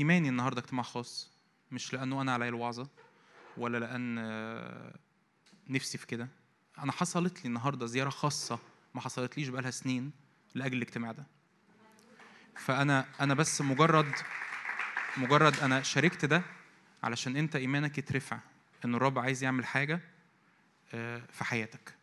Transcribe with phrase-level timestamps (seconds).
[0.00, 1.30] إيماني النهارده اجتماع خاص
[1.72, 2.88] مش لأنه أنا عليا الوعظه
[3.56, 4.94] ولا لأن آه،
[5.68, 6.28] نفسي في كده.
[6.78, 8.58] أنا حصلت لي النهارده زيارة خاصة
[8.94, 10.12] ما حصلتليش بقالها سنين
[10.54, 11.26] لأجل الاجتماع ده.
[12.56, 14.12] فأنا أنا بس مجرد
[15.16, 16.42] مجرد أنا شاركت ده
[17.02, 18.38] علشان أنت إيمانك يترفع
[18.84, 20.00] إن الرب عايز يعمل حاجة
[20.94, 21.94] آه، في حياتك.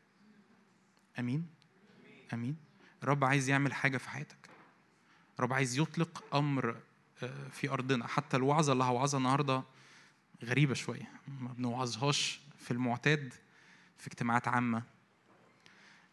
[1.19, 1.47] آمين؟
[2.33, 2.55] آمين.
[3.03, 4.37] الرب عايز يعمل حاجة في حياتك.
[5.39, 6.75] الرب عايز يطلق آه،
[7.51, 8.07] في أرضنا.
[8.07, 9.63] حتى الوعظة اللي هوعظها النهارده
[10.43, 11.11] غريبة شوية.
[11.41, 13.33] ما بنوعظهاش في المعتاد
[13.97, 14.83] في اجتماعات عامة.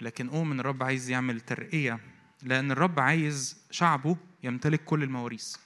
[0.00, 2.00] لكن اؤمن الرب عايز يعمل ترقية
[2.42, 5.56] لأن الرب عايز شعبه يمتلك كل المواريث.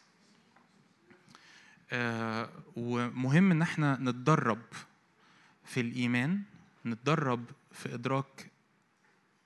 [1.93, 4.63] آه، ومهم إن إحنا نتدرب
[5.65, 6.43] في الإيمان
[6.87, 8.51] نتدرب في إدراك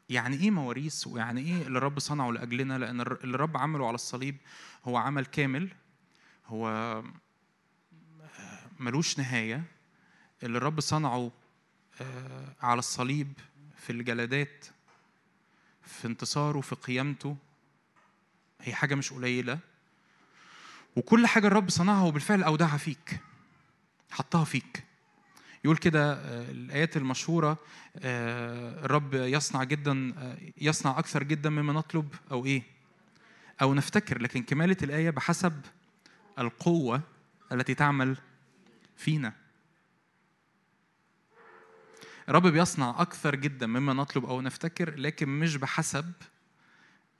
[0.08, 2.78] يعني إيه مواريث ويعني إيه اللي الرب صنعه لأجلنا.
[2.78, 4.36] لأن اللي الرب عمله على الصليب
[4.84, 5.68] هو عمل كامل.
[6.52, 7.02] هو
[8.80, 9.64] ملوش نهاية.
[10.42, 11.30] اللي الرب صنعه
[12.00, 13.32] آه، على الصليب
[13.76, 14.66] في الجلدات
[15.82, 17.36] في انتصاره في قيامته
[18.60, 19.58] هي حاجة مش قليلة.
[20.96, 23.20] وكل حاجة الرب صنعها هو بالفعل أودعها فيك
[24.10, 24.84] حطها فيك.
[25.64, 27.58] يقول كده آه، الآيات المشهورة
[27.96, 30.14] آه، الرب يصنع جدا
[30.56, 32.62] يصنع أكثر جدا مما نطلب أو إيه؟
[33.62, 34.22] أو نفتكر.
[34.22, 35.60] لكن كمالة الآية بحسب
[36.38, 37.02] القوة
[37.52, 38.16] التي تعمل
[38.96, 39.32] فينا.
[42.28, 46.12] الرب بيصنع أكثر جدا مما نطلب أو نفتكر لكن مش بحسب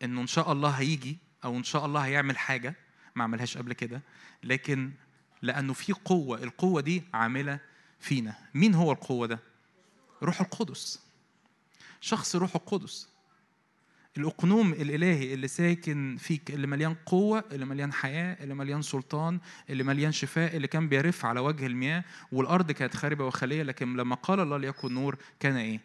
[0.03, 2.75] إنه إن شاء الله هيجي أو إن شاء الله هيعمل حاجة
[3.15, 4.03] ما عملهاش قبل كده
[4.45, 4.93] لكن
[5.43, 7.61] لأنه في قوة القوة دي عاملة
[8.01, 8.35] فينا.
[8.55, 9.39] مين هو القوة ده؟
[10.23, 11.01] روح القدس.
[12.01, 13.09] شخص روح القدس.
[14.17, 19.39] الأقنوم الإلهي اللي ساكن فيك اللي مليان قوة اللي مليان حياة اللي مليان سلطان
[19.71, 24.15] اللي مليان شفاء اللي كان بيرف على وجه المياه والأرض كانت خاربة وخالية لكن لما
[24.15, 25.81] قال الله ليكن نور كان إيه؟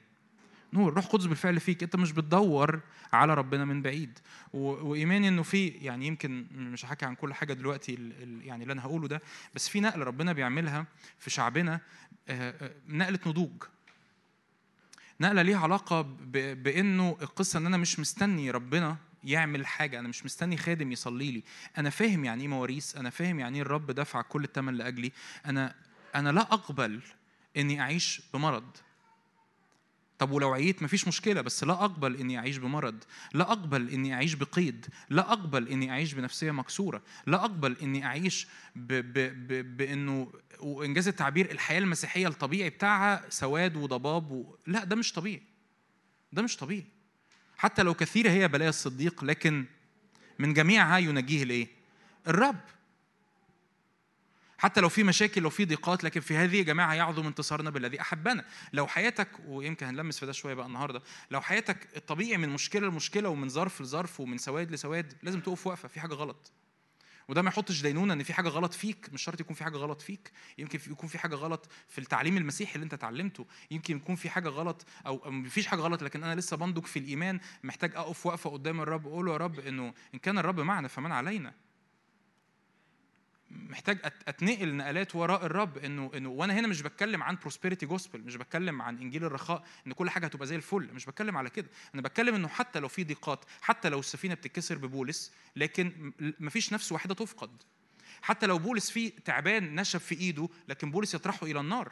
[0.74, 2.80] نور روح قدس بالفعل فيك أنت مش بتدور
[3.14, 4.20] على ربنا من بعيد.
[4.54, 8.24] وايماني إنه في يعني يمكن مش هحكي عن كل حاجة دلوقتي ال...
[8.24, 8.46] ال...
[8.46, 9.22] يعني اللي أنا هقوله ده
[9.56, 10.86] بس في نقلة ربنا بيعملها
[11.20, 11.80] في شعبنا
[12.30, 13.64] آه، آه، نقلة نضوج
[15.22, 16.02] نقلة ليها علاقة.
[16.32, 21.44] بإنه القصة إن أنا مش مستني ربنا يعمل حاجة أنا مش مستني خادم يصلي لي
[21.78, 25.12] أنا فاهم يعني إيه مواريث أنا فاهم يعني إيه الرب دفع كل الثمن لأجلي
[25.46, 25.76] أنا
[26.16, 27.02] أنا لا أقبل
[27.58, 28.78] إني أعيش بمرض
[30.20, 34.34] طب ولو عييت مفيش مشكلة بس لا أقبل إني أعيش بمرض لا أقبل إني أعيش
[34.34, 39.14] بقيد لا أقبل إني أعيش بنفسية مكسورة لا أقبل إني أعيش ب ب
[39.48, 44.56] ب بإنه وإنجاز التعبير الحياة المسيحية الطبيعي بتاعها سواد وضباب و...
[44.68, 45.42] لا ده مش طبيعي
[46.34, 46.86] ده مش طبيعي.
[47.58, 49.66] حتى لو كثيرة هي بلايا الصديق لكن
[50.40, 51.68] من جميعها ينجيه الايه
[52.28, 52.60] الرب.
[54.58, 58.02] حتى لو في مشاكل لو في ضيقات لكن في هذه يا جماعة يعظم انتصارنا بالذي
[58.02, 58.46] أحبنا.
[58.74, 61.02] لو حياتك ويمكن هنلمس في ده شوية بقى النهارده
[61.32, 65.88] لو حياتك الطبيعي من مشكلة لمشكلة ومن ظرف لظرف ومن سواد لسواد لازم تقف وقفه
[65.88, 66.52] في حاجة غلط.
[67.30, 70.02] وده ما يحطش دينونة إن في حاجة غلط فيك مش شرط يكون في حاجة غلط
[70.02, 70.32] فيك.
[70.58, 73.46] يمكن يكون في حاجة غلط في التعليم المسيحي اللي أنت اتعلمته.
[73.72, 77.40] يمكن يكون في حاجة غلط أو مفيش حاجة غلط لكن أنا لسه بنضج في الإيمان
[77.64, 81.12] محتاج أقف وقفه قدام الرب واقول له يا رب إنه إن كان الرب معنا فمن
[81.12, 81.54] علينا.
[83.52, 88.36] محتاج أتنقل نقلات وراء الرب انه إنه وأنا هنا مش بتكلم عن prosperity gospel مش
[88.36, 91.68] بتكلم عن إنجيل الرخاء إن كل حاجة هتبقى زي الفل مش بتكلم على كده.
[91.94, 96.92] أنا بتكلم إنه حتى لو في ضيقات حتى لو السفينة بتتكسر ببولس لكن مفيش نفس
[96.92, 97.50] واحدة تفقد.
[98.22, 101.92] حتى لو بولس فيه تعبان نشف في إيده لكن بولس يطرحه إلى النار.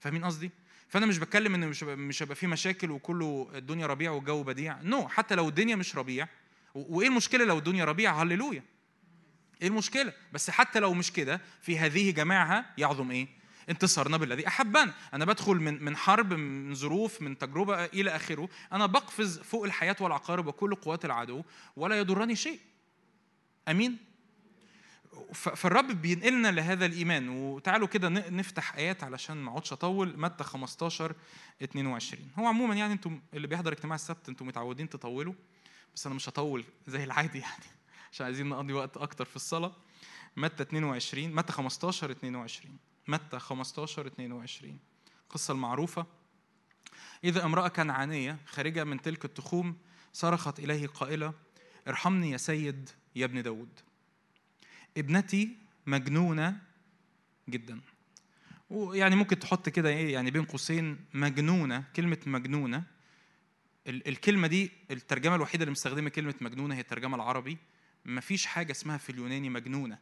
[0.00, 0.50] فاهمين قصدي؟
[0.88, 4.82] فأنا مش بتكلم ان مش مش هيبقى في مشاكل وكله الدنيا ربيع والجو بديع.
[4.82, 5.10] no no.
[5.10, 6.28] حتى لو الدنيا مش ربيع
[6.74, 8.62] وإيه المشكلة لو الدنيا ربيع؟ هللويا.
[9.62, 13.28] إيه المشكلة؟ بس حتى لو مش كده في هذه جماعها يعظم إيه؟
[13.70, 14.94] انتصارنا بالذي أحبنا.
[15.14, 18.48] أنا بدخل من من حرب من ظروف من تجربة إلى آخره.
[18.72, 21.42] أنا بقفز فوق الحياة والعقارب وكل قوات العدو
[21.76, 22.60] ولا يضرني شيء.
[23.68, 23.98] أمين؟
[25.34, 27.28] فالرب بينقلنا لهذا الإيمان.
[27.28, 30.20] وتعالوا كده نفتح آيات علشان ما أقعدش أطول.
[30.20, 31.14] متى 15
[31.62, 35.34] 22 هو عموما يعني أنتم اللي بيحضر اجتماع السبت أنتم متعودين تطولوا.
[35.94, 37.75] بس أنا مش هطول زي العادي يعني.
[38.16, 39.72] عشان عايزين نقضي وقت أكتر في الصلاة.
[40.36, 42.78] متى 22 متى 15 22
[43.08, 44.78] متى 15 22
[45.24, 46.06] القصة المعروفة.
[47.24, 49.76] إذا امرأة كنعانية خارجة من تلك التخوم
[50.12, 51.34] صرخت إليه قائلة
[51.88, 53.80] ارحمني يا سيد يا ابن داود.
[54.96, 56.60] ابنتي مجنونة
[57.48, 57.80] جدا.
[58.70, 61.84] ويعني ممكن تحط كده إيه يعني بين قوسين مجنونة.
[61.96, 62.82] كلمة مجنونة.
[63.86, 67.58] ال- الكلمة دي الترجمة الوحيدة اللي مستخدمة كلمة مجنونة هي الترجمة العربي.
[68.06, 69.98] مفيش حاجة اسمها في اليوناني مجنونة.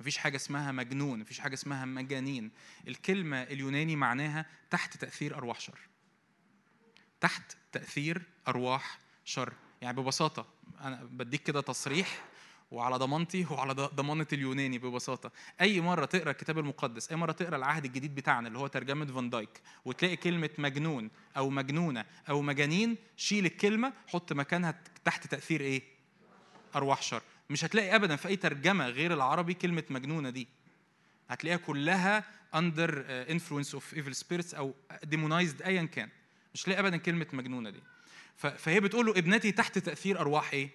[0.00, 2.50] مفيش حاجة اسمها مجنون مفيش حاجة اسمها مجانين.
[2.88, 5.78] الكلمة اليوناني معناها تحت تأثير أرواح شر.
[7.20, 9.52] تحت تأثير أرواح شر.
[9.82, 10.46] يعني ببساطة
[10.80, 12.24] أنا بديك كده تصريح
[12.70, 15.32] وعلى ضمانتي وعلى ضمانة اليوناني ببساطة.
[15.60, 19.30] أي مرة تقرأ الكتاب المقدس أي مرة تقرأ العهد الجديد بتاعنا اللي هو ترجمة فان
[19.30, 25.99] دايك وتلاقي كلمة مجنون أو مجنونة أو مجانين شيل الكلمة حط مكانها تحت تأثير إيه؟
[26.74, 27.22] أرواح شر.
[27.50, 30.48] مش هتلاقي أبدا في أي ترجمة غير العربي كلمة مجنونة دي.
[31.28, 32.24] هتلاقيها كلها
[32.56, 32.90] under
[33.30, 36.08] influence of evil spirits أو demonized أيا كان.
[36.54, 37.80] مش هتلاقي أبدا كلمة مجنونة دي.
[38.36, 40.70] فهي بتقول له ابنتي تحت تأثير أرواح إيه؟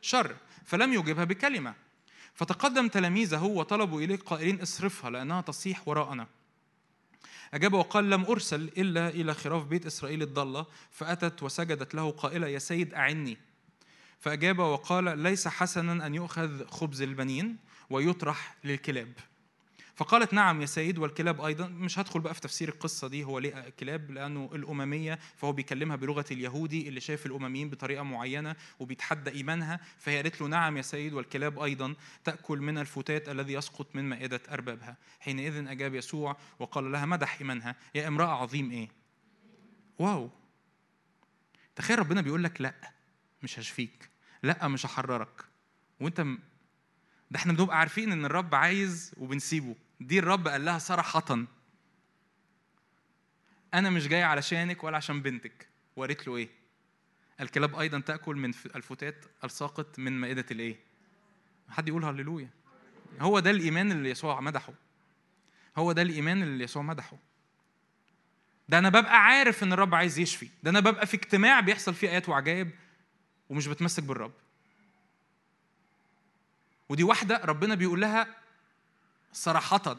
[0.00, 0.36] شر.
[0.64, 1.74] فلم يجبها بكلمة.
[2.34, 6.26] فتقدم تلاميذه وطلبوا إليه قائلين اصرفها لأنها تصيح وراءنا.
[7.54, 10.66] أجاب وقال لم أرسل إلا إلى خراف بيت إسرائيل الضالة.
[10.90, 13.38] فأتت وسجدت له قائلة يا سيد أعني.
[14.20, 17.56] فأجاب وقال ليس حسنا أن يؤخذ خبز البنين
[17.90, 19.12] ويطرح للكلاب.
[19.94, 21.68] فقالت نعم يا سيد والكلاب أيضا.
[21.68, 26.24] مش هدخل بقى في تفسير القصة دي هو ليه كلاب لأنه الأممية فهو بيكلمها بلغة
[26.30, 31.58] اليهودي اللي شايف الأمميين بطريقة معينة وبيتحدى إيمانها فهي قالت له نعم يا سيد والكلاب
[31.58, 31.94] أيضا
[32.24, 34.96] تأكل من الفتات الذي يسقط من مائدة أربابها.
[35.20, 38.88] حينئذ أجاب يسوع وقال لها مدح إيمانها يا امرأة عظيم إيه؟
[39.98, 40.30] واو.
[41.76, 42.99] تخيل ربنا بيقول لك لا.
[43.42, 44.10] مش هشفيك.
[44.42, 45.44] لا مش هحررك.
[46.00, 46.20] وانت
[47.30, 49.76] ده إحنا بنبقى عارفين إن الرب عايز وبنسيبه.
[50.00, 51.46] دي الرب قال لها صراحة
[53.74, 55.68] أنا مش جاي علشانك ولا عشان بنتك.
[55.96, 56.48] وقالت له إيه؟
[57.40, 60.76] الكلاب أيضا تأكل من الفتات الساقط من مائدة الإيه؟
[61.68, 62.48] حد يقول هللويا.
[63.20, 64.72] هو ده الإيمان اللي يسوع مدحه.
[65.78, 67.16] هو ده الإيمان اللي يسوع مدحه.
[68.68, 70.48] ده أنا ببقى عارف إن الرب عايز يشفي.
[70.62, 72.70] ده أنا ببقى في اجتماع بيحصل فيه آيات وعجائب.
[73.50, 74.32] ومش بتمسك بالرب.
[76.88, 78.36] ودي واحدة ربنا بيقول لها
[79.32, 79.96] صراحة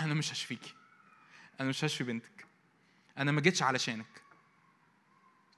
[0.00, 0.74] أنا مش هشفيكي.
[1.60, 2.46] أنا مش هشفي بنتك.
[3.18, 4.22] أنا ما جيتش علشانك.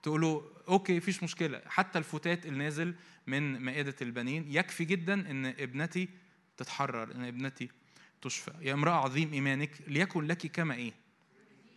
[0.03, 1.63] تقول له أوكي مفيش مشكلة.
[1.67, 2.95] حتى الفتات النازل
[3.27, 6.09] من مائدة البنين يكفي جدا إن ابنتي
[6.57, 7.71] تتحرر إن ابنتي
[8.23, 8.53] تشفى.
[8.61, 10.93] يا امرأة عظيم إيمانك ليكن لك كما إيه؟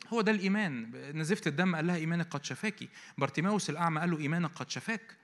[0.07, 0.91] هو ده الإيمان.
[1.17, 2.89] نزفت الدم قال لها إيمانك قد شفاكي.
[3.17, 5.17] بارتيماوس الأعمى قال له إيمانك قد شفاك.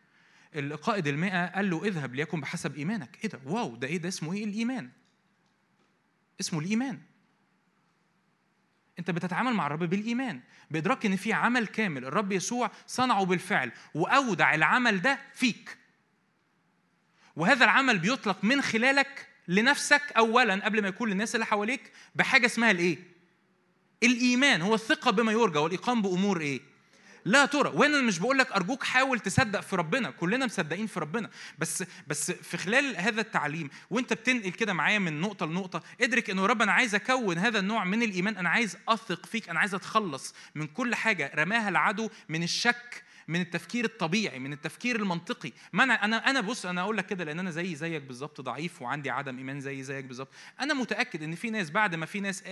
[0.56, 3.18] القائد المئة قال له اذهب ليكن بحسب إيمانك.
[3.24, 4.90] إيه ده؟ wow ده إيه ده؟ اسمه إيه الإيمان؟
[6.40, 7.00] اسمه الإيمان.
[9.00, 10.42] أنت بتتعامل مع الرب بالإيمان.
[10.72, 12.06] بإدراك إن في عمل كامل.
[12.06, 13.72] الرب يسوع صنعه بالفعل.
[13.94, 15.78] وأودع العمل ده فيك.
[17.36, 22.72] وهذا العمل بيطلق من خلالك لنفسك أولا قبل ما يكون للناس اللي حواليك بحاجة اسمها
[22.72, 22.98] الإيه؟
[24.04, 26.62] الإيمان هو الثقة بما يرجى والإقام بأمور إيه؟
[27.26, 27.70] لا ترى.
[27.70, 30.10] وأنا مش بقول لك أرجوك حاول تصدق في ربنا.
[30.10, 31.30] كلنا مصدقين في ربنا.
[31.60, 36.46] بس بس في خلال هذا التعليم وأنت بتنقل كده معايا من نقطة لنقطة ادرك انه
[36.46, 38.38] رب أنا عايز أكون هذا النوع من الإيمان.
[38.38, 39.50] أنا عايز أثق فيك.
[39.50, 44.96] أنا عايز أتخلص من كل حاجة رماها العدو من الشك من التفكير الطبيعي من التفكير
[44.96, 45.52] المنطقي.
[45.74, 49.10] ما أنا أنا بص أنا أقول لك كده لأن أنا زي زيك بالظبط ضعيف وعندي
[49.10, 50.30] عدم إيمان زي زيك بالظبط.
[50.60, 52.44] أنا متأكد إن في ناس بعد ما في ناس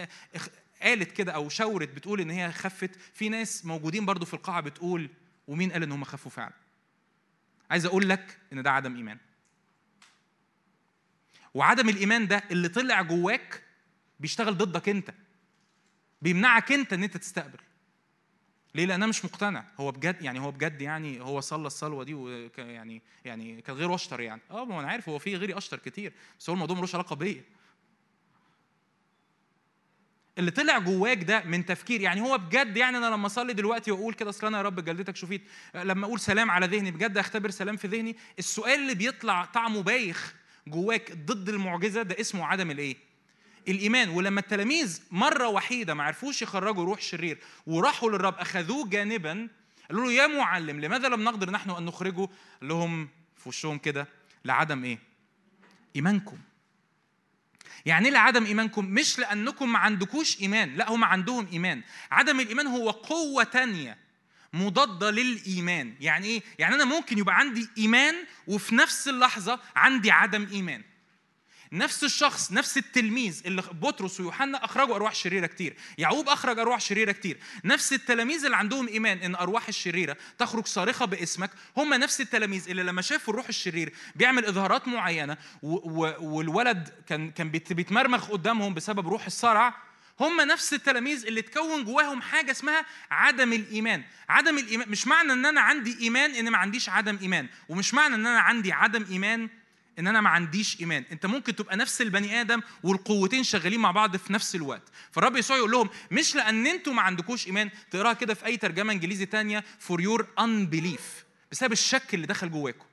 [0.81, 5.09] قالت كده أو شاورت بتقول إن هي خفت في ناس موجودين برضو في القاعة بتقول
[5.47, 6.53] ومين قال إن هم خفوا فعلا؟
[7.71, 9.17] عايز أقول لك إن ده عدم إيمان.
[11.53, 13.63] وعدم الإيمان ده اللي طلع جواك
[14.19, 15.13] بيشتغل ضدك أنت
[16.21, 17.59] بيمنعك أنت إن أنت تستقبل.
[18.77, 19.63] ليه؟ لأن أنا مش مقتنع.
[19.79, 24.21] هو بجد يعني هو بجد يعني هو صلى الصلوة دي ويعني يعني كان غير أشطر
[24.21, 24.41] يعني.
[24.51, 27.43] آه ما أنا عارف هو في غيري أشطر كتير بس هو الموضوع ملوش علاقة بيا.
[30.37, 34.13] اللي طلع جواك ده من تفكير يعني هو بجد يعني أنا لما أصلي دلوقتي وأقول
[34.13, 35.41] كده أصل أنا يا رب جلدتك شفيت
[35.75, 40.35] لما أقول سلام على ذهني بجد أختبر سلام في ذهني السؤال اللي بيطلع طعمه بايخ
[40.67, 43.06] جواك ضد المعجزة ده اسمه عدم الإيه؟
[43.67, 44.09] الإيمان.
[44.09, 49.47] ولما التلاميذ مرة وحيدة ما عرفوش يخرجوا روح شرير وراحوا للرب أخذوه جانبا
[49.89, 52.21] قالوا له يا معلم لماذا لم نقدر نحن أن نخرجه؟
[52.61, 54.07] قال لهم في وشهم كده
[54.45, 54.99] لعدم إيه؟
[55.95, 56.37] إيمانكم.
[57.85, 61.81] يعني إيه لعدم إيمانكم؟ مش لأنكم ما عندكوش إيمان لا هم عندهم إيمان.
[62.11, 63.97] عدم الإيمان هو قوة تانية
[64.53, 65.95] مضادة للإيمان.
[65.99, 68.15] يعني إيه؟ يعني أنا ممكن يبقى عندي إيمان
[68.47, 70.83] وفي نفس اللحظة عندي عدم إيمان.
[71.71, 77.11] نفس الشخص نفس التلميذ اللي بطرس ويوحنا أخرجوا أرواح شريرة كتير يعقوب أخرج أرواح شريرة
[77.11, 82.69] كتير نفس التلاميذ اللي عندهم إيمان إن أرواح الشريرة تخرج صارخة باسمك هم نفس التلاميذ
[82.69, 89.25] اللي لما شافوا الروح الشرير بيعمل إظهارات معينة والولد كان كان بيتمرمخ قدامهم بسبب روح
[89.25, 89.87] الصرع
[90.19, 94.03] هم نفس التلاميذ اللي تكون جواهم حاجة اسمها عدم الإيمان.
[94.29, 98.15] عدم الإيمان مش معنى إن أنا عندي إيمان إن ما عنديش عدم إيمان ومش معنى
[98.15, 99.49] إن أنا عندي عدم إيمان
[99.99, 101.03] إن أنا ما عنديش إيمان.
[101.11, 104.83] أنت ممكن تبقى نفس البني آدم والقوتين شغالين مع بعض في نفس الوقت.
[105.11, 108.93] فالرب يسوع يقول لهم مش لأن أنتوا ما عندكوش إيمان تقراها كده في أي ترجمة
[108.93, 111.23] إنجليزي تانية for your unbelief.
[111.51, 112.85] بسبب الشك اللي دخل جواكم.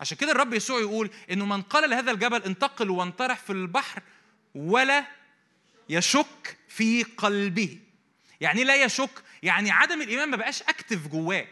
[0.00, 4.02] عشان كده الرب يسوع يقول إنه من قال لهذا الجبل انتقل وانطرح في البحر
[4.54, 5.06] ولا
[5.88, 7.78] يشك في قلبه.
[8.40, 11.46] يعني لا يشك يعني عدم الإيمان ما بقاش أكتف جواه.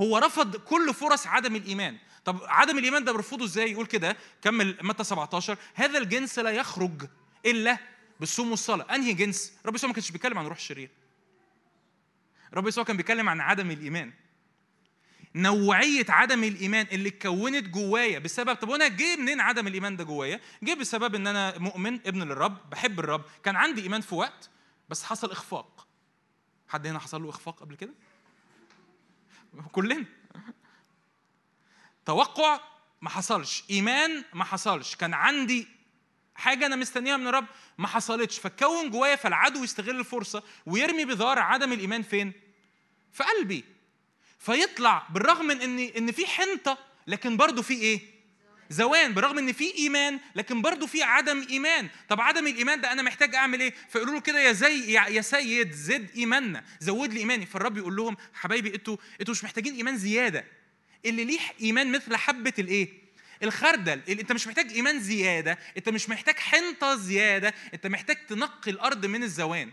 [0.00, 1.96] هو رفض كل فرص عدم الإيمان.
[2.24, 7.08] طب عدم الإيمان ده بيرفضه إزاي؟ يقول كده كمل متى 17 هذا الجنس لا يخرج
[7.46, 7.78] إلا
[8.20, 10.90] بالصوم والصلاه أنهي جنس؟ رب يسوع ما كانش بيتكلم عن روح الشرير
[12.54, 14.12] رب يسوع كان بيتكلم عن عدم الإيمان.
[15.34, 20.40] نوعية عدم الإيمان اللي اتكونت جوايا بسبب طب وأنا جه منين عدم الإيمان ده جوايا؟
[20.62, 23.24] جه بسبب إن أنا مؤمن ابن للرب بحب الرب.
[23.44, 24.50] كان عندي إيمان في وقت
[24.88, 25.86] بس حصل إخفاق.
[26.68, 27.92] حد هنا حصل له إخفاق قبل كده؟
[29.72, 30.04] كلنا.
[32.10, 32.60] توقع
[33.00, 33.64] ما حصلش.
[33.70, 34.96] إيمان ما حصلش.
[34.96, 35.66] كان عندي
[36.34, 37.46] حاجة أنا مستنيها من الرب
[37.78, 38.38] ما حصلتش.
[38.38, 42.32] فكون جوايا فالعدو يستغل الفرصة ويرمي بذار عدم الإيمان فين؟
[43.12, 43.64] في قلبي.
[44.38, 48.00] فيطلع بالرغم من إن إن في حنطة لكن برضه في إيه؟
[48.70, 49.14] زوان.
[49.14, 51.88] بالرغم إن في إيمان لكن برضه في عدم إيمان.
[52.08, 55.72] طب عدم الإيمان ده أنا محتاج أعمل إيه؟ فيقولوا له كده يا زي يا سيد
[55.72, 57.46] زد إيماننا زود لي إيماني.
[57.46, 60.59] فالرب يقول لهم حبايبي أنتوا أنتوا مش محتاجين إيمان زيادة.
[61.06, 62.88] اللي ليه إيمان مثل حبة الإيه؟
[63.42, 64.02] الخردل.
[64.08, 69.22] أنت مش محتاج إيمان زيادة أنت مش محتاج حنطة زيادة أنت محتاج تنقي الأرض من
[69.22, 69.72] الزوان.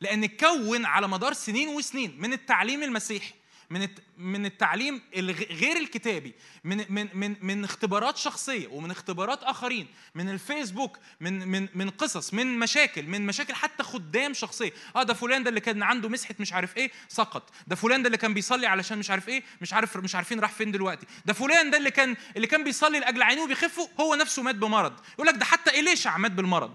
[0.00, 3.34] لأن اتكون على مدار سنين وسنين من التعليم المسيحي.
[3.70, 5.02] من من التعليم
[5.50, 6.34] غير الكتابي
[6.64, 12.34] من من من من اختبارات شخصية ومن اختبارات آخرين من الفيسبوك من من من قصص
[12.34, 14.72] من مشاكل من مشاكل حتى خدام شخصية.
[14.96, 17.50] آه ده فلان ده اللي كان عنده مسحة مش عارف إيه سقط.
[17.66, 20.52] ده فلان ده اللي كان بيصلي علشان مش عارف إيه مش عارف مش عارفين راح
[20.52, 21.06] فين دلوقتي.
[21.26, 25.00] ده فلان ده اللي كان اللي كان بيصلي لأجل عينيه وبيخفوا هو نفسه مات بمرض.
[25.14, 26.74] يقول لك ده حتى إليشع مات بالمرض.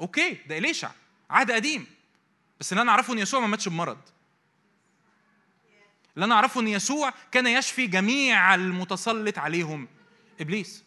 [0.00, 0.90] أوكي ده إليشع
[1.30, 1.86] عهد قديم.
[2.60, 3.98] بس اللي أنا أعرفه إن يسوع ما ماتش بمرض.
[6.16, 9.88] اللي أنا أعرفه إن يسوع كان يشفي جميع المتسلط عليهم
[10.40, 10.84] إبليس.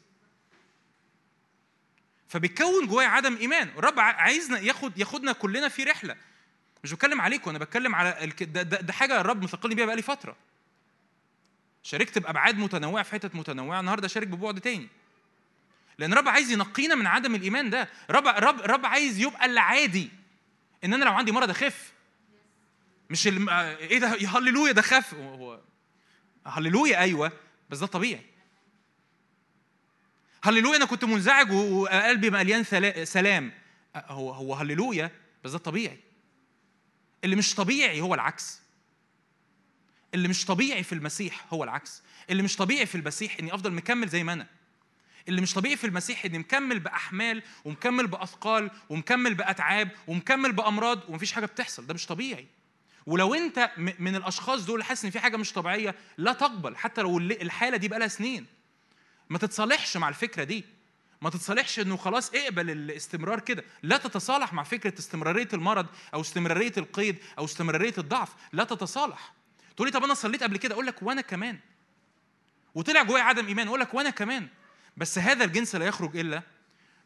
[2.27, 3.69] فبيتكون جوايا عدم إيمان.
[3.77, 6.15] الرب عايزنا ياخد ياخدنا كلنا في رحلة.
[6.83, 8.43] مش بتكلم عليكم أنا بتكلم على الك...
[8.43, 10.35] ده, ده, ده حاجة الرب مثقلني بيها بقالي فترة.
[11.83, 14.87] شاركت بأبعاد متنوعة في حتت متنوعة النهارده شارك ببعد تاني.
[15.97, 17.89] لأن الرب عايز ينقينا من عدم الإيمان ده.
[18.09, 20.09] رب رب رب عايز يبقى العادي.
[20.83, 21.91] إن أنا لو عندي مرض أخف
[23.09, 23.49] مش الم...
[23.49, 25.59] إيه ده؟ يا هللويا ده خف هو
[26.45, 27.31] هللويا أيوه
[27.69, 28.25] بس ده طبيعي.
[30.43, 32.63] هللويا أنا كنت منزعج وقلبي مليان
[33.05, 33.51] سلام.
[33.95, 35.11] هو هو هللويا
[35.43, 35.99] بس ده طبيعي.
[37.23, 38.61] اللي مش طبيعي هو العكس.
[40.13, 42.03] اللي مش طبيعي في المسيح هو العكس.
[42.29, 44.47] اللي مش طبيعي في المسيح إني أفضل مكمل زي ما أنا.
[45.27, 51.31] اللي مش طبيعي في المسيح إني مكمل بأحمال ومكمل بأثقال ومكمل بأتعاب ومكمل بأمراض ومفيش
[51.31, 51.87] حاجة بتحصل.
[51.87, 52.47] ده مش طبيعي.
[53.09, 56.77] ولو انت من الأشخاص دول حاسس إن في حاجة مش طبيعية لا تقبل.
[56.77, 58.45] حتى لو الحالة دي بقى لها سنين.
[59.29, 60.65] ما تتصالحش مع الفكرة دي.
[61.21, 63.63] ما تتصالحش إنه خلاص اقبل الاستمرار كده.
[63.83, 68.29] لا تتصالح مع فكرة استمرارية المرض أو استمرارية القيد أو استمرارية الضعف.
[68.53, 69.33] لا تتصالح.
[69.75, 71.59] تقول لي طب أنا صليت قبل كده؟ أقول لك وأنا كمان.
[72.75, 73.67] وطلع جوايا عدم إيمان.
[73.67, 74.47] أقول لك وأنا كمان.
[74.97, 76.41] بس هذا الجنس لا يخرج إلا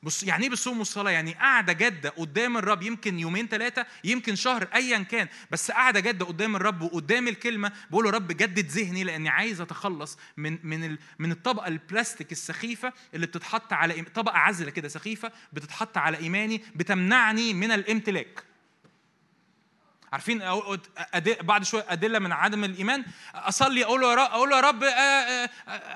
[0.03, 4.67] بص يعني إيه بالصوم والصلاة؟ يعني قاعدة جادة قدام الرب يمكن يومين ثلاثة يمكن شهر
[4.75, 7.72] ايا كان بس قاعدة جادة قدام الرب وقدام الكلمة.
[7.91, 13.74] بقول رب جدد ذهني لأني عايز أتخلص من من من الطبقة البلاستيك السخيفة اللي بتتحط
[13.74, 18.52] على طبقة عزله كده سخيفة بتتحط على إيماني بتمنعني من الامتلاك.
[20.13, 20.41] عارفين
[21.41, 23.05] بعد شوية أدلة من عدم الإيمان.
[23.36, 24.84] أصلي أقول له أقول له يا رب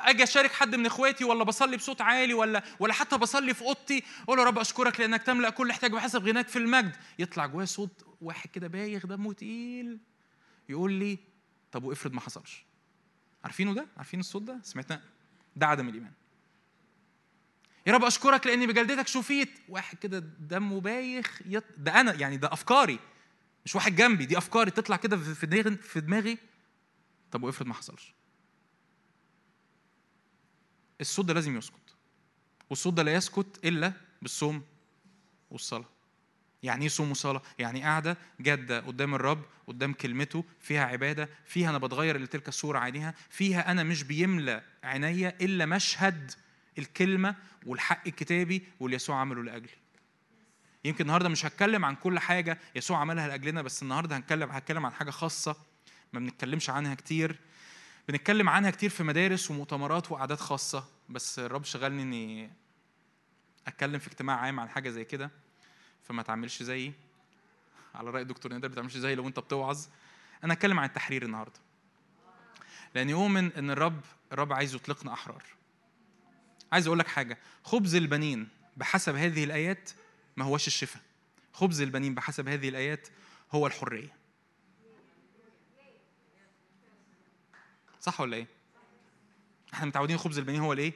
[0.08, 4.04] أجي أشارك حد من إخواتي ولا بصلي بصوت عالي ولا ولا حتى بصلي في أوضتي.
[4.24, 6.96] أقول له يا رب أشكرك لأنك تملأ كل احتياج بحسب غناك في المجد.
[7.20, 10.00] يطلع جوايا صوت واحد كده بايخ دمه تقيل.
[10.70, 11.18] يقول لي
[11.72, 12.66] طب وافرض ما حصلش.
[13.44, 15.02] عارفينه ده؟ عارفين الصوت ده؟ سمعتنا
[15.56, 16.12] ده عدم الإيمان.
[17.88, 19.50] يا رب أشكرك لأني بجلدتك شفيت.
[19.70, 21.64] واحد كده دمه بايخ يط...
[21.78, 23.00] ده أنا يعني ده أفكاري.
[23.68, 26.38] مش واحد جنبي دي أفكاري تطلع كده في دماغي في دماغي.
[27.32, 28.14] طب وافرض ما حصلش.
[31.02, 31.96] الصوت ده لازم يسكت.
[32.70, 34.64] والصوت ده لا يسكت إلا بالصوم
[35.52, 35.90] والصلاة.
[36.64, 41.78] يعني إيه صوم وصلاة؟ يعني قاعدة جادة قدام الرب قدام كلمته فيها عبادة فيها أنا
[41.78, 46.32] بتغير لتلك الصورة عينيها فيها أنا مش بيملى عينيا إلا مشهد
[46.78, 49.87] الكلمة والحق الكتابي واللي يسوع عمله لأجلي.
[50.88, 54.94] يمكن النهارده مش هتكلم عن كل حاجة يسوع عملها لأجلنا بس النهارده هنتكلم هتكلم عن
[54.94, 55.56] حاجة خاصة
[56.14, 57.40] ما بنتكلمش عنها كتير.
[58.08, 62.52] بنتكلم عنها كتير في مدارس ومؤتمرات وقعدات خاصة بس الرب شغلني إني
[63.68, 65.32] أتكلم في اجتماع عام عن حاجة زي كده
[66.04, 66.94] فما تعملش زيي.
[67.96, 69.86] على رأي الدكتور نادر ما تعملش زيي لو أنت بتوعظ.
[70.44, 71.60] أنا أتكلم عن التحرير النهاردة.
[72.96, 74.02] لأن يؤمن إن الرب
[74.32, 75.44] الرب عايز يطلقنا أحرار.
[76.72, 77.38] عايز أقول لك حاجة.
[77.64, 79.90] خبز البنين بحسب هذه الآيات
[80.38, 81.02] ما هوش الشفاء.
[81.54, 83.08] خبز البنين بحسب هذه الآيات
[83.52, 84.18] هو الحرية.
[88.00, 88.48] صح ولا إيه؟
[89.74, 90.94] إحنا متعودين خبز البنين هو الإيه؟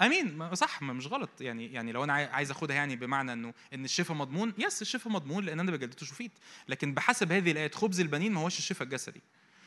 [0.00, 0.54] أمين.
[0.54, 0.82] صح.
[0.82, 1.40] ما مش غلط.
[1.40, 5.44] يعني يعني لو أنا عايز أخدها يعني بمعنى إنه إن الشفاء مضمون يس الشفاء مضمون
[5.44, 6.32] لأن أنا بجلدته شفيت
[6.68, 9.22] لكن بحسب هذه الآيات خبز البنين ما هوش الشفاء الجسدي.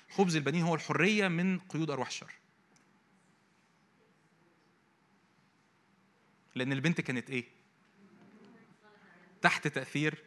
[0.09, 2.31] خبز البنين هو الحرية من قيود ارواح الشر.
[6.55, 7.60] لأن البنت كانت إيه؟
[9.41, 10.23] تحت تأثير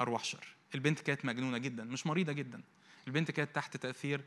[0.00, 0.46] أرواح شر.
[0.74, 2.62] البنت كانت مجنونة جدا مش مريضة جدا.
[3.06, 4.20] البنت كانت تحت تأثير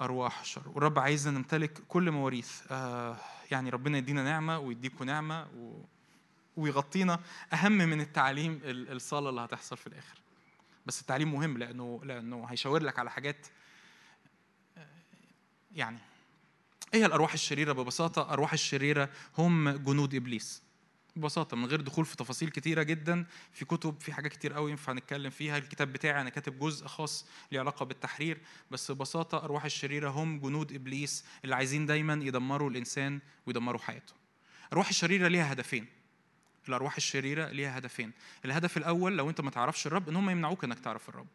[0.00, 2.62] أرواح الشر والرب عايزنا نمتلك كل مواريث.
[2.70, 3.16] آه
[3.50, 5.80] يعني ربنا يدينا نعمة ويديكم نعمة و...
[6.56, 7.20] ويغطينا
[7.52, 10.18] أهم من التعليم الصالة اللي هتحصل في الآخر.
[10.86, 13.46] بس التعليم مهم لأنه لأنه هيشاور لك على حاجات
[14.78, 14.86] آه،
[15.74, 15.98] يعني
[16.94, 17.72] إيه الأرواح الشريرة.
[17.72, 19.08] ببساطة أرواح الشريرة
[19.38, 20.62] هم جنود إبليس.
[21.16, 24.92] ببساطة من غير دخول في تفاصيل كتيرة جدا في كتب في حاجات كتير قوي ينفع
[24.92, 25.58] نتكلم فيها.
[25.58, 28.40] الكتاب بتاعي أنا كاتب جزء خاص له علاقة بالتحرير.
[28.70, 34.14] بس ببساطة أرواح الشريرة هم جنود إبليس اللي عايزين دايما يدمروا الإنسان ويدمروا حياته.
[34.72, 35.86] أرواح الشريرة ليها هدفين.
[36.68, 38.12] الأرواح الشريرة ليها هدفين.
[38.44, 41.26] الهدف الأول لو أنت ما تعرفش الرب إن هم يمنعوك إنك تعرف الرب.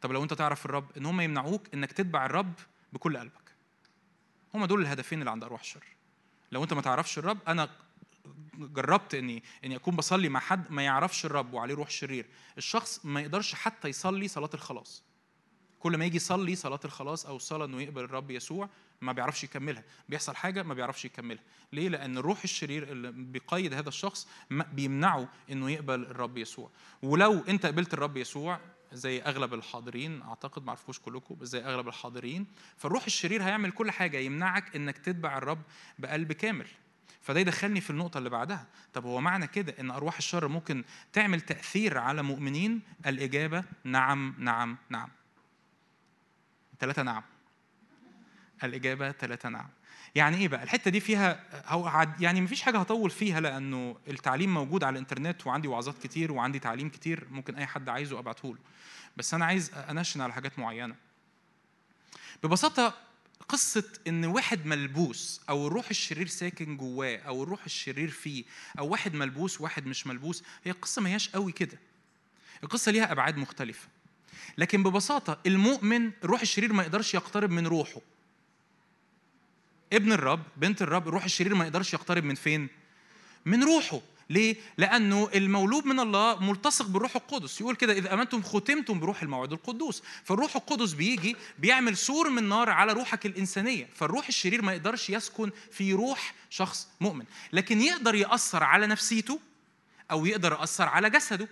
[0.00, 2.52] طب لو أنت تعرف الرب إن هم يمنعوك إنك تتبع الرب
[2.92, 3.52] بكل قلبك.
[4.54, 5.84] هم دول الهدفين اللي عند أرواح الشر.
[6.52, 7.70] لو أنت ما تعرفش الرب أنا
[8.58, 12.26] جربت اني إني أكون بصلي مع حد ما يعرفش الرب وعليه روح شرير.
[12.58, 15.04] الشخص ما يقدرش حتى يصلي صلاة الخلاص.
[15.78, 18.68] كل ما يجي يصلي صلاة الخلاص أو الصلاه إنه يقبل الرب يسوع
[19.00, 19.84] ما بيعرفش يكملها.
[20.08, 21.42] بيحصل حاجة ما بيعرفش يكملها.
[21.72, 26.70] ليه؟ لأن الروح الشرير اللي بيقيد هذا الشخص بيمنعه إنه يقبل الرب يسوع.
[27.02, 28.60] ولو أنت قبلت الرب يسوع
[28.92, 33.90] زي أغلب الحاضرين أعتقد ما عرفوش كلكم بس زي أغلب الحاضرين فالروح الشرير هيعمل كل
[33.90, 35.62] حاجة يمنعك إنك تتبع الرب
[35.98, 36.66] بقلب كامل.
[37.22, 38.66] فده يدخلني في النقطة اللي بعدها.
[38.94, 44.76] طب هو معنى كده إن أرواح الشر ممكن تعمل تأثير على مؤمنين؟ الإجابة نعم نعم
[44.90, 45.08] نعم.
[46.80, 47.22] ثلاثة نعم.
[48.64, 49.68] الإجابة ثلاثة نعم.
[50.14, 51.44] يعني إيه بقى؟ الحتة دي فيها
[52.20, 56.88] يعني مفيش حاجة هطول فيها لأنه التعليم موجود على الإنترنت وعندي وعظات كتير وعندي تعليم
[56.88, 58.58] كتير ممكن أي حد عايزه ابعته له
[59.16, 60.94] بس أنا عايز أنشن على حاجات معينة.
[62.42, 63.07] ببساطة
[63.48, 68.44] قصة إن واحد ملبوس أو الروح الشرير ساكن جواه أو الروح الشرير فيه
[68.78, 71.78] أو واحد ملبوس واحد مش ملبوس هي قصة ما هياش قوي كده.
[72.64, 73.88] القصة ليها أبعاد مختلفة.
[74.58, 78.00] لكن ببساطة المؤمن الروح الشرير ما يقدرش يقترب من روحه.
[79.92, 82.68] ابن الرب بنت الرب الروح الشرير ما يقدرش يقترب من فين؟
[83.44, 84.00] من روحه.
[84.30, 87.60] ليه؟ لأنه المولود من الله ملتصق بالروح القدس.
[87.60, 90.02] يقول كده إذا أمنتم ختمتم بروح الموعد القدوس.
[90.24, 93.88] فالروح القدس بيجي بيعمل سور من نار على روحك الإنسانية.
[93.94, 97.24] فالروح الشرير ما يقدرش يسكن في روح شخص مؤمن.
[97.52, 99.40] لكن يقدر يأثر على نفسيته
[100.10, 101.48] أو يقدر يأثر على جسده.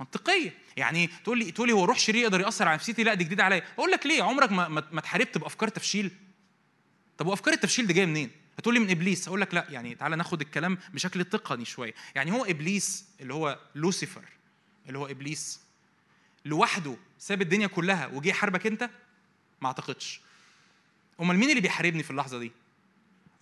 [0.00, 0.54] منطقية.
[0.76, 3.44] يعني تقول لي تقول لي هو روح شرير يقدر يأثر على نفسيتي؟ لا دي جديدة
[3.44, 3.62] عليا.
[3.78, 6.10] أقول لك ليه؟ عمرك ما ما اتحاربت بأفكار تفشيل.
[7.18, 10.16] طب وأفكار التفشيل دي جاية منين؟ هتقول لي من إبليس؟ أقول لك لا يعني تعالى
[10.16, 11.94] ناخد الكلام بشكل تقني شوية.
[12.14, 14.24] يعني هو إبليس اللي هو لوسيفر
[14.86, 15.60] اللي هو إبليس
[16.44, 18.90] لوحده ساب الدنيا كلها وجه يحاربك أنت؟
[19.60, 20.20] ما أعتقدش.
[21.20, 22.52] أمال مين اللي بيحاربني في اللحظة دي؟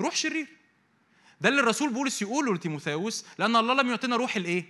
[0.01, 0.47] روح شرير.
[1.41, 4.65] ده اللي الرسول بولس يقوله لتيموثاوس لأن الله لم يعطينا روح الإيه؟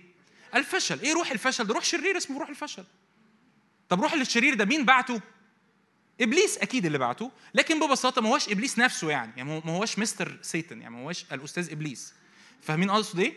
[0.55, 0.99] الفشل.
[0.99, 2.83] إيه روح الفشل؟ ده روح شرير اسمه روح الفشل.
[3.89, 5.21] طب روح الشرير ده مين بعته؟
[6.21, 10.39] إبليس أكيد اللي بعته لكن ببساطة ما هوش إبليس نفسه يعني يعني ما هوش مستر
[10.41, 12.13] سيتن يعني ما هوش الأستاذ إبليس.
[12.61, 13.33] فاهمين اقصد إيه؟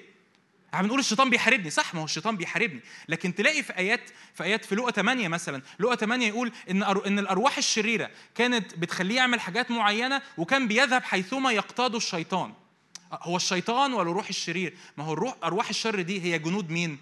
[0.75, 2.81] إحنا بنقول الشيطان بيحاربني صح ما هو الشيطان بيحاربني.
[3.09, 4.01] لكن تلاقي في ايات
[4.35, 9.17] في آيات في لقا 8 مثلا لقا 8 يقول إن إن الأرواح الشريرة كانت بتخليه
[9.17, 12.53] يعمل حاجات معينة وكان بيذهب حيثما يقتاد الشيطان.
[13.13, 16.99] هو الشيطان ولا الروح الشرير؟ ما هو الروح أرواح الشر دي هي جنود مين؟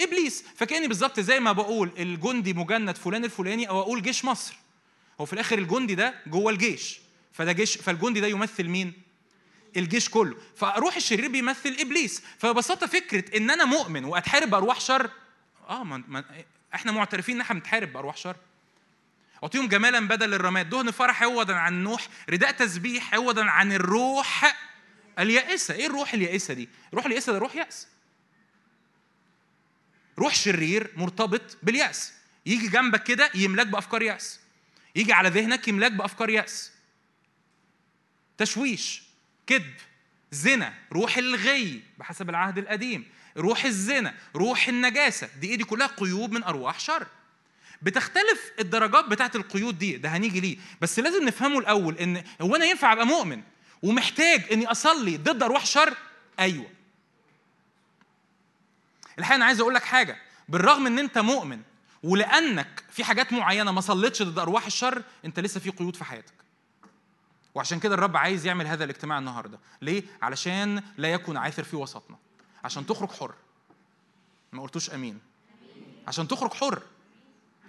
[0.00, 0.44] إبليس.
[0.56, 4.67] فكأني بالظبط زي ما بقول الجندي مجند فلان الفلاني أو أقول جيش مصر.
[5.20, 7.00] هو في الآخر الجندي ده جوه الجيش.
[7.32, 8.92] فده جيش فالجندي ده يمثل مين؟
[9.76, 10.36] الجيش كله.
[10.56, 12.22] فروح الشرير بيمثل إبليس.
[12.38, 15.10] فببساطة فكرة إن أنا مؤمن وأتحارب بأرواح شر
[15.68, 16.24] آه ما
[16.74, 18.36] إحنا معترفين إن إحنا بنتحارب بأرواح شر.
[19.42, 20.70] أعطيهم جمالا بدل الرماد.
[20.70, 22.08] دهن فرح عوضا عن نوح.
[22.30, 24.56] رداء تسبيح عوضا عن الروح
[25.18, 25.74] اليائسة.
[25.74, 27.88] إيه الروح اليائسة دي؟ الروح اليائسة ده روح يأس.
[30.18, 32.12] روح شرير مرتبط باليأس.
[32.46, 34.40] يجي جنبك كده يملاك بأفكار يأس.
[34.96, 36.72] يجي على ذهنك يملاك بأفكار يأس.
[38.38, 39.02] تشويش
[39.46, 39.74] كذب
[40.30, 43.06] زنا روح الغي بحسب العهد القديم.
[43.36, 47.06] روح الزنا روح النجاسة دي إيه دي كلها قيود من أرواح شر.
[47.82, 50.56] بتختلف الدرجات بتاعت القيود دي ده هنيجي ليه.
[50.80, 53.42] بس لازم نفهمه الأول إن هو أنا ينفع أبقى مؤمن
[53.82, 55.96] ومحتاج إني أصلي ضد أرواح شر؟
[56.38, 56.70] أيوه.
[59.18, 60.18] الحقيقة أنا عايز أقول لك حاجة.
[60.48, 61.62] بالرغم إن أنت مؤمن
[62.02, 66.34] ولأنك في حاجات معينة ما صليتش ضد أرواح الشر أنت لسه في قيود في حياتك.
[67.54, 69.58] وعشان كده الرب عايز يعمل هذا الاجتماع النهارده.
[69.82, 72.16] ليه؟ علشان لا يكون عاثر في وسطنا.
[72.64, 73.34] عشان تخرج حر.
[74.52, 75.20] ما قلتوش آمين.
[76.06, 76.82] عشان تخرج حر.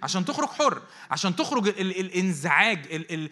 [0.02, 3.30] عشان تخرج حر عشان تخرج ال ال الانزعاج ال ال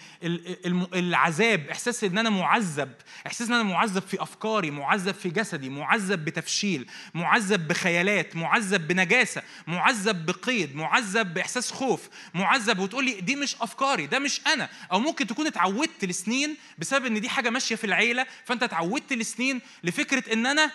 [0.66, 2.92] ال العذاب إحساس إن أنا معذب
[3.26, 9.42] إحساس إن أنا معذب في أفكاري معذب في جسدي معذب بتفشيل معذب بخيالات معذب بنجاسة
[9.66, 14.68] معذب بقيد معذب بإحساس خوف معذب وتقول لي دي مش أفكاري ده مش أنا.
[14.92, 19.61] أو ممكن تكون اتعودت لسنين بسبب إن دي حاجة ماشية في العيلة فأنت اتعودت لسنين
[19.85, 20.70] لفكرة إن أنا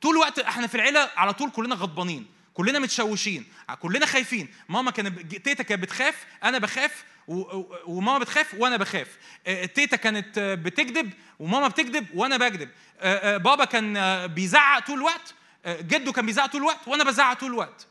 [0.00, 2.26] طول الوقت إحنا في العيلة على طول كلنا غضبانين.
[2.60, 3.46] كلنا متشوشين
[3.78, 4.48] كلنا خايفين.
[4.68, 7.04] ماما كانت تيتا كانت بتخاف أنا بخاف
[7.86, 9.18] وماما بتخاف وأنا بخاف.
[9.46, 12.70] آه، تيتا كانت بتكذب وماما بتكذب وأنا بكذب.
[13.00, 15.34] آه، آه، بابا كان بيزعق طول الوقت
[15.66, 17.86] جده كان بيزعق طول الوقت وأنا بزعق طول الوقت.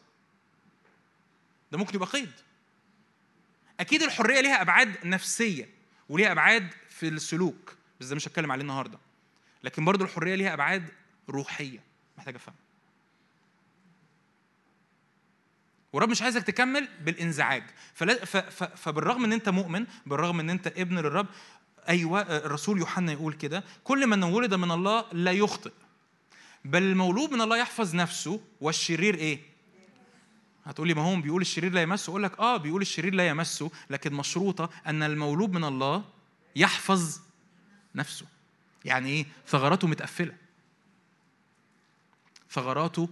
[1.72, 2.32] ده ممكن يبقى قيد.
[3.80, 5.70] أكيد الحرية ليها أبعاد نفسية
[6.10, 9.00] وليها أبعاد في السلوك بس ده مش هتكلم عليه النهارده.
[9.64, 10.90] لكن برضو الحرية ليها أبعاد
[11.30, 11.80] روحية
[12.18, 12.56] محتاج أفهم.
[15.94, 17.64] ورب مش عايزك تكمل بالانزعاج.
[18.76, 21.28] فبالرغم إن أنت مؤمن بالرغم إن أنت ابن للرب
[21.90, 25.72] أيوه الرسول يوحنا يقول كده كل من ولد من الله لا يخطئ.
[26.66, 29.40] بل المولود من الله يحفظ نفسه والشرير إيه؟
[30.66, 34.14] هتقولي ما هو بيقول الشرير لا يمسه؟ أقول لك آه بيقول الشرير لا يمسه لكن
[34.14, 36.06] مشروطة أن المولود من الله
[36.56, 37.22] يحفظ
[37.96, 38.26] نفسه.
[38.86, 40.36] يعني إيه؟ ثغراته متقفلة.
[42.52, 43.10] ثغراته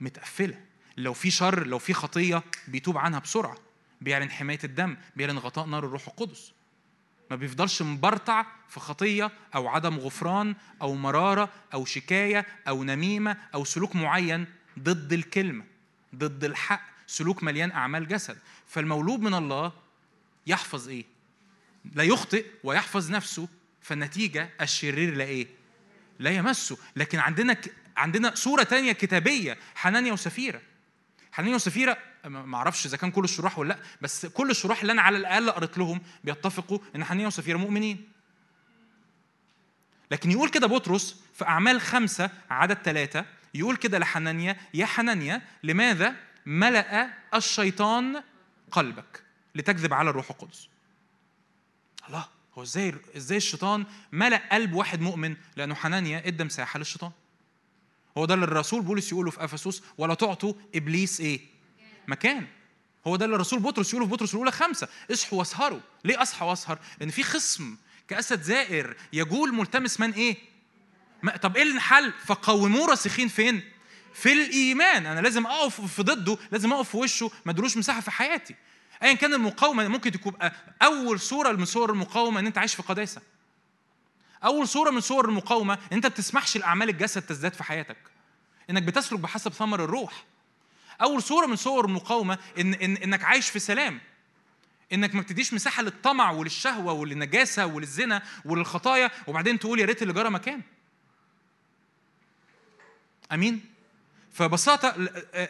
[0.00, 0.65] متقفلة.
[0.96, 3.56] لو في شر لو في خطية بيتوب عنها بسرعة
[4.00, 6.52] بيعلن حماية الدم بيعلن غطاء نار الروح القدس.
[7.30, 13.64] ما بيفضلش مبرطع في خطية أو عدم غفران أو مرارة أو شكاية أو نميمة أو
[13.64, 14.46] سلوك معين
[14.78, 15.64] ضد الكلمة
[16.14, 18.38] ضد الحق سلوك مليان أعمال جسد.
[18.66, 19.72] فالمولود من الله
[20.46, 21.04] يحفظ إيه؟
[21.94, 23.48] لا يخطئ ويحفظ نفسه
[23.82, 25.46] فالنتيجة الشرير لا إيه؟
[26.18, 26.78] لا يمسه.
[26.96, 27.56] لكن عندنا
[27.96, 30.60] عندنا صورة تانية كتابية حنانيا وسفيرة.
[31.36, 35.02] حنانيا وسفيرة ما أعرفش إذا كان كل الشراح ولا لأ بس كل الشراح اللي أنا
[35.02, 38.08] على الأقل قريت لهم بيتفقوا إن حنانيا وسفيرة مؤمنين.
[40.10, 46.16] لكن يقول كده بطرس في أعمال خمسة عدد ثلاثة يقول كده لحنانيا يا حنانيا لماذا
[46.46, 48.22] ملأ الشيطان
[48.70, 49.22] قلبك
[49.54, 50.68] لتكذب على الروح القدس؟
[52.08, 57.10] الله هو إزاي إزاي الشيطان ملأ قلب واحد مؤمن؟ لأنه حنانيا إدى مساحة للشيطان.
[58.16, 61.40] هو ده اللي الرسول بولس يقوله في إفسس ولا تعطوا إبليس إيه؟
[62.08, 62.46] مكان
[63.06, 66.78] هو ده اللي الرسول بطرس يقوله في بطرس الأولى خمسة اصحوا واسهروا ليه أصحى وأسهر؟
[67.00, 67.76] لأن في خصم
[68.08, 70.36] كأسد زائر يجول ملتمس من إيه؟
[71.22, 73.62] ما طب إيه الحل؟ فقوموه راسخين فين؟
[74.14, 78.10] في الإيمان أنا لازم أقف في ضده لازم أقف في وشه ما ادلوش مساحة في
[78.10, 78.54] حياتي
[79.02, 80.32] ايا كان المقاومة ممكن تكون
[80.82, 83.20] أول صورة من صور المقاومة إن أنت عايش في قداسة
[84.46, 87.96] أول صورة من صور المقاومة ان انت بتسمحش لأعمال الجسد تزداد في حياتك.
[88.70, 90.24] إنك بتسلك بحسب ثمر الروح.
[91.02, 94.00] أول صورة من صور المقاومة إن, إن إنك عايش في سلام.
[94.92, 100.30] إنك ما بتديش مساحة للطمع وللشهوة وللنجاسة وللزنا وللخطايا وبعدين تقول يا ريت اللي جرى
[100.30, 100.62] مكان.
[103.32, 103.64] أمين؟
[104.32, 104.88] فببساطة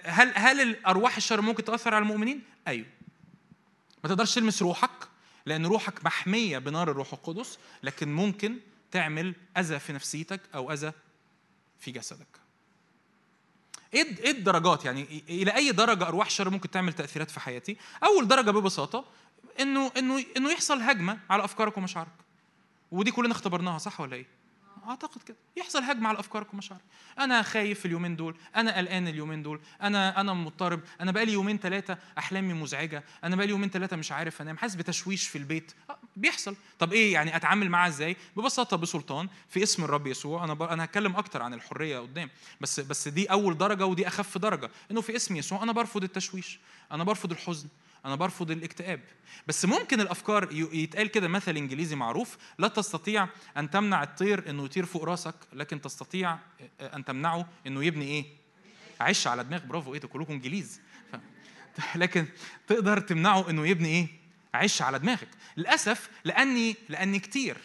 [0.04, 2.87] هل هل الأرواح الشر ممكن تأثر على المؤمنين؟ أيوه.
[4.04, 4.90] ما تقدرش تلمس روحك
[5.46, 8.59] لأن روحك محمية بنار الروح القدس لكن ممكن
[8.90, 10.92] تعمل أذى في نفسيتك أو أذى
[11.81, 12.27] في جسدك.
[13.94, 18.29] إيه إيه الدرجات يعني؟ إلى أي درجة أرواح الشر ممكن تعمل تأثيرات في حياتي؟ أول
[18.29, 19.05] درجة ببساطة
[19.61, 22.12] إنه إنه إنه يحصل هجمة على أفكارك ومشاعرك.
[22.92, 24.27] ودي كلنا اختبرناها صح ولا إيه؟
[24.90, 25.37] أعتقد كده.
[25.57, 26.85] يحصل هجمة على أفكارك ومشاعرك.
[27.18, 28.37] أنا خايف اليومين دول.
[28.57, 29.61] أنا قلقان اليومين دول.
[29.83, 30.81] أنا أنا مضطرب.
[31.01, 33.05] أنا بقالي يومين ثلاثة أحلامي مزعجة.
[33.25, 34.59] أنا بقالي يومين ثلاثة مش عارف أنام.
[34.59, 35.72] حاسس بتشويش في البيت.
[35.90, 36.57] آه، بيحصل.
[36.79, 40.44] طب إيه يعني أتعامل معاه إزاي؟ ببساطة بسلطان في اسم الرب يسوع.
[40.44, 40.62] أنا ب...
[40.62, 42.31] أنا هتكلم أكتر عن الحرية قدام.
[42.61, 44.70] بس بس دي أول درجة ودي أخف درجة.
[44.90, 46.61] إنه في اسم يسوع أنا برفض التشويش.
[46.92, 47.68] أنا برفض الحزن.
[48.07, 49.01] أنا برفض الاكتئاب.
[49.47, 54.87] بس ممكن الأفكار يتقال كده مثل إنجليزي معروف لا تستطيع أن تمنع الطير إنه يطير
[54.87, 56.38] فوق راسك لكن تستطيع
[56.81, 58.25] أن تمنعه إنه يبني إيه؟
[59.01, 60.81] عش على دماغ برافو إيه كلكم إنجليز.
[61.95, 62.27] لكن
[62.66, 64.09] تقدر تمنعه إنه يبني إيه؟
[64.55, 65.29] عش على دماغك.
[65.57, 67.57] للأسف لأني لأني كتير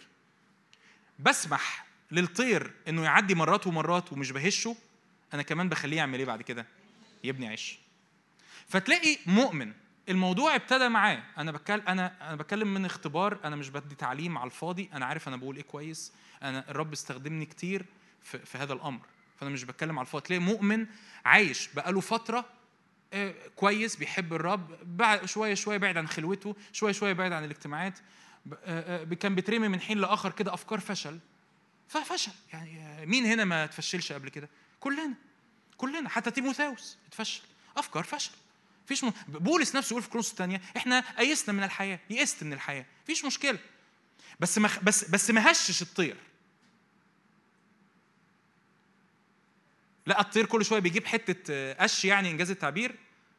[1.18, 4.76] بسمح للطير إنه يعدي مرات ومرات ومش بهشه
[5.34, 6.66] أنا كمان بخليه يعمل إيه بعد كده؟
[7.24, 7.78] يبني عش.
[8.68, 9.72] فتلاقي مؤمن
[10.08, 11.22] الموضوع ابتدى معاه.
[11.38, 15.28] أنا بتكلم أنا أنا بتكلم من اختبار أنا مش بدي تعليم على الفاضي أنا عارف
[15.28, 16.12] أنا بقول إيه كويس
[16.42, 17.86] أنا الرب استخدمني كتير
[18.22, 19.00] في, في هذا الأمر.
[19.36, 20.24] فأنا مش بتكلم على الفاضي.
[20.24, 20.86] تلاقي مؤمن
[21.24, 22.44] عايش بقاله فترة
[23.12, 27.98] آه، كويس بيحب الرب بعد شوية شوية بعد عن خلوته شوية شوية بعد عن الاجتماعات
[28.64, 31.18] آه، آه، كان بيترمي من حين لآخر كده أفكار فشل.
[31.88, 32.32] ففشل.
[32.52, 34.48] يعني مين هنا ما تفشلش قبل كده؟
[34.80, 35.14] كلنا.
[35.76, 36.08] كلنا.
[36.08, 37.42] حتى تيموثاوس اتفشل.
[37.76, 38.32] أفكار فشل.
[38.86, 39.12] فيش م...
[39.28, 43.58] بولس نفسه يقول في كورنثوس الثانية إحنا أيسنا من الحياة يئست من الحياة فيش مشكلة.
[44.40, 46.16] بس ما بس بس ما هشش الطير.
[50.06, 52.98] لا الطير كل شوية بيجيب حتة قش يعني إنجاز التعبير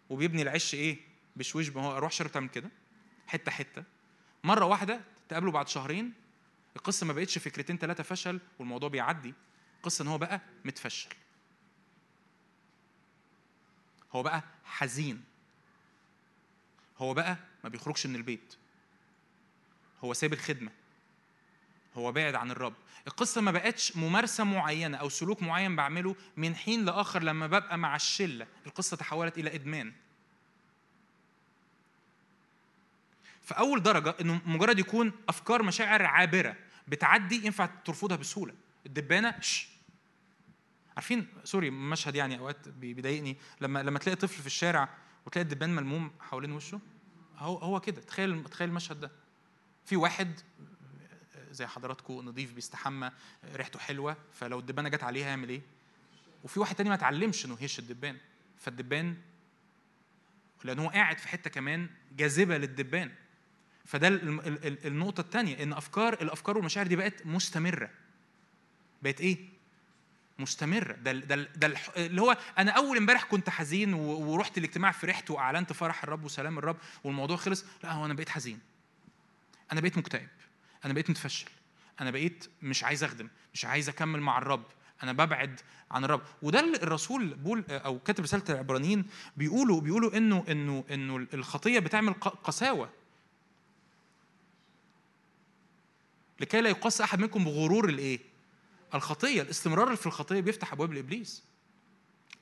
[0.10, 0.98] وبيبني العش إيه
[1.36, 2.70] بشويش ما هو أروح شرب تعمل كده
[3.28, 3.84] حتة حتة.
[4.44, 6.14] مرة واحدة تقابله بعد شهرين
[6.76, 9.34] القصة ما بقتش فكرتين ثلاثة فشل والموضوع بيعدي.
[9.78, 11.10] القصة إن هو بقى متفشل.
[14.12, 15.24] هو بقى حزين.
[17.04, 18.56] هو بقى ما بيخرجش من البيت.
[20.04, 20.72] هو ساب الخدمة.
[21.96, 22.74] هو بعد عن الرب.
[23.08, 27.96] القصة ما بقتش ممارسة معينة أو سلوك معين بعمله من حين لآخر لما ببقى مع
[27.96, 28.48] الشلة.
[28.66, 29.94] القصة تحولت إلى إدمان.
[33.42, 36.56] فأول درجة إنه مجرد يكون أفكار مشاعر عابرة
[36.88, 38.54] بتعدي ينفع ترفضها بسهولة.
[38.86, 39.68] الدبانة شش.
[40.96, 43.38] عارفين سوري مشهد يعني أوقات بيضايقني.
[43.62, 44.90] لما لما تلاقي طفل في الشارع
[45.26, 46.80] وتلاقي الدبان ملموم حوالين وشه
[47.44, 48.02] هو هو كده.
[48.02, 49.12] تخيل تخيل المشهد ده.
[49.86, 50.40] في واحد
[51.52, 53.12] زي حضراتكم نظيف بيستحمى
[53.56, 55.62] ريحته حلوة فلو الدبانة جت عليه هيعمل إيه؟
[56.44, 58.18] وفي واحد تاني ما اتعلمش إنه يهش الدبان.
[58.58, 59.16] فالدبان
[60.64, 63.12] لأن هو قاعد في حتة كمان جاذبة للدبان.
[63.86, 64.08] فده
[64.88, 67.90] النقطة الثانية إن افكار الأفكار والمشاعر دي بقت مستمرة.
[69.02, 69.53] بقت إيه؟
[70.40, 70.94] مستمرة.
[70.94, 76.04] ده ده ده اللي هو أنا أول امبارح كنت حزين ورحت الاجتماع فرحت وأعلنت فرح
[76.04, 77.66] الرب وسلام الرب والموضوع خلص.
[77.84, 78.60] لا هو أنا بقيت حزين.
[79.72, 80.28] أنا بقيت مكتئب.
[80.86, 81.50] أنا بقيت متفشل.
[82.02, 84.66] أنا بقيت مش عايز أخدم مش عايز أكمل مع الرب.
[85.04, 86.22] أنا ببعد عن الرب.
[86.42, 89.06] وده الرسول بول أو كاتب رسالة العبرانيين
[89.38, 92.90] بيقولوا بيقولوا إنه إنه إنه الخطية بتعمل قساوة.
[96.40, 98.20] لكي لا يقص أحد منكم بغرور الإيه؟
[98.96, 101.44] الخطية الاستمرار في الخطية بيفتح أبواب لإبليس.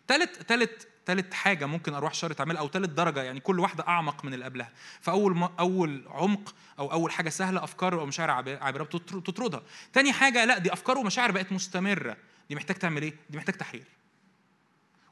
[0.07, 4.25] ثالث ثالث ثالث حاجة ممكن أرواح شر تعملها أو ثالث درجة يعني كل واحدة أعمق
[4.25, 4.71] من اللي قبلها.
[5.01, 9.63] فأول ما أول عمق أو أول حاجة سهلة أفكار ومشاعر عابرة بتطردها.
[9.93, 12.17] تاني حاجة لا دي أفكار ومشاعر بقت مستمرة.
[12.49, 13.85] دي محتاج تعمل إيه؟ دي محتاج تحرير.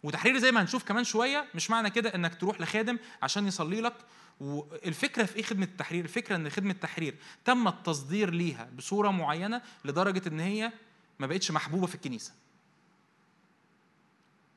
[0.03, 3.95] وتحرير زي ما هنشوف كمان شوية مش معنى كده إنك تروح لخادم عشان يصلي لك.
[4.39, 10.27] والفكرة في إيه خدمة التحرير؟ الفكرة إن خدمة التحرير تم التصدير ليها بصورة معينة لدرجة
[10.27, 10.71] إن هي
[11.19, 12.33] ما بقتش محبوبة في الكنيسة.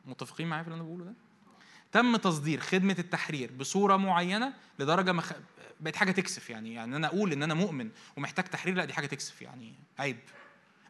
[0.05, 1.15] متفقين معايا في اللي أنا بقوله ده؟
[1.93, 5.33] تم تصدير خدمة التحرير بصورة معينة لدرجة مخ...
[5.81, 6.75] بقت حاجة تكسف يعني.
[6.75, 9.75] يعني أنا أقول إن أنا مؤمن ومحتاج تحرير لأ دي حاجة تكسف يعني.
[9.99, 10.19] عيب.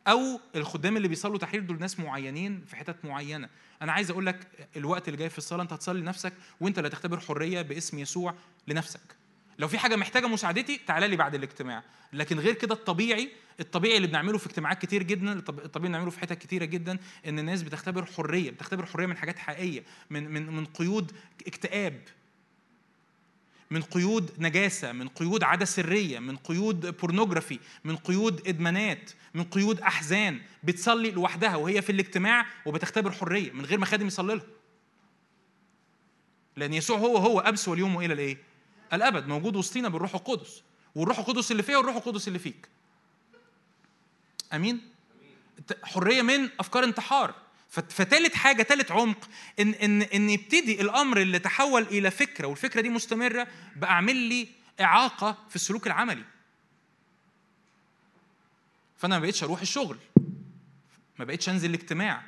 [0.06, 3.48] أو الخدام اللي بيصلوا تحرير دول ناس معينين في حتت معينة.
[3.82, 7.20] أنا عايز أقول لك الوقت اللي جاي في الصلاة أنت هتصلي لنفسك وأنت اللي هتختبر
[7.20, 8.35] حرية باسم يسوع
[8.68, 9.00] لنفسك.
[9.59, 11.83] لو في حاجة محتاجة مساعدتي تعالى لي بعد الاجتماع.
[12.12, 16.21] لكن غير كده الطبيعي الطبيعي اللي بنعمله في اجتماعات كتير جدا الطبيعي اللي بنعمله في
[16.21, 20.65] حتت كتيرة جدا إن الناس بتختبر حرية بتختبر حرية من حاجات حقيقية من من من
[20.65, 21.12] قيود
[21.47, 22.01] اكتئاب
[23.71, 29.81] من قيود نجاسة من قيود عادة سرية من قيود بورنوجرافي من قيود إدمانات من قيود
[29.81, 30.41] أحزان.
[30.65, 34.45] بتصلي لوحدها وهي في الاجتماع وبتختبر حرية من غير ما خادم يصلي لها.
[36.57, 38.52] لأن يسوع هو هو امس واليوم والى الإيه؟
[38.92, 40.62] الأبد موجود وسطينا بالروح القدس
[40.94, 42.68] والروح القدس اللي فيا والروح القدس اللي فيك
[44.52, 44.81] أمين
[45.83, 47.35] حرية من أفكار انتحار
[47.68, 49.28] فتالت حاجة تالت عمق
[49.61, 54.48] إن إن إن يبتدي الأمر اللي تحول إلى فكرة والفكرة دي مستمرة بقى أعمل لي
[54.81, 56.24] إعاقة في السلوك العملي.
[58.96, 59.98] فأنا ما بقيتش أروح الشغل.
[61.18, 62.22] ما بقيتش أنزل الاجتماع.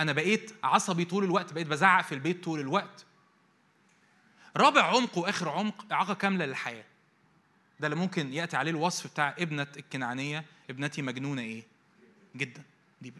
[0.00, 3.04] أنا بقيت عصبي طول الوقت، بقيت بزعق في البيت طول الوقت.
[4.56, 6.84] رابع عمق وآخر عمق إعاقة كاملة للحياة.
[7.80, 11.62] ده اللي ممكن يأتي عليه الوصف بتاع ابنة الكنعانية ابنتي مجنونة إيه؟
[12.36, 12.62] جدا.
[13.02, 13.12] دي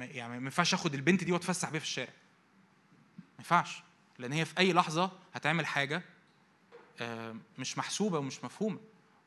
[0.00, 2.12] يعني ما ينفعش آخد البنت دي وأتفسح بيها في الشارع
[3.18, 3.82] ما ينفعش
[4.18, 6.02] لأن هي في أي لحظة هتعمل حاجة
[7.00, 8.78] آه، مش محسوبة ومش مفهومة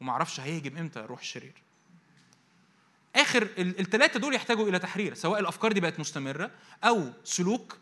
[0.02, 1.54] وما أعرفش هيهجم إمتى روح الشرير
[3.16, 6.52] آخر الثلاثه دول يحتاجوا إلى تحرير سواء الأفكار دي بقت مستمرة
[6.84, 7.78] أو سلوك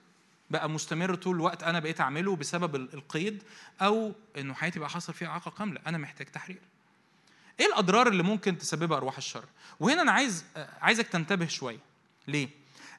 [0.50, 3.44] بقى مستمر طول الوقت أنا بقيت أعمله بسبب القيد
[3.82, 5.82] أو إنه حياتي بقى حصل فيها إعاقة كاملة.
[5.88, 6.60] أنا محتاج تحرير.
[7.60, 9.46] إيه الأضرار اللي ممكن تسببها أرواح الشر؟
[9.80, 10.46] وهنا أنا عايز
[10.82, 11.80] عايزك تنتبه شوية.
[12.28, 12.50] ليه؟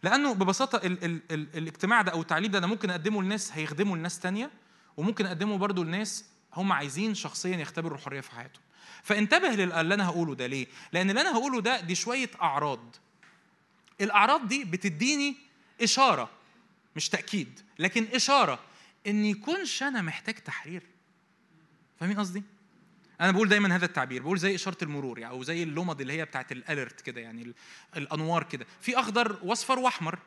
[0.03, 3.97] لأنه ببساطة ال ال ال الاجتماع ده أو التعليم ده أنا ممكن أقدمه لناس هيخدموا
[3.97, 4.51] لناس تانية
[4.97, 8.63] وممكن أقدمه برضو لناس هم عايزين شخصيا يختبروا الحرية في حياتهم.
[9.03, 10.47] فانتبه للي أنا هقوله ده.
[10.47, 12.97] ليه؟ لأن اللي أنا هقوله ده دي شوية أعراض.
[14.01, 15.37] الأعراض دي بتديني
[15.83, 16.31] إشارة
[16.97, 18.59] مش تأكيد لكن إشارة
[19.07, 20.83] إن يكونش أنا محتاج تحرير.
[22.01, 22.43] فاهمين قصدي؟
[23.21, 26.25] أنا بقول دايما هذا التعبير بقول زي إشارة المرور يعني أو زي اللمض اللي هي
[26.25, 27.55] بتاعت الالرت كده يعني
[27.97, 28.67] الأنوار كده.
[28.81, 30.19] في أخضر وأصفر وأحمر.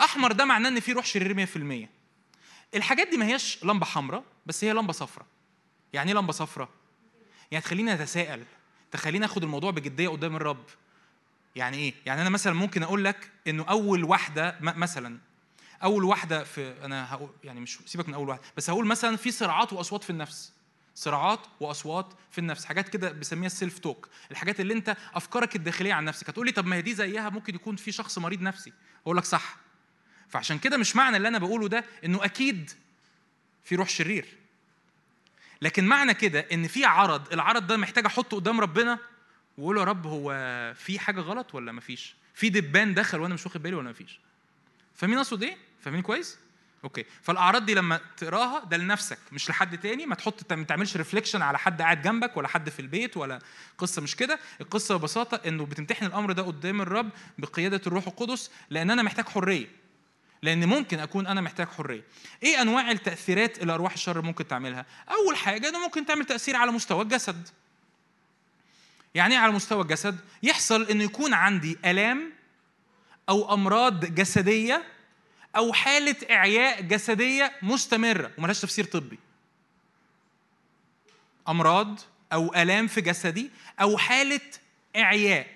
[0.00, 1.88] أحمر ده معناه إن في روح شرير 100%
[2.74, 5.26] الحاجات دي ما هياش لمبة حمراء بس هي لمبة صفراء.
[5.92, 6.68] يعني إيه لمبة صفراء؟
[7.50, 8.44] يعني تخليني أتساءل
[8.90, 10.64] تخليني آخد الموضوع بجدية قدام الرب.
[11.56, 15.18] يعني إيه؟ يعني أنا مثلا ممكن أقول لك إنه أول واحدة مثلا
[15.84, 19.30] أول واحدة في أنا هقول يعني مش سيبك من أول واحدة بس هقول مثلا في
[19.30, 20.52] صراعات وأصوات في النفس.
[20.94, 26.04] صراعات وأصوات في النفس حاجات كده بسميها السيلف توك الحاجات اللي أنت أفكارك الداخلية عن
[26.04, 26.28] نفسك.
[26.30, 28.72] هتقول لي طب ما هي دي زيها ممكن يكون في شخص مريض نفسي.
[29.02, 29.56] أقول لك صح.
[30.28, 32.70] فعشان كده مش معنى اللي أنا بقوله ده إنه أكيد
[33.64, 34.26] في روح شرير.
[35.62, 38.98] لكن معنى كده إن في عرض العرض ده محتاج أحطه قدام ربنا
[39.58, 40.32] وأقول يا رب هو
[40.76, 44.20] في حاجة غلط ولا مفيش في دبان دخل وأنا مش واخد بالي ولا مفيش
[44.94, 46.38] فاهمين أقصد إيه؟ فاهمين كويس؟
[46.84, 47.04] okay.
[47.22, 50.06] فالأعراض دي لما تقراها ده لنفسك مش لحد تاني.
[50.06, 53.38] ما تحط ما تعملش reflection على حد قاعد جنبك ولا حد في البيت ولا
[53.78, 54.38] قصة مش كده.
[54.60, 59.66] القصة ببساطة إنه بتمتحن الأمر ده قدام الرب بقيادة الروح القدس لأن أنا محتاج حرية.
[60.42, 62.02] لأن ممكن أكون أنا محتاج حرية.
[62.42, 66.70] إيه أنواع التأثيرات اللي أرواح الشر ممكن تعملها؟ أول حاجة إنه ممكن تعمل تأثير على
[66.70, 67.48] مستوى الجسد.
[69.14, 72.32] يعني إيه على مستوى الجسد؟ يحصل إنه يكون عندي آلام
[73.28, 74.93] أو أمراض جسدية
[75.56, 79.18] أو حالة إعياء جسدية مستمرة وملهاش تفسير طبي.
[81.48, 82.00] أمراض
[82.32, 84.40] أو آلام في جسدي أو حالة
[84.96, 85.46] إعياء.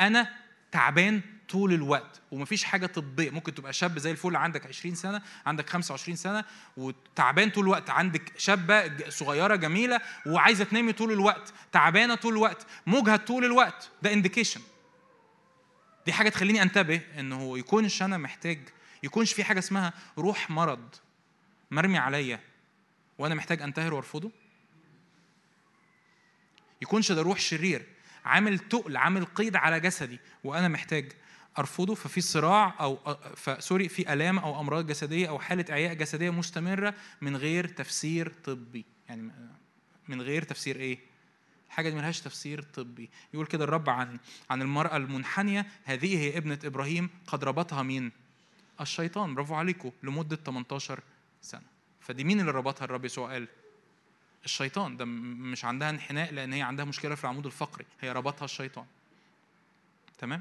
[0.00, 0.28] أنا
[0.72, 3.30] تعبان طول الوقت ومفيش حاجة طبية.
[3.30, 6.44] ممكن تبقى شاب زي الفل عندك 20 سنة عندك 25 سنة
[6.76, 7.90] وتعبان طول الوقت.
[7.90, 13.90] عندك شابة صغيرة جميلة وعايزة تنامي طول الوقت تعبانة طول الوقت مجهد طول الوقت.
[14.02, 14.60] ده انديكيشن
[16.06, 18.58] دي حاجة تخليني أنتبه انه يكونش أنا محتاج
[19.02, 20.94] يكونش في حاجة اسمها روح مرض
[21.70, 22.40] مرمي عليا
[23.18, 24.30] وأنا محتاج انتهر وأرفضه؟
[26.82, 27.86] يكونش ده روح شرير
[28.24, 31.12] عامل تقل عامل قيد على جسدي وأنا محتاج
[31.58, 33.16] أرفضه ففي صراع أو
[33.58, 38.84] سوري في ألام أو أمراض جسدية أو حالة إعياء جسدية مستمرة من غير تفسير طبي.
[39.08, 39.30] يعني
[40.08, 40.98] من غير تفسير إيه؟
[41.68, 43.10] حاجة دي ملهاش تفسير طبي.
[43.34, 44.18] يقول كده الرب عن
[44.50, 48.12] عن المرأة المنحنية هذه هي ابنة إبراهيم قد ربطها مين؟
[48.80, 51.02] الشيطان برافو عليكم لمدة 18
[51.42, 51.62] سنة.
[52.00, 53.48] فدي مين اللي ربطها؟ الرب يسوع قال
[54.44, 57.86] الشيطان ده مش عندها انحناء لأن هي عندها مشكلة في العمود الفقري.
[58.00, 58.86] هي ربطها الشيطان.
[60.18, 60.40] تمام؟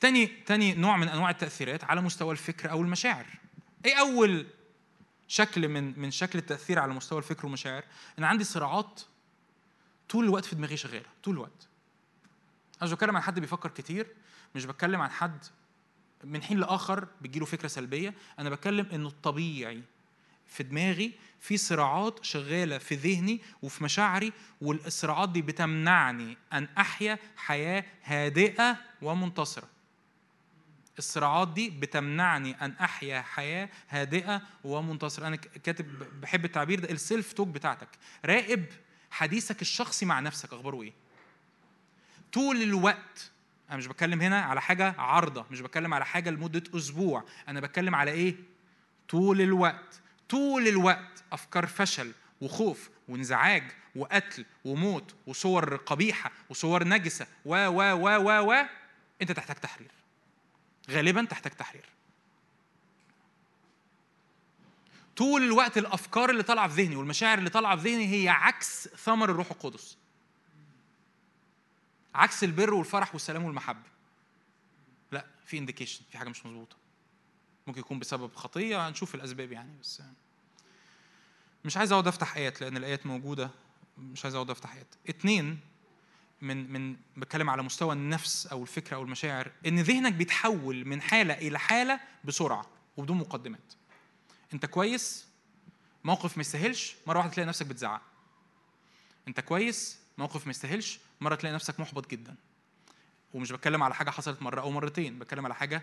[0.00, 3.26] تاني تاني نوع من أنواع التأثيرات على مستوى الفكر أو المشاعر.
[3.84, 4.46] إيه أول
[5.28, 7.84] شكل من من شكل التأثير على مستوى الفكر والمشاعر؟
[8.18, 9.00] إن عندي صراعات
[10.08, 11.68] طول الوقت في دماغي شغالة طول الوقت.
[12.76, 14.06] أنا مش بتكلم عن حد بيفكر كتير
[14.54, 15.44] مش بتكلم عن حد
[16.24, 18.14] من حين لآخر بتجيله فكرة سلبية.
[18.38, 19.82] أنا بتكلم إنه الطبيعي
[20.46, 27.84] في دماغي في صراعات شغالة في ذهني وفي مشاعري والصراعات دي بتمنعني أن أحيا حياة
[28.04, 29.68] هادئة ومنتصرة.
[30.98, 35.26] الصراعات دي بتمنعني أن أحيا حياة هادئة ومنتصرة.
[35.26, 37.88] أنا كاتب بحب التعبير ده السيلف توك بتاعتك.
[38.24, 38.64] راقب
[39.10, 40.52] حديثك الشخصي مع نفسك.
[40.52, 40.92] أخباره إيه؟
[42.32, 43.30] طول الوقت
[43.70, 47.24] أنا مش بتكلم هنا على حاجة عارضة مش بتكلم على حاجة لمدة أسبوع.
[47.48, 48.36] أنا بتكلم على إيه؟
[49.08, 53.62] طول الوقت طول الوقت أفكار فشل وخوف وانزعاج
[53.96, 58.66] وقتل وموت وصور قبيحة وصور نجسة و و و و و.
[59.22, 59.90] أنت تحتاج تحرير.
[60.90, 61.84] غالبا تحتاج تحرير.
[65.16, 69.30] طول الوقت الأفكار اللي طالعة في ذهني والمشاعر اللي طالعة في ذهني هي عكس ثمر
[69.30, 69.96] الروح القدس.
[72.14, 73.88] عكس البر والفرح والسلام والمحبة.
[75.12, 76.76] لا في انديكيشن في حاجة مش مظبوطة.
[77.66, 80.02] ممكن يكون بسبب خطية هنشوف الأسباب يعني بس
[81.64, 83.50] مش عايز أقعد أفتح آيات لأن الآيات موجودة.
[83.98, 84.94] مش عايز أقعد أفتح آيات.
[85.08, 85.60] اتنين
[86.40, 91.34] من من بتكلم على مستوى النفس أو الفكرة أو المشاعر إن ذهنك بيتحول من حالة
[91.34, 93.72] إلى حالة بسرعة وبدون مقدمات.
[94.54, 95.26] أنت كويس؟
[96.04, 96.96] موقف ما يستاهلش.
[97.06, 98.02] مرة واحدة تلاقي نفسك بتزعق.
[99.28, 100.98] أنت كويس؟ موقف ما يستاهلش.
[101.20, 102.36] مرة تلاقي نفسك محبط جدا.
[103.34, 105.82] ومش بتكلم على حاجة حصلت مرة أو مرتين بتكلم على حاجة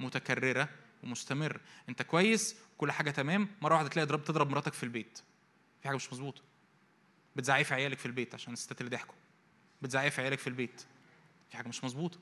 [0.00, 0.68] متكررة
[1.02, 1.60] ومستمر.
[1.88, 3.48] أنت كويس كل حاجة تمام.
[3.62, 5.18] مرة واحدة تلاقي ضرب تضرب مراتك في البيت.
[5.82, 6.42] في حاجة مش مظبوطة.
[7.36, 9.14] بتزعقي في عيالك في البيت عشان الستات اللي ضحكوا.
[9.82, 10.86] بتزعقي في عيالك في البيت.
[11.50, 12.18] في حاجة مش مظبوطة.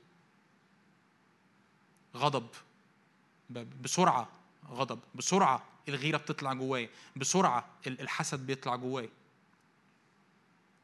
[2.15, 2.47] غضب.
[3.81, 4.29] بسرعة
[4.67, 4.99] غضب.
[5.15, 6.89] بسرعة الغيرة بتطلع جوايا.
[7.15, 9.09] بسرعة الحسد بيطلع جوايا.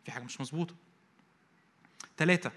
[0.06, 0.76] في حاجة مش مظبوطة.
[2.18, 2.52] ثلاثة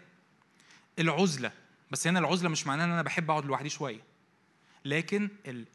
[0.98, 1.52] العزلة
[1.90, 4.00] بس هنا العزلة مش معناها إن أنا بحب أقعد لوحدي شوية.
[4.84, 5.28] لكن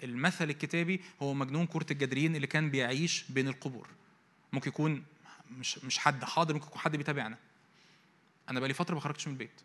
[0.03, 3.88] المثل الكتابي هو مجنون كرة الجدرين اللي كان بيعيش بين القبور.
[4.53, 5.03] ممكن يكون
[5.51, 7.38] مش مش حد حاضر ممكن يكون حد بيتابعنا.
[8.49, 9.61] أنا بقالي فترة ما خرجتش من البيت.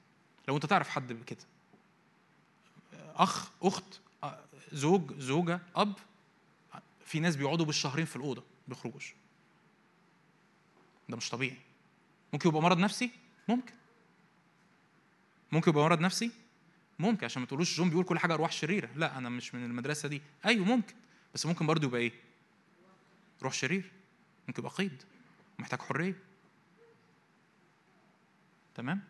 [0.48, 1.38] لو أنت تعرف حد كده
[3.14, 4.00] أخ أخت
[4.72, 5.94] زوج زوجة أب
[7.06, 9.14] في ناس بيقعدوا بالشهرين في الأوضة ما بيخرجوش.
[11.08, 11.56] ده مش طبيعي.
[12.32, 13.10] ممكن يبقى مرض نفسي؟
[13.48, 13.72] ممكن.
[15.52, 16.30] ممكن يبقى مرض نفسي؟
[16.98, 18.88] ممكن عشان ما تقولوش جون بيقول كل حاجة أرواح شريرة.
[18.96, 20.22] لا أنا مش من المدرسة دي.
[20.46, 20.94] أيوه ممكن.
[21.34, 22.12] بس ممكن برضه يبقى إيه؟
[23.42, 23.90] روح شرير.
[24.48, 25.02] ممكن يبقى قيد.
[25.58, 26.16] محتاج حرية.
[28.74, 29.00] تمام؟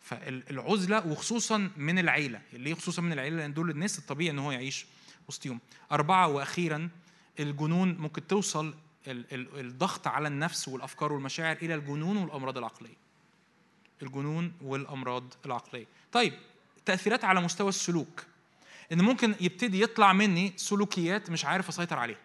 [0.00, 2.42] فالعزلة وخصوصا من العيلة.
[2.52, 4.86] ليه خصوصا من العيلة؟ لأن دول الناس الطبيعي إن هو يعيش
[5.28, 5.60] وسطهم
[5.92, 6.88] أربعة وأخيرا
[7.40, 8.74] الجنون ممكن توصل
[9.06, 12.96] الضغط على النفس والأفكار والمشاعر إلى الجنون والأمراض العقلية.
[14.02, 15.86] الجنون والأمراض العقلية.
[16.12, 16.32] طيب
[16.84, 18.24] تأثيرات على مستوى السلوك.
[18.92, 22.18] إن ممكن يبتدي يطلع مني سلوكيات مش عارف أسيطر عليها.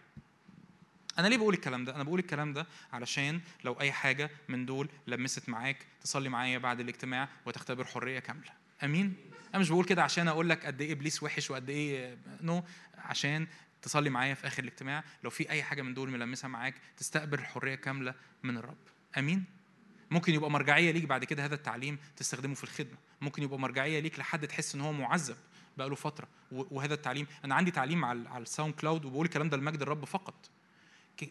[1.20, 4.90] أنا ليه بقول الكلام ده؟ أنا بقول الكلام ده علشان لو أي حاجة من دول
[5.08, 8.52] لمست معاك تصلي معايا بعد الاجتماع وتختبر حرية كاملة.
[8.84, 9.16] أمين؟
[9.50, 12.64] أنا مش بقول كده عشان أقول لك قد إيه إبليس وحش وقد إيه no
[12.98, 13.48] عشان
[13.82, 15.04] تصلي معايا في آخر الاجتماع.
[15.24, 18.14] لو في أي حاجة من دول ملمسة معاك تستقبل حريه كاملة
[18.44, 18.78] من الرب.
[19.18, 19.44] أمين؟
[20.16, 22.98] ممكن يبقى مرجعية ليك بعد كده هذا التعليم تستخدمه في الخدمة.
[23.22, 25.36] ممكن يبقى مرجعية ليك لحد تحس إن هو معذب
[25.78, 29.82] بقى له فتره وهذا التعليم أنا عندي تعليم على ال SoundCloud وبقول الكلام ده لمجد
[29.82, 30.50] الرب فقط.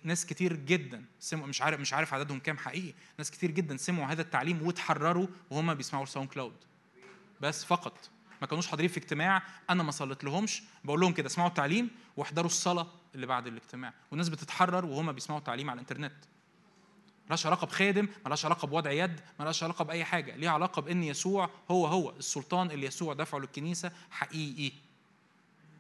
[0.05, 2.95] ناس كتير جدا سمعوا مش عارف مش عارف عددهم كام حقيقي.
[3.19, 6.57] ناس كتير جدا سمعوا هذا التعليم وتحرروا وهم بيسمعوا ال SoundCloud.
[7.41, 8.11] بس فقط.
[8.41, 12.47] ما كانوش حاضرين في اجتماع أنا ما صليت لهمش بقول لهم كده اسمعوا التعليم واحضروا
[12.47, 13.93] الصلاة اللي بعد الاجتماع.
[14.11, 16.15] والناس بتتحرر وهم بيسمعوا التعليم على الإنترنت.
[17.27, 20.37] ملهاش علاقة بخادم ملهاش علاقة بوضع يد ملهاش علاقة بأي حاجة.
[20.37, 24.73] ليها علاقة بإن يسوع هو هو السلطان اللي يسوع دفعه للكنيسة حقيقي.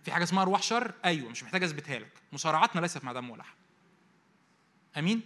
[0.04, 2.12] في حاجة اسمها أرواح شر؟ أيوه مش محتاج أثبتها لك.
[2.32, 3.54] مصارعاتنا ليست مع دم ولحم
[4.98, 5.20] آمين؟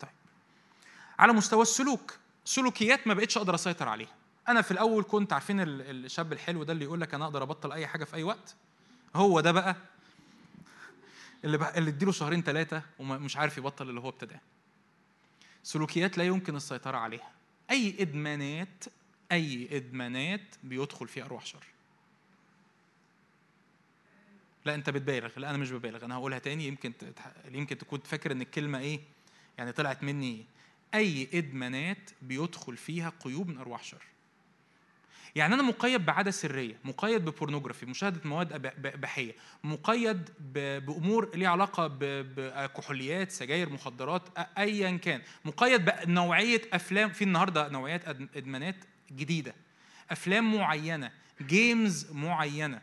[0.00, 0.10] طيب.
[1.18, 4.14] على مستوى السلوك سلوكيات ما بقتش أقدر أسيطر عليها.
[4.48, 7.86] أنا في الأول كنت عارفين الشاب الحلو ده اللي يقول لك أنا أقدر أبطل أي
[7.86, 8.54] حاجة في أي وقت؟
[9.16, 9.76] هو ده بقى
[11.44, 14.40] اللي بقى اللي اديله شهرين ثلاثة ومش عارف يبطل اللي هو ابتداه.
[15.62, 17.30] سلوكيات لا يمكن السيطرة عليها.
[17.70, 18.84] أي إدمانات
[19.32, 21.64] أي إدمانات بيدخل فيها ارواح شر.
[24.64, 25.38] لا أنت بتبالغ.
[25.38, 26.04] لا أنا مش ببالغ.
[26.04, 26.92] أنا هقولها تاني يمكن
[27.50, 29.00] يمكن تكون فاكر إن الكلمة إيه؟
[29.58, 30.44] يعني طلعت مني
[30.94, 34.04] أي إدمانات بيدخل فيها قيود من أرواح شر.
[35.34, 38.52] يعني أنا مقيد بعادة سرية مقيد ببورنوجرافي مشاهدة مواد
[38.86, 44.22] اباحيه مقيد بأمور ليها علاقة بكحوليات سجاير مخدرات
[44.58, 45.20] ايا كان.
[45.44, 48.76] مقيد بنوعية أفلام في النهارده نوعيات إدمانات
[49.12, 49.54] جديدة.
[50.10, 51.10] أفلام معينة
[51.42, 52.80] games معينة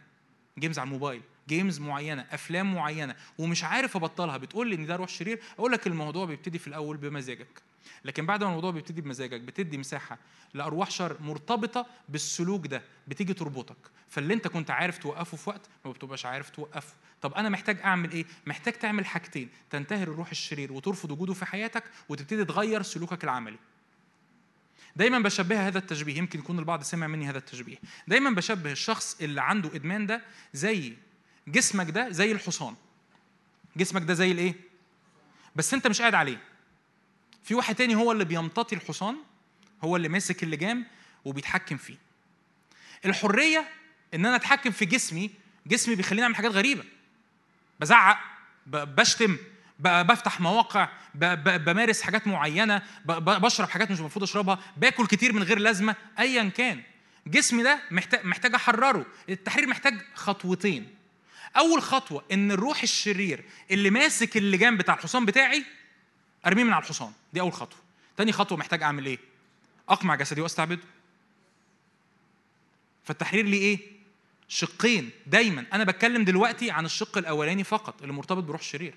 [0.60, 1.22] games على الموبايل.
[1.50, 4.38] games معينة أفلام معينة ومش عارف أبطلها.
[4.38, 5.40] بتقول لي إن ده روح شرير.
[5.60, 7.62] أقول لك الموضوع بيبتدي في الأول بمزاجك.
[8.06, 10.18] لكن بعد ما الموضوع بيبتدي بمزاجك بتدي مساحة
[10.54, 13.78] لأرواح شر مرتبطة بالسلوك ده بتيجي تربطك.
[14.10, 16.94] فاللي أنت كنت عارف توقفه في وقت ما بتبقاش عارف توقفه.
[17.22, 19.50] طب أنا محتاج أعمل إيه؟ محتاج تعمل حاجتين.
[19.70, 23.58] تنتهر الروح الشرير وترفض وجوده في حياتك وتبتدي تغير سلوكك العملي.
[24.96, 26.18] دايما بشبهها هذا التشبيه.
[26.18, 27.78] يمكن يكون البعض سمع مني هذا التشبيه.
[28.08, 30.22] دايما بشبه الشخص اللي عنده إدمان ده
[30.54, 30.94] زي
[31.52, 32.76] جسمك ده زي الحصان.
[33.78, 34.54] جسمك ده زي الإيه؟
[35.56, 36.42] بس أنت مش قاعد عليه.
[37.44, 39.16] في واحد تاني هو اللي بيمتطي الحصان
[39.84, 40.86] هو اللي ماسك اللجام
[41.26, 41.98] وبيتحكم فيه.
[43.06, 43.70] الحرية
[44.14, 45.32] إن أنا أتحكم في جسمي
[45.68, 46.84] جسمي بيخليني أعمل حاجات غريبة.
[47.80, 48.20] بزعق
[48.68, 49.38] بشتم
[49.80, 55.96] بفتح مواقع بمارس حاجات معينة بشرب حاجات مش المفروض أشربها باكل كتير من غير لازمة
[56.20, 56.84] ايا كان.
[57.28, 59.06] جسمي ده محتاج محتاج أحرره.
[59.30, 60.99] التحرير محتاج خطوتين.
[61.58, 65.66] أول خطوة إن الروح الشرير اللي ماسك اللجام بتاع الحصان بتاعي
[66.46, 67.12] أرميه من على الحصان.
[67.34, 67.80] دي أول خطوة.
[68.18, 69.20] تاني خطوة محتاج أعمل إيه؟
[69.90, 70.82] أقمع جسدي وأستعبده.
[73.04, 73.80] فالتحرير ليه إيه؟
[74.48, 75.10] شقين.
[75.28, 78.94] دايما أنا بتكلم دلوقتي عن الشق الأولاني فقط اللي مرتبط بروح الشرير.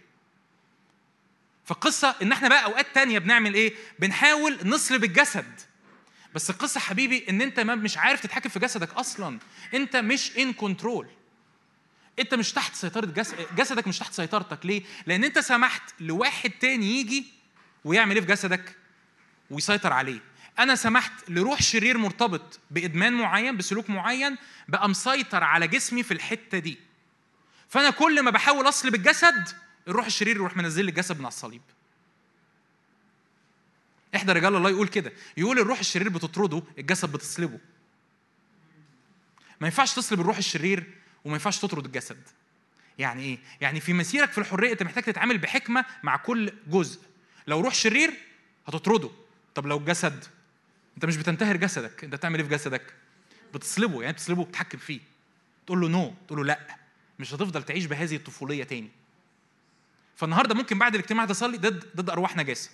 [1.64, 5.60] فالقصة إن إحنا بقى أوقات تانية بنعمل إيه؟ بنحاول نصلب الجسد.
[6.34, 9.38] بس القصة حبيبي إن أنت ما مش عارف تتحكم في جسدك أصلا.
[9.74, 11.08] أنت مش ان كنترول
[12.18, 14.66] انت مش تحت سيطرة جسد جسدك مش تحت سيطرتك.
[14.66, 17.26] ليه؟ لأن انت سمحت لواحد تاني يجي
[17.84, 18.76] ويعمل إيه في جسدك؟
[19.50, 20.20] ويسيطر عليه.
[20.58, 24.36] أنا سمحت لروح شرير مرتبط بإدمان معين بسلوك معين
[24.68, 26.78] بقى مسيطر على جسمي في الحتة دي.
[27.68, 29.48] فأنا كل ما بحاول اصلب الجسد
[29.88, 31.62] الروح الشرير يروح منزل لي الجسد من على الصليب.
[34.16, 35.12] إحدى رجال الله يقول كده.
[35.36, 37.58] يقول الروح الشرير بتطرده الجسد بتصلبه
[39.60, 42.22] ما ينفعش تصلب الروح الشرير وما ينفعش تطرد الجسد.
[42.98, 47.00] يعني إيه؟ يعني في مسيرك في الحرية أنت محتاج تتعامل بحكمة مع كل جزء.
[47.46, 48.14] لو روح شرير
[48.66, 49.10] هتطرده.
[49.54, 50.24] طب لو الجسد
[50.96, 52.04] أنت مش بتنتهر جسدك.
[52.04, 52.94] أنت بتعمل إيه في جسدك؟
[53.54, 54.02] بتصلبه.
[54.02, 55.00] يعني بتصلبه بتحكم فيه.
[55.66, 56.14] تقول له نو.
[56.26, 56.76] تقول له لا.
[57.18, 58.90] مش هتفضل تعيش بهذه الطفولية تاني.
[60.16, 62.70] فالنهاردة ممكن بعد الاجتماع تصلي ضد ضد أرواح نجاسة.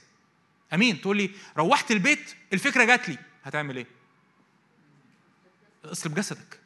[0.74, 1.00] أمين.
[1.00, 3.18] تقول لي روحت البيت الفكرة جات لي.
[3.44, 3.86] هتعمل إيه؟
[5.84, 6.58] اصلب جسدك.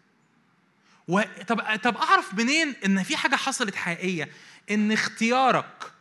[1.13, 1.23] و...
[1.49, 4.29] طب طب أعرف منين إن في حاجة حصلت حقيقية؟
[4.71, 5.93] إن اختيارك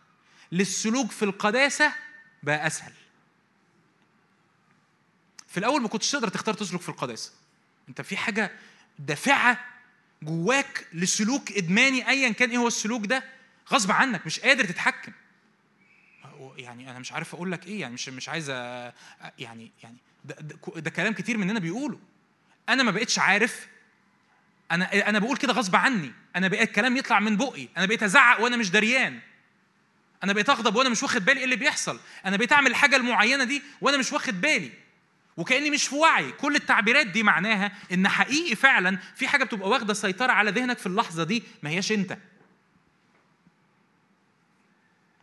[0.51, 1.93] للسلوك في القداسة
[2.43, 2.93] بقى أسهل.
[5.47, 7.31] في الأول ما كنتش تقدر تختار تسلك في القداسة.
[7.89, 8.51] أنت في حاجة
[8.99, 9.65] دافعة
[10.23, 13.23] جواك لسلوك إدماني ايا كان إيه هو السلوك ده؟
[13.71, 15.11] غصب عنك مش قادر تتحكم.
[16.57, 20.55] يعني أنا مش عارف أقول لك إيه يعني مش مش عايز يعني يعني ده, ده,
[20.81, 21.99] ده كلام كتير مننا بيقوله.
[22.69, 23.67] أنا ما بقتش عارف
[24.71, 26.11] أنا أنا بقول كده غصب عني.
[26.35, 27.67] أنا بقيت كلام يطلع من بقي.
[27.77, 29.19] أنا بقيت أزعق وأنا مش دريان.
[30.23, 31.99] أنا بقيت أغضب وأنا مش واخد بالي إيه اللي بيحصل.
[32.25, 34.71] أنا بقيت أعمل الحاجة المعينة دي وأنا مش واخد بالي.
[35.37, 36.31] وكأني مش في وعي.
[36.31, 40.87] كل التعبيرات دي معناها إن حقيقي فعلا في حاجة بتبقى واخدة سيطرة على ذهنك في
[40.87, 42.17] اللحظة دي ما هياش أنت.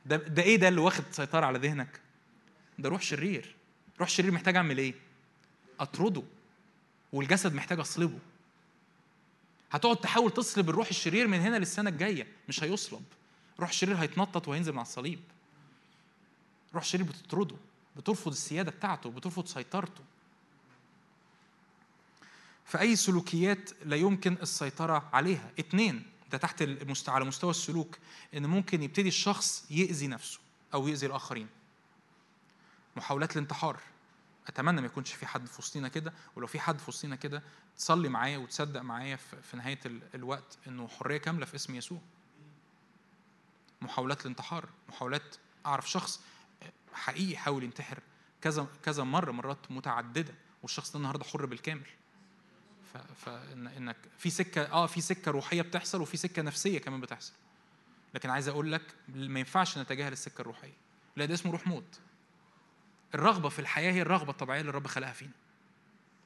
[0.06, 2.00] ده ده إيه ده اللي واخد سيطرة على ذهنك؟
[2.78, 3.54] ده روح شرير.
[4.00, 4.94] روح شرير محتاج أعمل إيه؟
[5.80, 6.22] أطرده.
[7.12, 8.18] والجسد محتاج أصلبه.
[9.70, 13.04] هتقعد تحاول تصلب الروح الشرير من هنا للسنة الجاية مش هيصلب.
[13.60, 15.20] روح الشرير هيتنطط وهينزل من على الصليب.
[16.74, 17.56] روح الشرير بتطرده
[17.96, 20.04] بترفض السيادة بتاعته بترفض سيطرته.
[22.64, 25.50] فأي سلوكيات لا يمكن السيطرة عليها.
[25.58, 26.02] اتنين
[26.32, 27.08] ده تحت المست...
[27.08, 27.98] على مستوى السلوك
[28.34, 30.38] إن ممكن يبتدي الشخص يأذي نفسه
[30.74, 31.48] أو يأذي الآخرين.
[32.96, 33.80] محاولات الانتحار.
[34.48, 37.42] أتمنى ما يكونش في حد في وسطينا كده ولو في حد في وسطينا كده
[37.78, 39.78] تصلي معايا وتصدق معايا في نهاية
[40.14, 42.00] الوقت إنه حرية كاملة في اسم يسوع.
[43.80, 46.20] محاولات الانتحار محاولات أعرف شخص
[46.92, 47.98] حقيقي حاول ينتحر
[48.40, 51.86] كذا كذا مرة مرات متعددة والشخص ده النهارده حر بالكامل.
[53.16, 57.32] فانك في سكة آه في سكة روحية بتحصل وفي سكة نفسية كمان بتحصل.
[58.14, 60.76] لكن عايز أقول لك ما ينفعش نتجاهل السكة الروحية.
[61.16, 62.00] لا ده اسمه روح موت.
[63.14, 65.32] الرغبة في الحياة هي الرغبة الطبيعية اللي الرب خلقها فينا.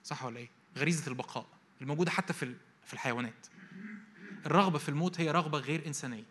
[0.04, 0.48] صح ولا إيه؟
[0.78, 1.46] غريزة البقاء
[1.80, 2.54] الموجودة حتى في
[2.84, 3.46] في الحيوانات.
[4.46, 6.24] الرغبة في الموت هي رغبة غير إنسانية.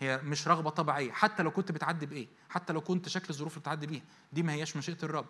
[0.00, 1.12] هي مش رغبة طبيعية.
[1.12, 4.02] حتى لو كنت بتعدي بإيه؟ حتى لو كنت شكل الظروف اللي بتعدي بيها.
[4.32, 5.26] دي ما هياش مشيئة الرب.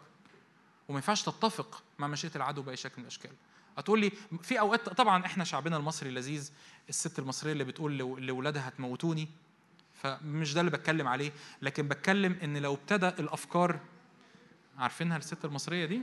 [0.89, 3.31] وما ينفعش تتفق مع مشيئة العدو بأي شكل من الأشكال.
[3.79, 6.51] هتقول لي في أوقات طبعا إحنا شعبنا المصري لذيذ.
[6.89, 9.29] الست المصرية اللي بتقول لاولادها هتموتوني.
[9.95, 11.33] فمش ده اللي بتكلم عليه.
[11.63, 13.81] لكن بتكلم إن لو ابتدى الأفكار
[14.79, 16.03] عارفينها الست المصرية دي؟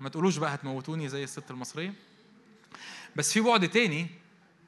[0.00, 1.94] ما تقولوش بقى هتموتوني زي الست المصرية.
[3.16, 4.06] بس في بعد تاني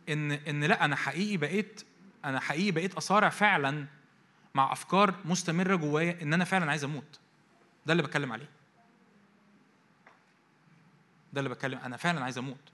[0.08, 1.82] إن إن لأ أنا حقيقي بقيت
[2.24, 3.86] أنا حقيقي بقيت أصارع فعلا
[4.54, 7.20] مع أفكار مستمرة جوايا إن أنا فعلا عايز أموت.
[7.86, 8.48] ده اللي بتكلم عليه.
[11.32, 12.72] ده اللي بتكلم أنا فعلا عايز أموت.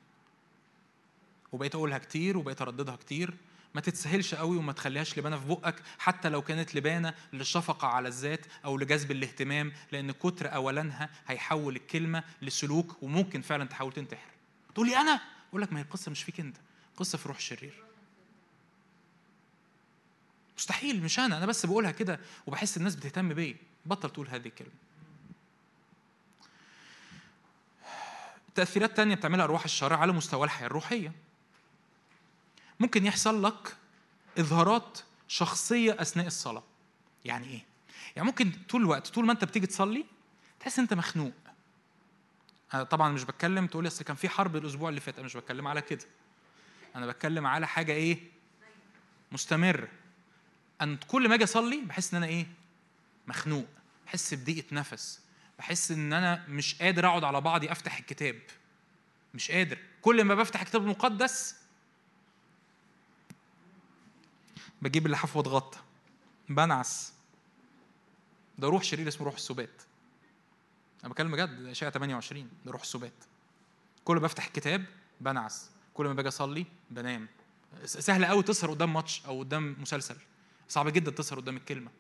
[1.53, 3.35] وبقيت أقولها كتير وبقيت أرددها كتير.
[3.75, 8.47] ما تتسهلش قوي وما تخليهاش لبانة في بقك حتى لو كانت لبانة للشفقه على الذات
[8.65, 14.31] أو لجذب الاهتمام لأن كتر أولانها هيحول الكلمة لسلوك وممكن فعلا تحاول تنتحر.
[14.75, 16.57] تقول لي أنا؟ أقول لك ما هي القصة مش فيك أنت.
[16.97, 17.83] قصة في روح الشرير
[20.59, 21.39] مستحيل مش أنا.
[21.39, 23.57] أنا بس بقولها كده وبحس الناس بتهتم بيا.
[23.87, 24.73] بطل تقول هذه الكلمة.
[28.55, 31.13] تأثيرات تانية بتعملها أرواح الشر على مستوى الحياة الروحية.
[32.83, 33.77] ممكن يحصل لك
[34.39, 36.63] إظهارات شخصية أثناء الصلاة.
[37.25, 37.65] يعني إيه؟
[38.17, 40.05] يعني ممكن طول الوقت طول ما أنت بتيجي تصلي
[40.61, 41.33] تحس أنت مخنوق.
[42.75, 45.69] أنا طبعا مش بتكلم تقول أصل كان في حرب الأسبوع اللي فات أنا مش بتكلم
[45.69, 46.05] على كده.
[46.97, 48.19] أنا بتكلم على حاجة إيه؟
[49.33, 49.89] مستمرة
[50.83, 52.47] أن كل ما أجي أصلي بحس إن أنا إيه؟
[53.27, 53.67] مخنوق.
[54.07, 55.21] بحس بضيقة نفس.
[55.59, 58.39] بحس إن أنا مش قادر أقعد على بعضي أفتح الكتاب.
[59.35, 59.79] مش قادر.
[60.03, 61.62] كل ما بفتح الكتاب المقدس
[64.83, 65.79] بجيب اللحاف واتغطى
[66.49, 67.13] بنعس.
[68.59, 69.83] ده روح شرير اسمه روح السبات.
[71.05, 73.13] أنا بكلم بجد اشعياء 28 ده روح السبات.
[74.05, 74.85] كل ما بفتح الكتاب
[75.21, 75.71] بنعس.
[75.95, 77.29] كل ما باجي أصلي بنام.
[77.85, 80.17] سهل قوي تسهر قدام ماتش أو قدام مسلسل.
[80.69, 81.91] صعب جدا تسهر قدام الكلمة.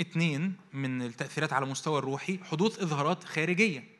[0.00, 3.93] اتنين من التأثيرات على المستوى الروحي حدوث إظهارات خارجية.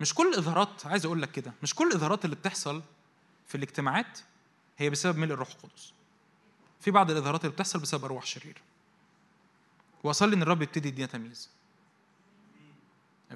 [0.00, 2.82] مش كل الإظهارات عايز أقول لك كده مش كل الإظهارات اللي بتحصل
[3.48, 4.18] في الاجتماعات
[4.78, 5.92] هي بسبب ملء الروح القدس.
[6.80, 8.60] في بعض الإظهارات اللي بتحصل بسبب أرواح شريرة
[10.04, 11.48] وأصلي إن الرب يبتدي يدينا تمييز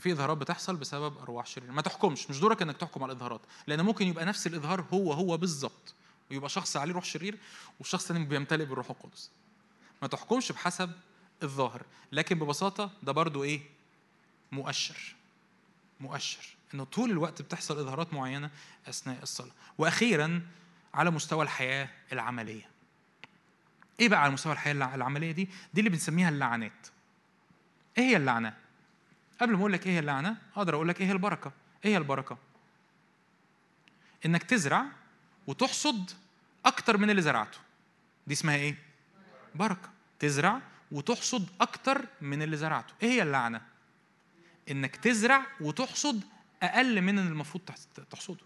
[0.00, 3.80] في إظهارات بتحصل بسبب أرواح شريرة ما تحكمش مش دورك إنك تحكم على الإظهارات لأن
[3.82, 5.94] ممكن يبقى نفس الإظهار هو هو بالظبط.
[6.30, 7.38] ويبقى شخص عليه روح شرير
[7.80, 9.30] وشخص ثاني بيمتلئ بالروح القدس.
[10.02, 10.92] ما تحكمش بحسب
[11.42, 11.82] الظاهر
[12.12, 13.60] لكن ببساطة ده برضو إيه؟
[14.52, 15.14] مؤشر.
[16.03, 18.50] مؤشر إنه طول الوقت بتحصل إظهارات معينة
[18.88, 19.53] أثناء الصلاة.
[19.78, 20.46] وأخيرا
[20.94, 22.70] على مستوى الحياة العملية.
[24.00, 26.86] إيه بقى على مستوى الحياة العملية دي؟ دي اللي بنسميها اللعنات.
[27.98, 28.57] إيه هي اللعنة؟
[29.40, 31.53] قبل ما أقول لك إيه هي اللعنة أقدر أقول لك إيه هي البركة.
[31.84, 32.38] إيه هي البركة؟
[34.26, 34.84] إنك تزرع
[35.46, 36.11] وتحصد
[36.66, 37.59] أكتر من اللي زرعته.
[38.26, 38.76] دي اسمها إيه؟
[39.55, 39.90] بركة.
[40.18, 40.61] تزرع
[40.92, 42.94] وتحصد أكتر من اللي زرعته.
[43.03, 43.72] إيه هي اللعنة؟
[44.70, 46.22] إنك تزرع وتحصد
[46.62, 47.64] أقل من المفروض
[48.10, 48.44] تحصده.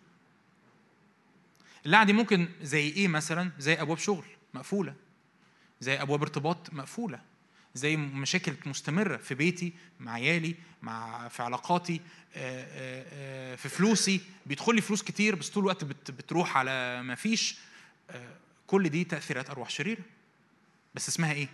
[1.86, 4.94] اللعنة دي ممكن زي إيه مثلا؟ زي أبواب شغل مقفولة.
[5.80, 7.20] زي أبواب ارتباط مقفولة.
[7.74, 12.00] زي مشاكل مستمرة في بيتي مع عيالي مع في علاقاتي
[13.56, 14.20] في فلوسي.
[14.46, 17.56] بيدخل لي فلوس كتير بس طول الوقت بتروح على ما فيش.
[18.66, 20.02] كل دي تأثيرات أرواح شريرة.
[20.94, 21.48] بس اسمها إيه؟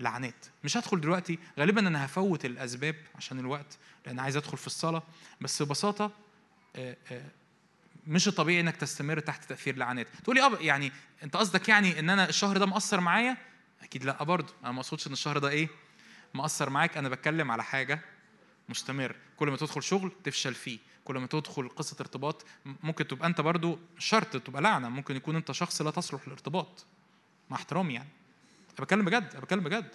[0.00, 0.46] لعنات.
[0.64, 5.02] مش هدخل دلوقتي غالبا أنا هفوت الأسباب عشان الوقت لأن عايز أدخل في الصلاة.
[5.40, 6.10] بس ببساطة
[6.76, 7.30] آه، آه،
[8.06, 10.06] مش الطبيعي إنك تستمر تحت تأثير لعنات.
[10.24, 10.92] تقولي آه يعني
[11.22, 13.36] أنت قصدك يعني إن أنا الشهر ده مأثر معايا؟
[13.82, 14.52] أكيد لأ برضه.
[14.64, 15.68] أنا ما أقصدش إن الشهر ده إيه؟
[16.34, 16.96] مأثر معاك.
[16.96, 18.00] أنا بتكلم على حاجة
[18.68, 19.16] مستمر.
[19.36, 20.78] كل ما تدخل شغل تفشل فيه.
[21.04, 24.88] كل ما تدخل قصة ارتباط ممكن تبقى أنت برضو شرط تبقى لعنة.
[24.88, 26.86] ممكن يكون أنت شخص لا تصلح للارتباط
[27.50, 28.08] مع احترامي يعني.
[28.78, 29.88] أنا بتكلم بجد أنا بتكلم بجد.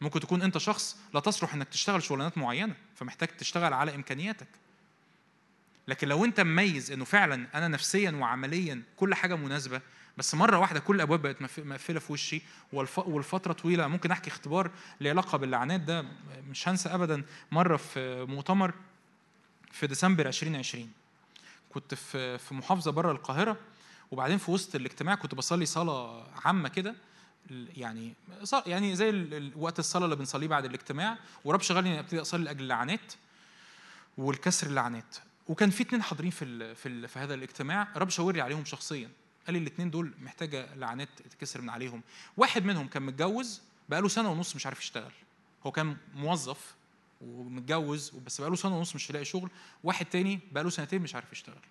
[0.00, 4.48] ممكن تكون أنت شخص لا تصلح إنك تشتغل شغلانات معينة فمحتاج تشتغل على إمكانياتك.
[5.88, 9.80] لكن لو أنت مميز إنه فعلا أنا نفسيا وعمليا كل حاجة مناسبة
[10.16, 12.42] بس مرة واحدة كل الأبواب بقت مقفلة في وشي
[12.72, 16.04] والفترة طويلة ممكن أحكي اختبار له علاقه باللعنات ده
[16.50, 18.74] مش هنسى ابدا مرة في مؤتمر
[19.72, 20.90] في ديسمبر 2020
[21.70, 23.56] كنت في في محافظة بره القاهرة
[24.10, 26.94] وبعدين في وسط الاجتماع كنت بصلي صلاة عامة كده
[27.50, 28.14] يعني
[28.66, 33.12] يعني زي وقت الصلاة اللي بنصليه بعد الاجتماع ورب شغلني أبتدي أصلي لأجل اللعنات
[34.18, 35.16] والكسر اللعنات
[35.48, 39.10] وكان في اثنين حاضرين في في, في هذا الاجتماع رب شاور لي عليهم شخصيا.
[39.46, 42.02] قال لي الاثنين دول محتاجة لعنات تتكسر من عليهم.
[42.36, 45.12] واحد منهم كان متجوز بقاله سنة ونص مش عارف يشتغل.
[45.66, 46.74] هو كان موظف
[47.20, 49.50] ومتجوز بس بقاله سنة ونص مش لاقي شغل.
[49.84, 51.62] واحد تاني بقاله سنتين مش عارف يشتغل.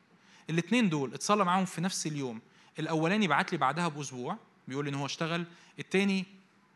[0.49, 2.41] الاثنين دول اتصلى معاهم في نفس اليوم.
[2.79, 4.37] الأولاني بعت لي بعدها بأسبوع.
[4.67, 5.45] بيقول إن هو اشتغل
[5.79, 6.25] التاني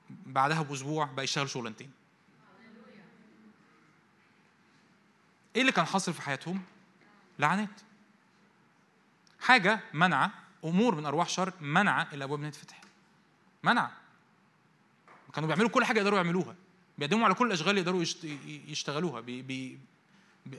[0.09, 1.91] بعدها بأسبوع بقى يشتغل شغلانتين.
[5.55, 6.61] إيه اللي كان حاصل في حياتهم؟
[7.39, 7.81] لعنات.
[9.39, 10.31] حاجة منع
[10.65, 12.81] أمور من أرواح شر منع الابواب انها تتفتح.
[13.63, 13.91] منع.
[15.33, 16.55] كانوا بيعملوا كل حاجة يقدروا يعملوها.
[16.97, 18.03] بيقدموا على كل الأشغال اللي يقدروا
[18.67, 19.21] يشتغلوها.
[19.21, 19.79] بي بي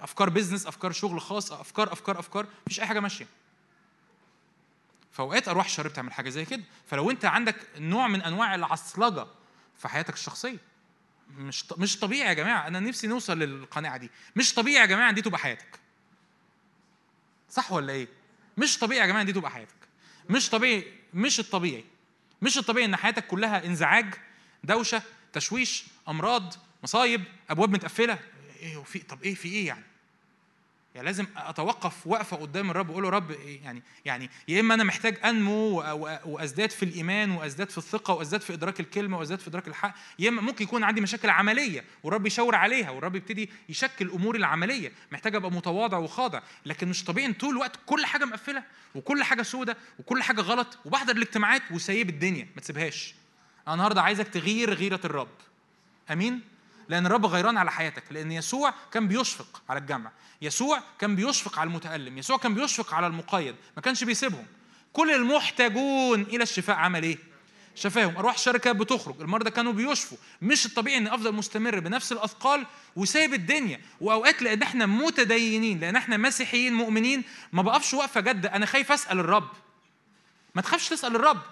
[0.01, 2.47] افكار business أفكار شغل خاص أفكار أفكار أفكار.
[2.67, 3.27] مفيش أي حاجة ماشية.
[5.13, 6.63] فأوقات ارواح الشر بتعمل حاجة زي كده.
[6.87, 9.27] فلو أنت عندك نوع من أنواع العصلجة
[9.79, 10.59] في حياتك الشخصية
[11.37, 12.67] مش مش طبيعي يا جماعة.
[12.67, 14.11] أنا نفسي نوصل للقناعة دي.
[14.37, 15.81] مش طبيعي يا جماعة دي تبقى حياتك.
[17.51, 18.09] صح ولا إيه؟
[18.57, 19.75] مش طبيعي يا جماعة دي تبقى حياتك.
[20.31, 21.85] مش طبيعي مش الطبيعي.
[22.43, 24.15] مش الطبيعي إن حياتك كلها إنزعاج
[24.65, 25.03] دوشة
[25.33, 28.19] تشويش أمراض مصايب أبواب متقفلة.
[28.61, 29.85] إيه وفي طب إيه في إيه يعني؟
[30.95, 33.31] يعني لازم أتوقف وقفه قدام الرب وأقول له رب
[33.63, 35.79] يعني يعني يا إما أنا محتاج أنمو
[36.25, 39.95] وأزداد في الإيمان وأزداد في الثقة وأزداد في إدراك الكلمة وأزداد في إدراك الحق.
[40.19, 44.93] يا إما ممكن يكون عندي مشاكل عملية والرب يشاور عليها والرب يبتدي يشكل الأمور العملية.
[45.13, 48.63] محتاج أبقى متواضع وخاضع لكن مش طبيعي إن طول الوقت كل حاجة مقفلة
[48.95, 52.47] وكل حاجة سودة وكل حاجة غلط وبحضر الاجتماعات وسايب الدنيا.
[52.55, 53.15] ما تسيبهاش.
[53.67, 55.29] أنا النهارده عايزك تغير غيرة الرب.
[56.11, 56.41] آمين؟
[56.91, 60.11] لأن الرب غيران على حياتك لأن يسوع كان بيشفق على الجمع.
[60.43, 62.19] يسوع كان بيشفق على المتألم.
[62.19, 63.55] يسوع كان بيشفق على المقيد.
[63.77, 64.47] ما كانش بيسيبهم.
[64.93, 67.19] كل المحتاجون إلى الشفاء عمل إيه؟
[67.75, 68.17] شفاهم.
[68.17, 69.21] أرواح الشركة بتخرج.
[69.21, 70.19] المرضى كانوا بيشفوا.
[70.43, 72.67] مش الطبيعي إن أفضل مستمر بنفس الأثقال
[72.97, 73.81] وسايب الدنيا.
[74.01, 78.47] وأوقات لأن إحنا متدينين لأن إحنا مسيحيين مؤمنين ما بقفش وقفة جد.
[78.47, 79.49] أنا خايف أسأل الرب.
[80.55, 81.43] ما تخافش تسأل الرب.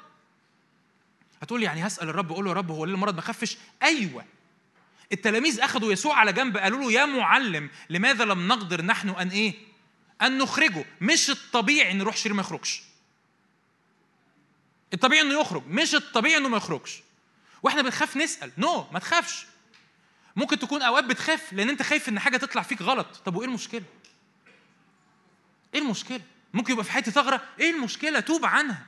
[1.42, 4.24] هتقول يعني هسأل الرب أقول له يا رب هو ليه المرض ما خفش؟ أيوه.
[5.12, 9.54] التلاميذ اخذوا يسوع على جنب قالوا له يا معلم لماذا لم نقدر نحن أن إيه؟
[10.22, 12.82] أن نخرجه؟ مش الطبيعي إن روح شرير ما يخرجش.
[14.94, 17.02] الطبيعي إنه يخرج مش الطبيعي إنه ما يخرجش.
[17.62, 18.52] وإحنا بنخاف نسأل.
[18.58, 19.46] نو no, ما تخافش.
[20.36, 23.06] ممكن تكون أوقات بتخاف لأن أنت خايف إن حاجة تطلع فيك غلط.
[23.24, 23.84] طب وإيه المشكلة؟
[25.74, 26.20] إيه المشكلة؟
[26.54, 27.42] ممكن يبقى في حياتي ثغرة.
[27.60, 28.86] إيه المشكلة؟ توب عنها.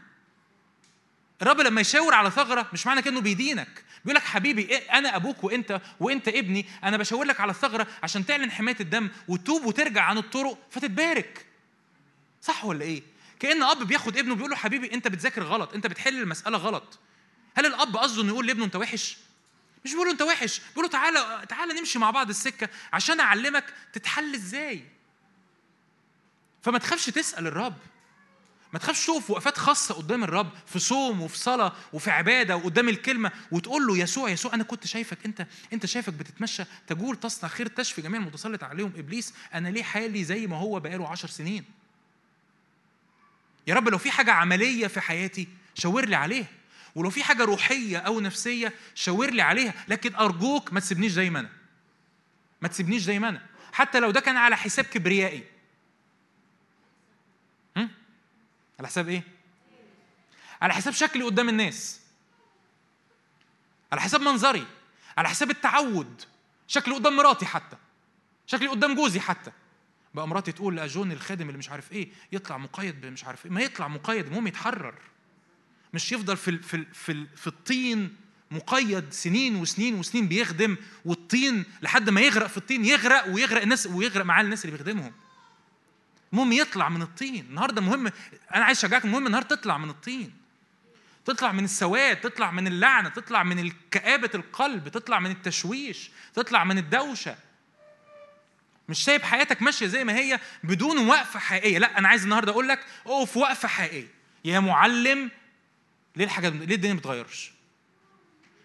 [1.43, 3.84] الرب لما يشاور على ثغرة مش معنى كأنه بيدينك.
[4.05, 8.26] بيقول لك حبيبي إيه أنا أبوك وأنت وأنت ابني أنا بشاور لك على الثغره عشان
[8.26, 11.47] تعلن حماية الدم وتوب وترجع عن الطرق فتتبارك.
[12.43, 13.03] صح ولا إيه؟
[13.41, 16.99] كأن أب بياخد ابنه بيقول له حبيبي أنت بتذاكر غلط أنت بتحل المسألة غلط.
[17.57, 19.16] هل الأب قصده إنه يقول لابنه أنت وحش؟
[19.84, 23.64] مش بيقول له أنت وحش بيقول له تعالى تعالى نمشي مع بعض السكة عشان أعلمك
[23.93, 24.84] تتحل إزاي.
[26.62, 27.76] فما تخافش تسأل الرب.
[28.73, 33.33] ما تخافش تقف وقفات خاصة قدام الرب في صوم وفي صلاة وفي عبادة وقدام الكلمة
[33.51, 38.03] وتقول له يسوع يسوع أنا كنت شايفك أنت أنت شايفك بتتمشى تجول تصنع خير تشفي
[38.03, 41.64] جميع المتسلط عليهم إبليس أنا ليه حالي زي ما هو بقاله عشر سنين؟
[43.66, 46.47] يا رب لو في حاجة عملية في حياتي شاور لي عليها
[46.95, 51.41] ولو في حاجة روحية أو نفسية شاور لي عليها لكن أرجوك ما تسيبنيش زي ما
[51.41, 51.51] أنا.
[52.61, 53.43] ما تسيبنيش زي ما أنا.
[53.73, 55.45] حتى لو ده كان على حساب كبريائي.
[58.81, 59.22] على حساب إيه؟
[60.62, 62.01] على حساب شكلي قدام الناس.
[63.93, 64.66] على حساب منظري.
[65.18, 66.22] على حساب التعود.
[66.66, 67.76] شكلي قدام مراتي حتى.
[68.47, 69.53] شكلي قدام جوزي حتى.
[70.14, 73.53] بقى مراتي تقول لجون الخادم اللي مش عارف إيه يطلع مقيد مش عارف إيه.
[73.53, 74.95] ما يطلع مقيد المهم يتحرر
[75.95, 78.16] مش يفضل في في في, في الطين
[78.51, 84.24] مقيد سنين وسنين وسنين بيخدم والطين لحد ما يغرق في الطين يغرق ويغرق الناس ويغرق
[84.24, 85.12] معاه الناس اللي بيخدمهم.
[86.33, 87.45] المهم يطلع من الطين.
[87.45, 88.12] النهارده مهم
[88.55, 90.33] أنا عايز أشجعك المهم النهارده تطلع من الطين.
[91.24, 96.78] تطلع من السواد تطلع من اللعنة تطلع من كآبة القلب تطلع من التشويش تطلع من
[96.78, 97.37] الدوشة.
[98.89, 101.78] مش سايب حياتك ماشية زي ما هي بدون وقفة حقيقية.
[101.78, 104.09] لا أنا عايز النهارده أقول لك أقف وقفة حقيقية.
[104.45, 105.31] يا معلم
[106.16, 107.53] ليه الحاجة ليه الدنيا ما بتتغيرش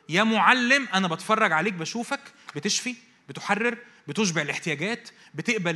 [0.10, 2.20] يا معلم أنا بتفرج عليك بشوفك
[2.56, 2.96] بتشفي
[3.30, 3.78] بتحرر
[4.08, 5.76] بتشبع الاحتياجات بتقبل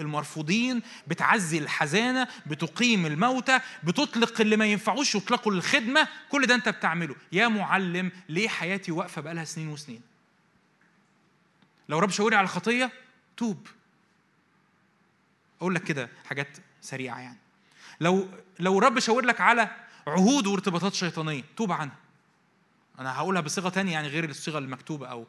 [0.00, 7.14] المرفوضين بتعزي الحزانة بتقيم الموتى بتطلق اللي ما ينفعوش يطلقوا للخدمة كل ده أنت بتعمله.
[7.32, 10.00] يا معلم ليه حياتي واقفة بقالها سنين وسنين؟
[11.88, 12.90] لو رب شاوري على الخطية
[13.36, 13.66] توب.
[15.60, 16.48] أقول لك كده حاجات
[16.80, 17.38] سريعة يعني.
[18.00, 18.28] لو
[18.58, 19.70] لو رب شاور لك على
[20.06, 21.96] عهود وارتباطات شيطانية توب عنها.
[22.98, 25.26] أنا هقولها بصيغة تانية يعني غير الصيغة المكتوبة أو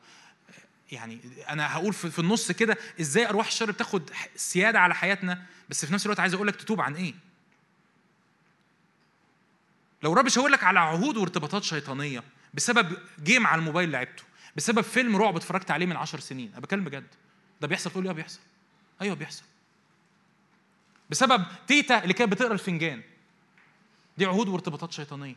[0.91, 1.19] يعني
[1.49, 6.05] أنا هقول في النص كده إزاي ارواح الشر بتاخد سيادة على حياتنا بس في نفس
[6.05, 7.13] الوقت عايز أقول لك تتوب عن إيه؟
[10.03, 12.23] لو رب شاور لك على عهود وارتباطات شيطانية
[12.53, 14.23] بسبب جيم على الموبايل لعبته
[14.55, 17.07] بسبب فيلم رعب اتفرجت عليه من عشر سنين أنا بكلم بجد.
[17.61, 18.39] ده بيحصل؟ تقول لي آه بيحصل.
[19.01, 19.43] أيوه بيحصل.
[21.09, 23.01] بسبب تيتا اللي كانت بتقرا الفنجان.
[24.17, 25.35] دي عهود وارتباطات شيطانية.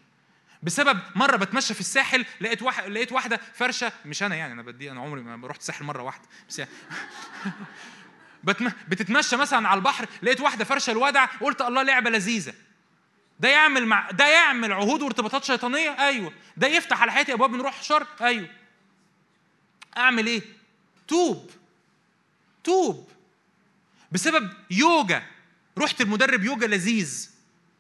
[0.63, 4.91] بسبب مرة بتمشى في الساحل لقيت واحد لقيت واحدة فرشة مش أنا يعني أنا بدي
[4.91, 6.71] أنا عمري ما رحت الساحل مرة واحدة بس يعني
[8.89, 12.55] بتتمشى مثلا على البحر لقيت واحدة فرشة الودع قلت الله لعبة لذيذة.
[13.41, 16.33] ده يعمل مع ده يعمل عهود وارتباطات شيطانية؟ أيوه.
[16.57, 18.49] ده يفتح على حياتي أبواب من روح شر أيوه.
[19.97, 20.43] أعمل إيه؟
[21.09, 21.51] توب.
[22.65, 23.09] توب.
[24.13, 25.23] بسبب يوجا.
[25.79, 27.31] رحت المدرب يوجا لذيذ.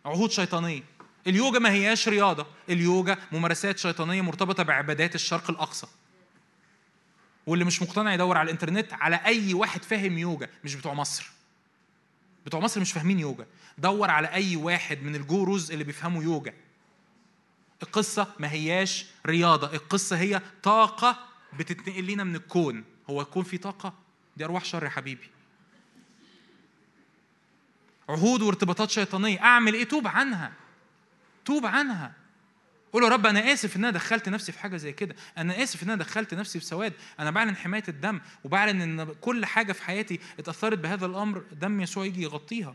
[0.05, 0.83] عهود شيطانية.
[1.27, 2.47] اليوجا ما هياش رياضة.
[2.69, 5.87] اليوجا ممارسات شيطانية مرتبطة بعبادات الشرق الأقصى.
[7.47, 11.31] واللي مش مقتنع يدور على الإنترنت على أي واحد فاهم يوجا مش بتوع مصر.
[12.47, 13.47] بتوع مصر مش فاهمين يوجا.
[13.79, 16.55] دور على أي واحد من الجوروز اللي بيفهموا يوجا.
[17.83, 19.75] القصة ما هياش رياضة.
[19.75, 21.19] القصة هي طاقة
[21.59, 22.85] بتتنقل لنا من الكون.
[23.11, 23.95] هو الكون فيه طاقة؟
[24.37, 25.31] دي أرواح شر يا حبيبي.
[28.09, 29.41] عهود وارتباطات شيطانية.
[29.41, 30.53] أعمل إيه؟ توب عنها.
[31.45, 32.13] توب عنها.
[32.93, 35.17] قول يا رب أنا آسف إن أنا دخلت نفسي في حاجة زي كده.
[35.39, 36.93] أنا آسف إن أنا دخلت نفسي في سواد.
[37.21, 41.45] أنا بعلن حماية الدم وبعلن إن كل حاجة في حياتي اتأثرت بهذا الأمر.
[41.53, 42.75] دم يسوع يجي يغطيها.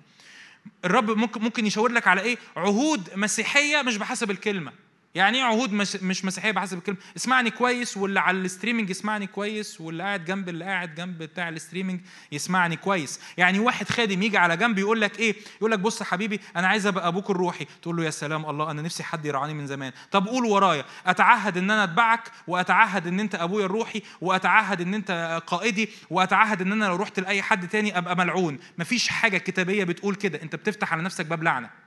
[0.86, 4.72] الرب ممكن ممكن يشاور لك على إيه؟ عهود مسيحية مش بحسب الكلمة.
[5.18, 9.82] يعني إيه عهود مش مسيحية بحسب الكلمة؟ اسمعني كويس واللي على ال streaming يسمعني كويس
[9.82, 12.00] واللي قاعد جنب اللي قاعد جنب بتاع ال streaming
[12.32, 13.20] يسمعني كويس.
[13.38, 16.86] يعني واحد خادم يجي على جنب يقول لك إيه؟ يقول لك بص حبيبي أنا عايز
[16.88, 17.68] أبقى أبوك الروحي.
[17.82, 19.92] تقول له يا سلام الله أنا نفسي حد يرعاني من زمان.
[20.12, 20.86] طب قول ورايا.
[21.06, 26.72] أتعهد إن أنا أتبعك وأتعهد إن أنت أبويا الروحي وأتعهد إن أنت قائدي وأتعهد إن
[26.72, 28.60] أنا لو رحت لأي حد تاني أبقى ملعون.
[28.78, 30.42] مفيش حاجة كتابية بتقول كده.
[30.42, 31.87] أنت بتفتح على نفسك باب لعنة.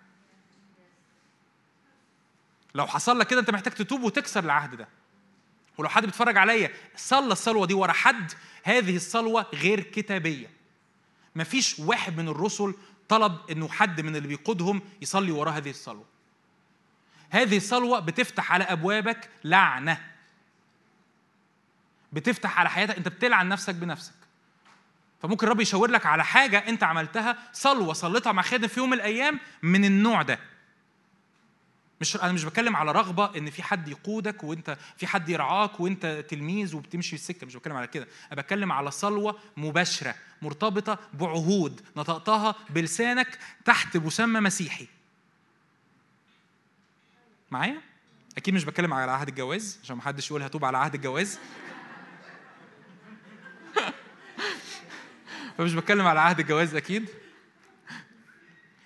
[2.74, 4.88] لو حصل لك كده انت محتاج تتوب وتكسر العهد ده.
[5.78, 10.50] ولو حد بيتفرج عليا صلى الصلوة دي ورا حد هذه الصلوة غير كتابية.
[11.36, 12.74] مفيش واحد من الرسل
[13.08, 16.04] طلب إنه حد من اللي بيقودهم يصلي وراه هذه الصلوة.
[17.30, 20.00] هذه الصلوة بتفتح على أبوابك لعنة.
[22.12, 24.14] بتفتح على حياتك انت بتلعن نفسك بنفسك.
[25.22, 28.96] فممكن الرب يشاور لك على حاجة انت عملتها صلوه صليتها مع خادم في يوم من
[28.96, 30.38] الأيام من النوع ده.
[32.00, 36.24] مش أنا مش بتكلم على رغبة إن في حد يقودك وأنت في حد يرعاك وأنت
[36.28, 38.08] تلميذ وبتمشي في السكة مش بتكلم على كده.
[38.32, 44.86] أنا بتكلم على صلوة مباشرة مرتبطة بعهود نطقتها بلسانك تحت مسمى مسيحي.
[47.50, 47.80] معايا؟
[48.36, 51.38] أكيد مش بتكلم على عهد الجواز عشان ما حدش يقول هتوب على عهد الجواز.
[55.58, 57.08] فمش بتكلم على عهد الجواز أكيد.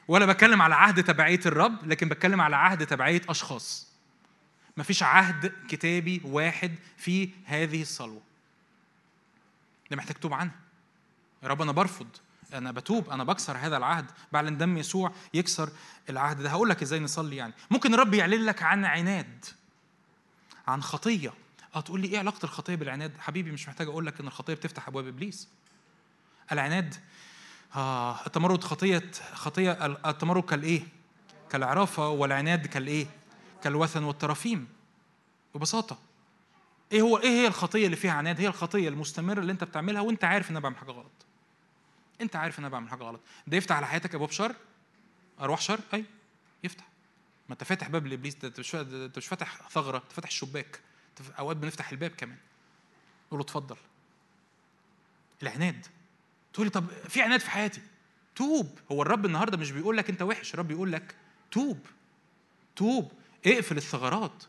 [0.09, 3.89] ولا بتكلم على عهد تبعية الرب لكن بتكلم على عهد تبعية أشخاص.
[4.77, 8.23] مفيش عهد كتابي واحد في هذه الصلوة.
[9.91, 10.55] ده محتاج توب عنها.
[11.43, 12.07] يا رب أنا برفض
[12.55, 14.07] أنا بتوب أنا بكسر هذا العهد.
[14.33, 15.71] بعلن دم يسوع يكسر
[16.11, 16.51] العهد ده.
[16.51, 17.53] هقول لك إزاي نصلي يعني.
[17.71, 19.45] ممكن الرب يعلن لك عن عناد
[20.69, 21.33] عن خطية.
[21.75, 24.89] آه تقول لي إيه علاقة الخطية بالعناد؟ حبيبي مش محتاج أقول لك إن الخطية بتفتح
[24.89, 25.49] أبواب إبليس.
[26.53, 26.95] العناد
[27.77, 30.83] آه التمرد خطية خطية التمرد كالإيه؟
[31.51, 33.07] كالعرافة والعناد كالإيه؟
[33.63, 34.69] كالوثن والترافيم.
[35.55, 35.99] ببساطة
[36.93, 40.25] إيه هو إيه هي الخطية اللي فيها عناد؟ هي الخطية المستمرة اللي أنت بتعملها وأنت
[40.25, 41.27] عارف ان أنا بعمل حاجة غلط.
[42.21, 43.21] أنت عارف ان أنا بعمل حاجة غلط.
[43.47, 44.55] ده يفتح على حياتك ابواب شر؟
[45.41, 46.05] أرواح شر؟ أي
[46.65, 46.85] يفتح.
[47.49, 50.81] ما أنت فاتح باب لابليس ده أنت مش فاتح ثغرة أنت فاتح الشباك.
[51.39, 52.37] أوقات بنفتح الباب كمان.
[53.27, 53.77] نقول له اتفضل.
[55.43, 55.87] العناد.
[56.55, 57.81] تقول لي طب في عناد في حياتي.
[58.37, 58.79] توب.
[58.93, 61.15] هو الرب النهارده مش بيقول لك انت وحش الرب بيقول لك
[61.51, 61.79] توب.
[62.77, 63.13] توب.
[63.47, 64.45] اقفل الثغرات.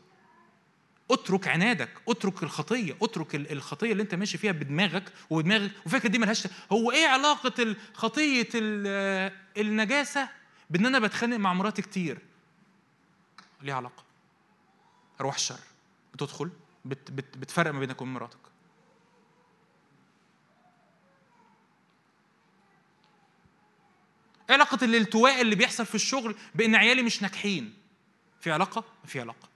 [1.10, 6.48] اترك عنادك اترك الخطية اترك الخطية اللي انت ماشي فيها بدماغك وبدماغك وفكرة دي ملهاش
[6.72, 8.48] هو إيه علاقة خطية
[9.56, 10.28] النجاسة؟
[10.70, 12.18] بان أنا بتخانق مع مراتي كتير.
[13.62, 14.04] ليه علاقة.
[15.20, 15.60] روح الشر.
[16.14, 16.50] بتدخل
[16.84, 18.45] بت بت بتفرق ما بينك وبين مراتك.
[24.50, 27.74] إيه علاقة الالتواء اللي بيحصل في الشغل بأن عيالي مش ناجحين؟
[28.40, 29.48] في علاقة؟ في علاقة.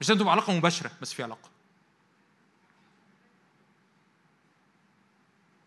[0.00, 1.50] مش لازم تبقى علاقة مباشرة بس في علاقة.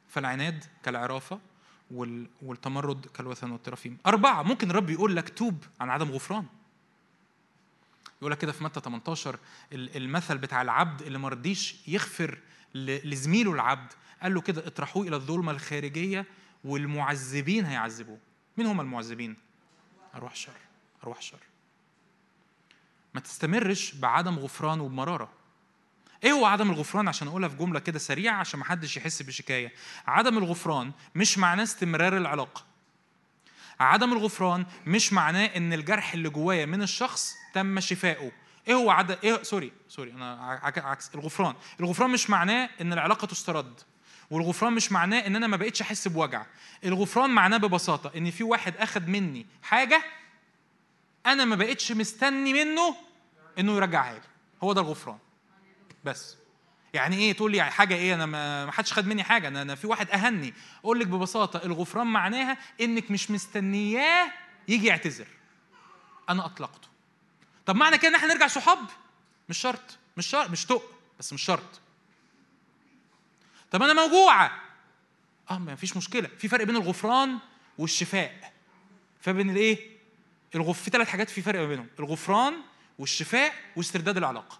[0.09, 1.39] فالعناد كالعرافة
[2.41, 6.45] والتمرد كالوثن والترافيم أربعة ممكن الرب يقول لك توب عن عدم غفران.
[8.21, 9.39] يقول لك كده في متى 18
[9.73, 12.39] المثل بتاع العبد اللي ما رضيش يغفر
[12.75, 16.25] لزميله العبد قال له كده اطرحوه إلى الظلمة الخارجية
[16.63, 18.17] والمعذبين هيعذبوه.
[18.57, 19.35] مين هم المعذبين؟
[20.15, 20.51] أرواح شر
[21.03, 21.39] أرواح شر.
[23.13, 25.29] ما تستمرش بعدم غفران وبمرارة.
[26.23, 29.73] إيه هو عدم الغفران؟ عشان أقولها في جملة كده سريعة عشان ما حدش يحس بشكاية.
[30.07, 32.63] عدم الغفران مش معناه استمرار العلاقة.
[33.79, 38.31] عدم الغفران مش معناه إن الجرح اللي جوايا من الشخص تم شفائه
[38.67, 41.55] إيه هو عدم إيه sorry sorry أنا عكس الغفران.
[41.79, 43.81] الغفران مش معناه إن العلاقة تسترد.
[44.31, 46.45] والغفران مش معناه إن أنا ما بقتش أحس بوجع.
[46.85, 50.03] الغفران معناه ببساطة إن في واحد اخذ مني حاجة
[51.25, 52.95] أنا ما بقتش مستني منه
[53.59, 54.21] إنه يرجعها لي.
[54.63, 55.17] هو ده الغفران.
[56.03, 56.35] بس.
[56.93, 58.25] يعني إيه؟ تقول لي يعني حاجة إيه؟ أنا
[58.65, 59.47] ما حدش خد مني حاجة.
[59.47, 60.53] أنا, في واحد أهني.
[60.83, 64.31] أقول لك ببساطة الغفران معناها إنك مش مستنياه
[64.67, 65.27] يجي يعتذر.
[66.29, 66.87] أنا أطلقته.
[67.65, 68.79] طب معنى كده إن إحنا نرجع صحاب؟
[69.49, 69.97] مش شرط.
[70.17, 70.49] مش شرط.
[70.49, 70.83] مش تق
[71.19, 71.80] بس مش شرط.
[73.71, 74.61] طب أنا موجوعة.
[75.51, 76.29] آه ما فيش مشكلة.
[76.37, 77.37] في فرق بين الغفران
[77.77, 78.53] والشفاء.
[79.21, 79.91] فبين الإيه؟
[80.55, 81.87] الغف في ثلاث حاجات في فرق بينهم.
[81.99, 82.53] الغفران
[82.99, 84.59] والشفاء واسترداد العلاقة.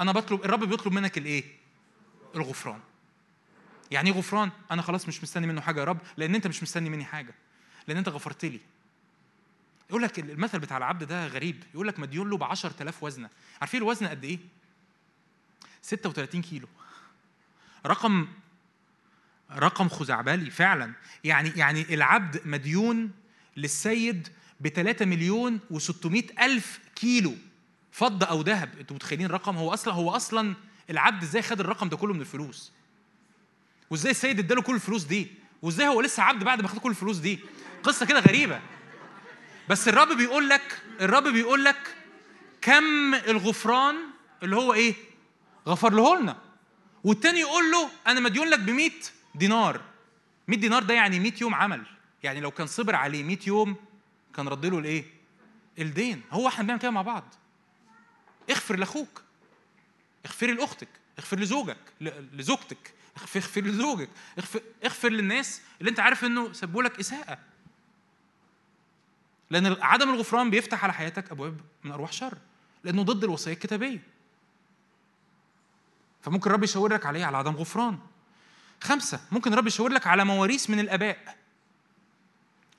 [0.00, 1.44] أنا بطلب الرب بيطلب منك الإيه؟
[2.34, 2.80] الغفران.
[3.90, 6.90] يعني إيه غفران؟ أنا خلاص مش مستني منه حاجة يا رب لأن أنت مش مستني
[6.90, 7.34] مني حاجة.
[7.88, 8.60] لأن أنت غفرت لي.
[9.90, 11.64] يقول لك المثل بتاع العبد ده غريب.
[11.74, 13.30] يقول لك مديون له ب 10000 وزنة.
[13.60, 14.38] عارفين الوزن قد إيه؟
[15.82, 16.68] 36 كيلو.
[17.86, 18.28] رقم
[19.52, 20.92] رقم خزعبلي فعلا.
[21.24, 23.10] يعني يعني العبد مديون
[23.56, 24.28] للسيد
[24.60, 27.34] ب 3 مليون و600 ألف كيلو
[27.92, 28.78] فضة أو ذهب.
[28.80, 30.54] أنتوا متخيلين الرقم؟ هو أصلا هو أصلا
[30.90, 32.72] العبد إزاي خد الرقم ده كله من الفلوس؟
[33.90, 35.26] وإزاي السيد اداله كل الفلوس دي؟
[35.62, 37.38] وإزاي هو لسه عبد بعد ما خد كل الفلوس دي؟
[37.82, 38.60] قصة كده غريبة.
[39.68, 41.96] بس الرب بيقول لك الرب بيقول لك
[42.60, 43.96] كم الغفران
[44.42, 44.94] اللي هو إيه؟
[45.68, 46.36] غفر له لنا.
[47.04, 48.90] والتاني يقول له أنا مديون لك ب 100
[49.34, 49.80] دينار.
[50.48, 51.82] 100 دينار ده يعني 100 يوم عمل.
[52.22, 53.76] يعني لو كان صبر عليه 100 يوم
[54.36, 55.04] كان رد له الإيه؟
[55.78, 56.22] الدين.
[56.30, 57.34] هو إحنا بنعمل كده مع بعض.
[58.50, 59.22] اغفر لأخوك.
[60.26, 60.88] اغفري لأختك.
[61.18, 61.78] اغفر لزوجك.
[62.32, 62.94] لزوجتك.
[63.16, 64.08] اغفر لزوجك.
[64.38, 67.38] اغفر, اغفر للناس اللي أنت عارف إنه سبوا لك إساءة.
[69.50, 72.38] لأن عدم الغفران بيفتح على حياتك أبواب من أرواح شر.
[72.84, 74.02] لأنه ضد الوصية الكتابية.
[76.22, 77.98] فممكن الرب يشاور لك عليه على عدم غفران.
[78.80, 81.36] خمسة ممكن الرب يشاور لك على مواريث من الآباء.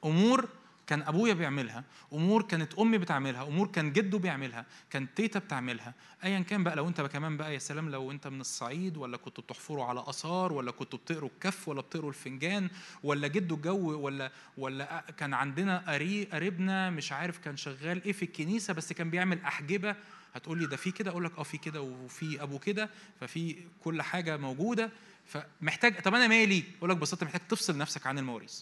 [0.06, 0.50] أمور
[0.88, 1.84] كان أبويا بيعملها
[2.14, 5.94] أمور كانت أمي بتعملها أمور كان جده بيعملها كان تيتا بتعملها.
[6.24, 9.44] ايا كان بقى لو أنت كمان بقى يا سلام لو أنت من الصعيد ولا كنتوا
[9.44, 12.70] بتحفروا على آثار ولا كنتوا بتقروا الكف ولا بتقروا الفنجان
[13.04, 18.24] ولا جده الجو ولا ولا كان عندنا قري قريبنا مش عارف كان شغال إيه في
[18.26, 19.96] الكنيسة بس كان بيعمل أحجبة
[20.34, 24.02] هتقول لي ده في كده أقول لك آه في كده وفي أبو كده ففي كل
[24.02, 24.92] حاجة موجودة
[25.26, 28.62] فمحتاج طب أنا مالي؟ أقول لك ببساطة محتاج تفصل نفسك عن المواريث.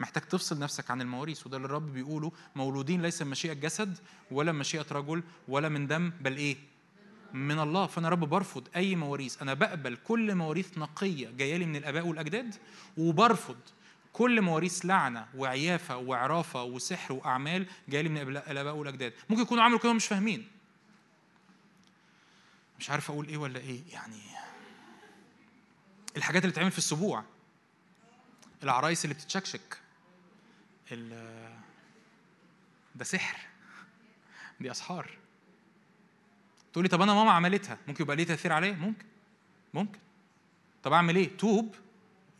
[0.00, 3.98] محتاج تفصل نفسك عن المواريث وده اللي الرب بيقوله مولودين ليس من مشيئة جسد
[4.30, 6.56] ولا من مشيئة رجل ولا من دم بل إيه؟
[7.32, 7.86] من الله.
[7.86, 9.42] فأنا رب برفض أي مواريث.
[9.42, 12.54] أنا بقبل كل مواريث نقية جاية لي من الآباء والأجداد
[12.96, 13.56] وبرفض
[14.12, 19.12] كل مواريث لعنة وعيافة وعرافة وسحر وأعمال جاية لي من الآباء والأجداد.
[19.30, 20.48] ممكن يكونوا عملوا كده مش فاهمين.
[22.78, 23.80] مش عارف أقول إيه ولا إيه.
[23.92, 24.20] يعني
[26.16, 27.24] الحاجات اللي بتتعمل في السبوع.
[28.62, 29.78] العرايس اللي بتتشكشك.
[32.94, 33.36] ده سحر.
[34.60, 35.10] دي أسحار.
[36.72, 37.78] تقول لي طب أنا ماما عملتها.
[37.88, 39.06] ممكن يبقى ليه تأثير عليا؟ ممكن.
[39.74, 39.98] ممكن.
[40.82, 41.74] طب أعمل إيه؟ توب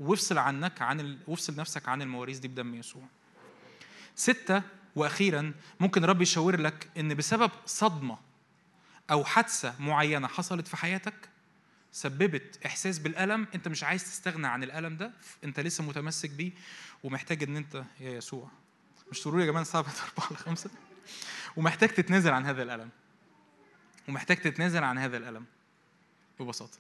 [0.03, 1.19] وافصل عنك عن ال...
[1.27, 3.03] وافصل نفسك عن المواريث دي بدم يسوع.
[4.17, 4.63] ستة
[4.97, 8.19] وأخيرا ممكن الرب يشاور لك إن بسبب صدمة
[9.11, 11.15] أو حادثة معينة حصلت في حياتك
[11.93, 15.13] سببت إحساس بالألم أنت مش عايز تستغنى عن الألم ده
[15.45, 16.53] أنت لسه متمسك بيه
[17.05, 18.51] ومحتاج إن أنت يا يسوع.
[19.11, 20.71] مش تقولوا يا جماعة الساعة أربعة لخمسة
[21.57, 22.91] ومحتاج تتنازل عن هذا الألم.
[24.09, 25.45] ومحتاج تتنازل عن هذا الألم.
[26.41, 26.79] ببساطة.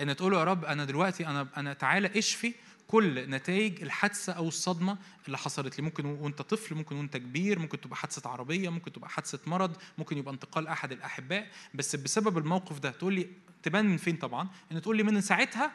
[0.00, 2.54] إن تقول يا رب أنا دلوقتي أنا أنا تعالى اشفي
[2.88, 5.84] كل نتائج الحادثة أو الصدمة اللي حصلت لي.
[5.84, 10.18] ممكن وأنت طفل ممكن وأنت كبير ممكن تبقى حادثة عربية ممكن تبقى حادثة مرض ممكن
[10.18, 11.50] يبقى انتقال أحد الأحباء.
[11.74, 13.28] بس بسبب الموقف ده تقول لي
[13.62, 15.72] تبان من فين طبعا؟ إن تقول لي من ساعتها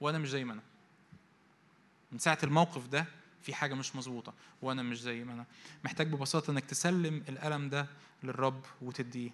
[0.00, 0.62] وأنا مش زي ما أنا.
[2.12, 3.06] من ساعة الموقف ده
[3.42, 5.44] في حاجة مش مظبوطة وأنا مش زي ما أنا.
[5.84, 7.86] محتاج ببساطة إنك تسلم الألم ده
[8.22, 9.30] للرب وتديه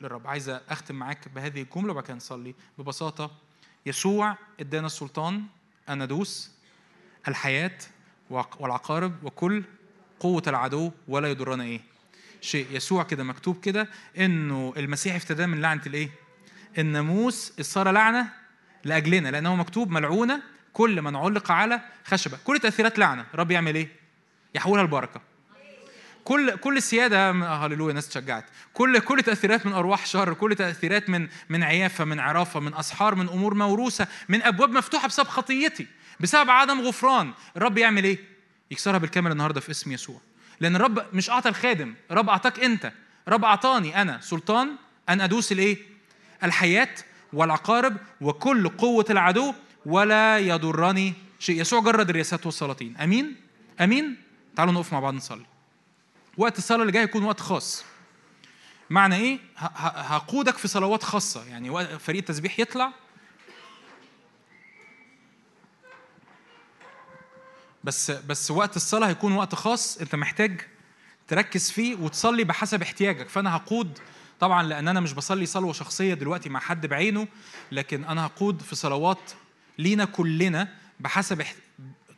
[0.00, 0.26] للرب.
[0.26, 2.54] عايز أختم معاك بهذه الجملة وبعد كده نصلي.
[2.78, 3.30] ببساطة
[3.86, 5.42] يسوع ادانا السلطان
[5.88, 6.50] أن ندوس
[7.28, 7.78] الحياة
[8.30, 9.62] والعقارب وكل
[10.20, 11.80] قوة العدو ولا يضرنا إيه.
[12.40, 16.10] شيء يسوع كده مكتوب كده إنه المسيح افتدى من لعنة الإيه؟
[16.78, 18.32] الناموس صار لعنة
[18.84, 23.88] لأجلنا لأنه مكتوب ملعونة كل من علق على خشبة كل تأثيرات لعنة الرب يعمل إيه؟
[24.54, 25.20] يحولها البركة
[26.26, 31.28] كل كل السيادة هللويا ناس تشجعت كل كل تأثيرات من أرواح شر كل تأثيرات من
[31.48, 35.86] من عيافة من عرافة من أسحار من أمور موروثة من أبواب مفتوحة بسبب خطيتي
[36.20, 37.32] بسبب عدم غفران.
[37.56, 38.18] الرب يعمل إيه؟
[38.70, 40.20] يكسرها بالكامل النهاردة في اسم يسوع.
[40.60, 42.92] لأن الرب مش أعطى الخادم الرب أعطاك أنت.
[43.28, 44.68] الرب أعطاني أنا سلطان
[45.08, 45.78] أن أدوس الإيه؟
[46.44, 46.94] الحياة
[47.32, 49.54] والعقارب وكل قوة العدو
[49.86, 51.60] ولا يضرني شيء.
[51.60, 52.96] يسوع جرد الرياسات والسلاطين.
[52.96, 53.36] آمين؟
[53.80, 54.16] آمين؟
[54.56, 55.55] تعالوا نقف مع بعض نصلي.
[56.38, 57.84] وقت الصلاة اللي جاي هيكون وقت خاص.
[58.90, 61.44] معنى إيه؟ هقودك في صلوات خاصة.
[61.44, 62.92] يعني فريق التسبيح يطلع.
[67.84, 70.60] بس بس وقت الصلاة هيكون وقت خاص أنت محتاج
[71.28, 73.28] تركز فيه وتصلي بحسب احتياجك.
[73.28, 73.98] فأنا هقود
[74.40, 77.28] طبعا لأن أنا مش بصلي صلوة شخصية دلوقتي مع حد بعينه
[77.72, 79.32] لكن أنا هقود في صلوات
[79.78, 80.68] لينا كلنا
[81.00, 81.40] بحسب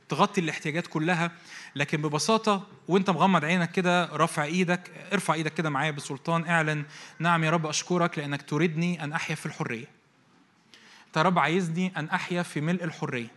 [0.09, 1.31] تغطي الاحتياجات كلها
[1.77, 6.85] لكن ببساطة وانت مغمض عينك كده رافع إيدك ارفع إيدك كده معايا بسلطان اعلن
[7.19, 9.87] نعم يا رب أشكرك لأنك تريدني أن أحيا في الحرية.
[11.07, 13.29] انت يا رب عايزني أن أحيا في ملء الحرية.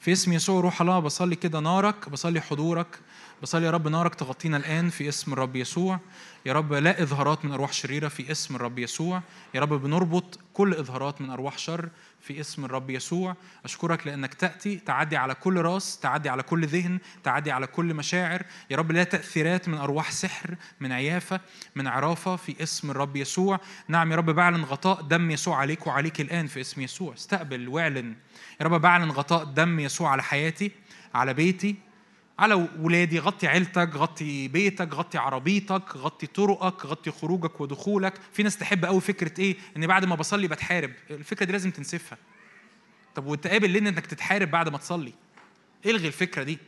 [0.00, 2.98] في اسم يسوع روح الله بصلي كده نارك بصلي حضورك
[3.42, 6.00] بصلي يا رب نارك تغطينا الآن في اسم الرب يسوع.
[6.46, 9.22] يا رب لا إظهارات من أرواح شريرة في اسم الرب يسوع.
[9.54, 11.88] يا رب بنربط كل إظهارات من أرواح شر
[12.20, 13.36] في اسم الرب يسوع.
[13.64, 18.42] أشكرك لأنك تأتي تعدي على كل راس تعدي على كل ذهن تعدي على كل مشاعر.
[18.70, 21.40] يا رب لا تأثيرات من أرواح سحر من عيافة
[21.74, 23.60] من عرافة في اسم الرب يسوع.
[23.88, 27.14] نعم يا رب بعلن غطاء دم يسوع عليك وعليك الآن في اسم يسوع.
[27.14, 28.14] استقبل واعلن.
[28.60, 30.70] يا رب بعلن غطاء دم يسوع على حياتي
[31.14, 31.76] على بيتي
[32.38, 38.14] على ولادي غطي عيلتك غطي بيتك غطي عربيتك غطي طرقك غطي خروجك ودخولك.
[38.32, 40.90] في ناس تحب قوي فكرة إيه؟ إن بعد ما بصلي بتحارب.
[41.10, 42.18] الفكرة دي لازم تنسفها.
[43.14, 45.12] طب وانت قابل ليه إنك تتحارب بعد ما تصلي؟
[45.86, 46.58] إلغي الفكرة دي.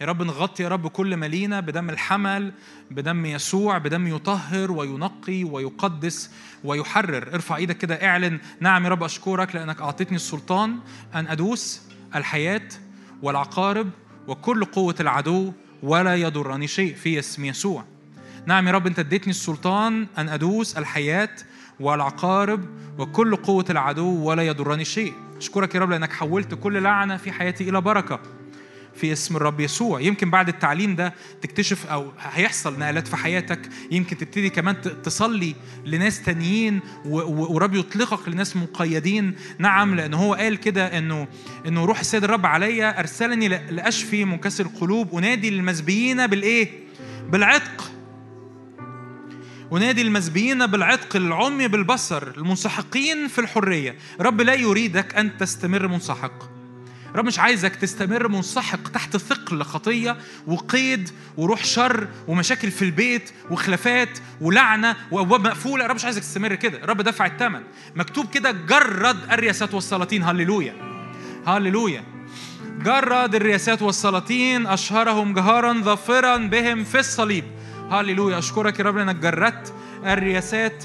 [0.00, 2.52] يا رب نغطي يا رب كل مالينا بدم الحمل
[2.90, 6.30] بدم يسوع بدم يطهر وينقي ويقدس
[6.64, 7.34] ويحرر.
[7.34, 8.40] ارفع إيدك كده اعلن.
[8.60, 10.78] نعم يا رب أشكرك لأنك أعطيتني السلطان
[11.14, 11.82] أن أدوس
[12.14, 12.68] الحياة
[13.22, 13.90] والعقارب
[14.28, 15.52] وكل قوة العدو
[15.82, 17.84] ولا يضرني شيء في اسم يسوع.
[18.46, 21.30] نعم يا رب انت اديتني السلطان أن أدوس الحياة
[21.80, 22.64] والعقارب
[22.98, 25.12] وكل قوة العدو ولا يضرني شيء.
[25.36, 28.20] أشكرك يا رب لأنك حولت كل لعنة في حياتي إلى بركة.
[29.00, 30.00] في اسم الرب يسوع.
[30.00, 33.60] يمكن بعد التعليم ده تكتشف أو هيحصل نقلات في حياتك.
[33.90, 39.34] يمكن تبتدي كمان تصلي لناس تانيين ورب يطلقك لناس مقيدين.
[39.58, 41.28] نعم لأن هو قال كده انه
[41.66, 45.14] إنه روح السيد الرب عليا أرسلني لأشفي منكسر القلوب.
[45.16, 46.70] أنادي للمسبيين بالإيه؟
[47.28, 47.90] بالعتق.
[49.70, 53.96] ونادي المسبيين بالعتق العمي بالبصر المنسحقين في الحرية.
[54.20, 56.59] رب لا يريدك أن تستمر منسحق.
[57.14, 64.18] رب مش عايزك تستمر منسحق تحت ثقل خطية وقيد وروح شر ومشاكل في البيت وخلافات
[64.40, 65.86] ولعنة وأبواب مقفولة.
[65.86, 66.80] رب مش عايزك تستمر كده.
[66.84, 67.62] رب دفع الثمن
[67.96, 70.22] مكتوب كده جرد الرياسات والسلاطين.
[70.22, 70.74] هللويا.
[71.46, 72.04] هللويا.
[72.78, 74.66] جرد الرياسات والسلاطين.
[74.66, 77.44] أشهرهم جهارا ظافرا بهم في الصليب.
[77.90, 78.38] هللويا.
[78.38, 79.74] أشكرك يا رب لأنك جردت
[80.06, 80.84] الرياسات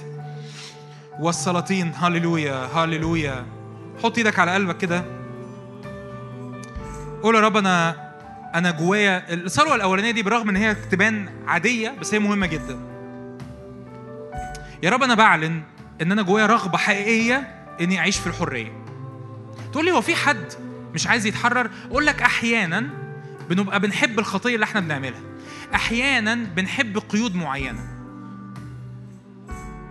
[1.20, 1.92] والسلاطين.
[1.96, 2.66] هللويا.
[2.66, 3.46] هللويا.
[4.04, 5.25] حط إيدك على قلبك كده.
[7.26, 7.96] قول يا رب أنا
[8.56, 12.80] أنا جوايا الثروة الأولانية دي برغم إن هي تبان عادية بس هي مهمة جدا.
[14.84, 15.64] يا رب أنا بعلن
[16.02, 18.72] إن أنا جوايا رغبة حقيقية إني أعيش في الحرية.
[19.72, 20.54] تقول لي هو في حد
[20.94, 22.90] مش عايز يتحرر؟ أقول لك أحيانا
[23.50, 25.22] بنبقى بنحب الخطية اللي إحنا بنعملها.
[25.76, 27.82] أحيانا بنحب قيود معينة.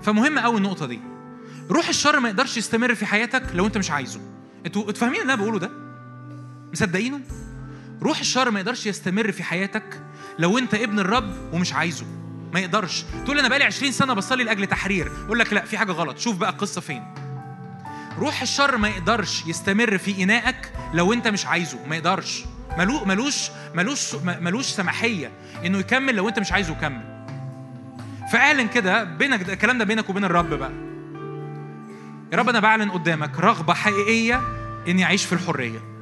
[0.03, 1.01] فمهم قوي النقطة دي.
[1.71, 4.21] روح الشر ما يقدرش يستمر في حياتك لو أنت مش عايزه.
[4.67, 5.84] أنتوا فاهمين اللي أنا بقوله ده؟
[6.75, 7.21] مصدقينه؟
[8.03, 10.01] روح الشر ما يقدرش يستمر في حياتك
[10.39, 12.07] لو انت ابن الرب ومش عايزه.
[12.55, 13.05] ما يقدرش.
[13.25, 15.13] تقول أنا بقالي 20 سنة بصلي لأجل تحرير.
[15.27, 16.19] أقول لك لا في حاجة غلط.
[16.19, 17.15] شوف بقى القصة فين.
[18.19, 21.79] روح الشر ما يقدرش يستمر في انائك لو انت مش عايزه.
[21.87, 22.45] ما يقدرش.
[22.79, 25.33] ملو ملوش ملوش ملوش سماحية
[25.65, 27.25] إنه يكمل لو انت مش عايزه يكمل.
[28.33, 30.73] فاعلن كده بينك الكلام ده بينك وبين الرب بقى.
[32.33, 34.41] يا رب أنا بعلن قدامك رغبة حقيقية
[34.89, 35.94] إني أعيش في الحرية.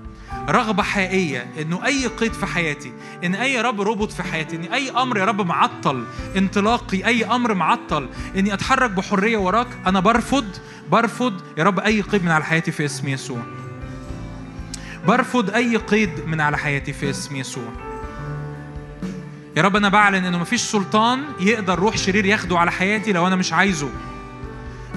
[0.49, 2.93] رغبة حقيقية إنه أي قيد في حياتي،
[3.25, 6.05] إن أي رب ربط في حياتي، إن أي أمر يا رب معطل
[6.37, 10.47] انطلاقي، أي أمر معطل إني أتحرك بحرية وراك، أنا برفض
[10.91, 13.43] برفض يا رب أي قيد من على حياتي في اسم يسوع.
[15.07, 17.73] برفض أي قيد من على حياتي في اسم يسوع.
[19.57, 23.37] يا رب أنا بعلن إنه مفيش سلطان يقدر روح شرير ياخده على حياتي لو أنا
[23.37, 23.89] مش عايزه.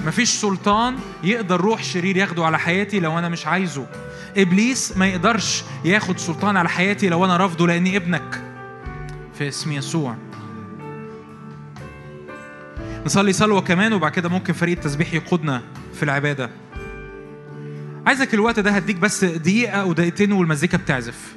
[0.04, 3.86] مفيش سلطان يقدر روح شرير ياخده على حياتي لو أنا مش عايزه.
[4.36, 8.42] إبليس ما يقدرش ياخد سلطان على حياتي لو أنا رافضه لأني ابنك.
[9.38, 10.16] في اسم يسوع.
[13.06, 15.62] نصلي صلوة كمان وبعد كده ممكن فريق التسبيح يقودنا
[15.94, 16.50] في العبادة.
[18.06, 21.36] عايزك الوقت ده هديك بس دقيقة أو دقيقتين والمزيكا بتعزف.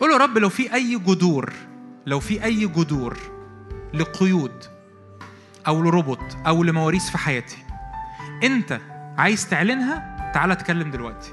[0.00, 1.52] قول يا رب لو في أي جذور
[2.06, 3.16] لو في أي جذور
[3.94, 4.52] لقيود
[5.66, 7.56] أو لربط أو لمواريث في حياتي.
[8.42, 8.80] أنت
[9.18, 11.32] عايز تعلنها؟ تعالى أتكلم دلوقتي.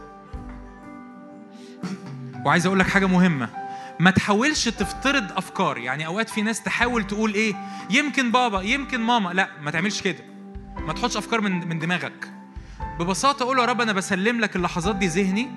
[2.46, 3.50] وعايز أقول لك حاجة مهمة.
[4.00, 5.78] ما تحاولش تفترض أفكار.
[5.78, 7.56] يعني أوقات في ناس تحاول تقول إيه؟
[7.90, 9.30] يمكن بابا يمكن ماما.
[9.30, 10.24] لا ما تعملش كده.
[10.78, 12.32] ما تحطش أفكار من من دماغك.
[13.00, 15.50] ببساطة قول يا رب أنا بسلم لك اللحظات دي ذهني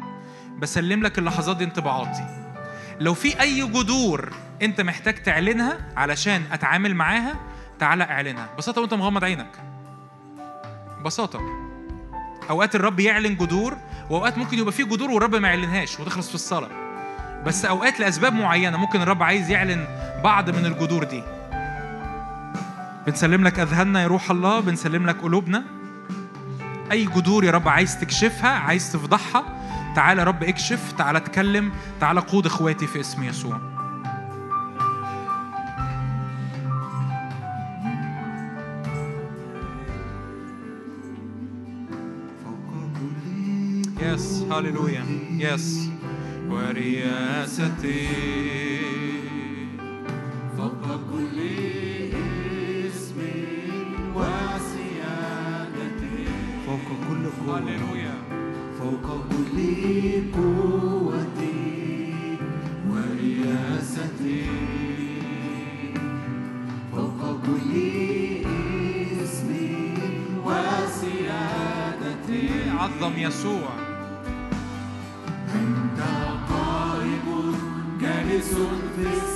[0.59, 2.47] بسلم لك اللحظات دي انطباعاتي.
[3.01, 4.33] لو في أي جذور
[4.63, 7.37] أنت محتاج تعلنها علشان أتعامل معاها
[7.79, 9.51] تعالى اعلنها ببساطة وانت مغمض عينك.
[11.01, 11.41] ببساطة.
[12.51, 13.77] أوقات الرب يعلن جذور
[14.11, 16.69] وأوقات ممكن يبقى في جذور والرب ما يعلنهاش وتخلص في الصلاة.
[17.47, 19.87] بس أوقات لأسباب معينة ممكن الرب عايز يعلن
[20.25, 21.23] بعض من الجذور دي.
[23.07, 25.65] بنسلم لك أذهاننا يا روح الله بنسلم لك قلوبنا.
[26.93, 29.45] أي جذور يا رب عايز تكشفها عايز تفضحها
[29.97, 33.76] تعالى يا رب اكشف تعالى اتكلم تعالى قود إخواتي في اسم يسوع.
[44.47, 45.05] يس هاليلويا
[45.39, 45.91] يس
[46.51, 48.09] ورياستي
[50.57, 51.39] فوق كل
[52.87, 53.19] اسم
[54.15, 55.37] وسيادتي
[56.67, 58.17] فوق كل قوة هاليلويا
[58.79, 59.57] فوق كل
[60.35, 61.63] قوتي
[62.91, 64.43] ورياستي
[66.93, 67.73] فوق كل
[69.23, 69.51] اسم
[70.45, 73.86] وسيادتي عظم يسوع.
[78.57, 79.36] أنت قائم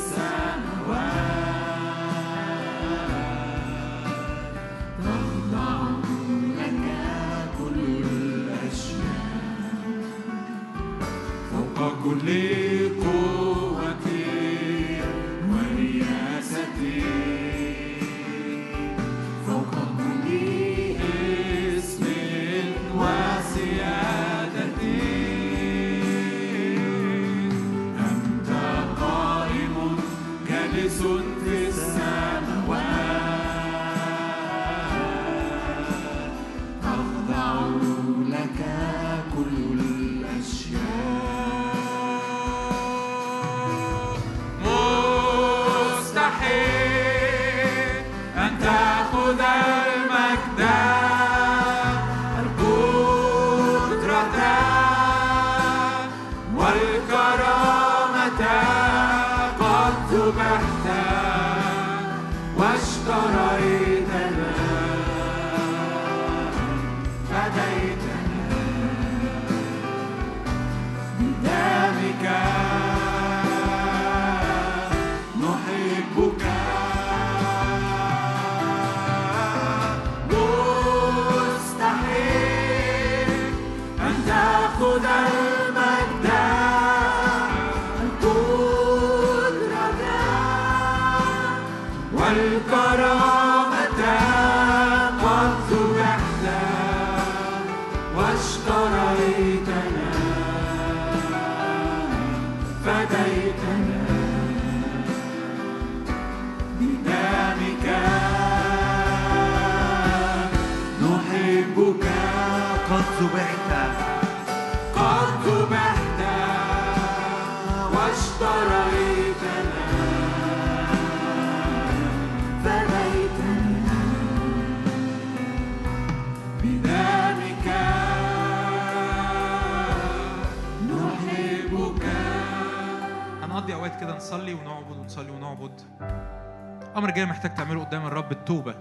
[138.51, 138.75] التوبة.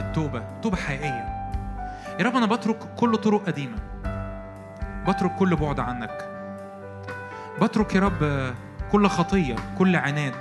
[0.00, 1.52] التوبة توبة حقيقية.
[2.20, 3.76] يا رب أنا بترك كل طرق قديمة.
[5.08, 6.28] بترك كل بعد عنك.
[7.62, 8.52] بترك يا رب
[8.92, 10.34] كل خطية كل عناد.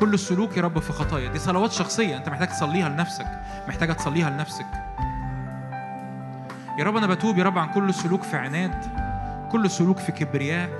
[0.00, 1.32] كل سلوك يا رب في خطايا.
[1.32, 2.16] دي صلوات شخصية.
[2.16, 3.26] أنت محتاج تصليها لنفسك.
[3.68, 4.66] محتاجه تصليها لنفسك.
[6.78, 8.84] يا رب أنا بتوب يا رب عن كل سلوك في عناد.
[9.52, 10.70] كل سلوك في كبرياء.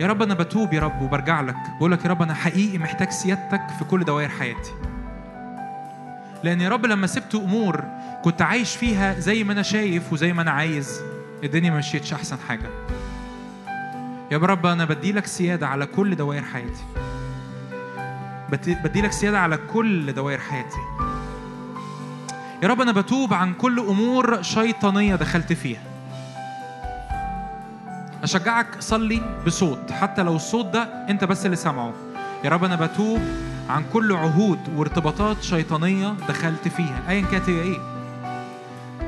[0.00, 1.56] يا رب أنا بتوب يا رب وبرجع لك.
[1.78, 4.72] بقول لك يا رب أنا حقيقي محتاج سيادتك في كل دوائر حياتي.
[6.44, 7.84] لأن يا رب لما سبت أمور
[8.24, 11.00] كنت عايش فيها زي ما أنا شايف وزي ما أنا عايز
[11.44, 12.70] الدنيا ما مشيتش أحسن حاجة.
[14.30, 16.84] يا رب أنا بدي لك سيادة على كل دوائر حياتي.
[18.84, 20.78] بدي لك سيادة على كل دوائر حياتي.
[22.62, 25.80] يا رب أنا بتوب عن كل أمور شيطانية دخلت فيها.
[28.22, 31.92] أشجعك صلي بصوت حتى لو الصوت ده أنت بس اللي سامعه.
[32.44, 33.20] يا رب أنا بتوب
[33.68, 37.02] عن كل عهود وارتباطات شيطانية دخلت فيها.
[37.08, 37.78] أيا كانت هي إيه؟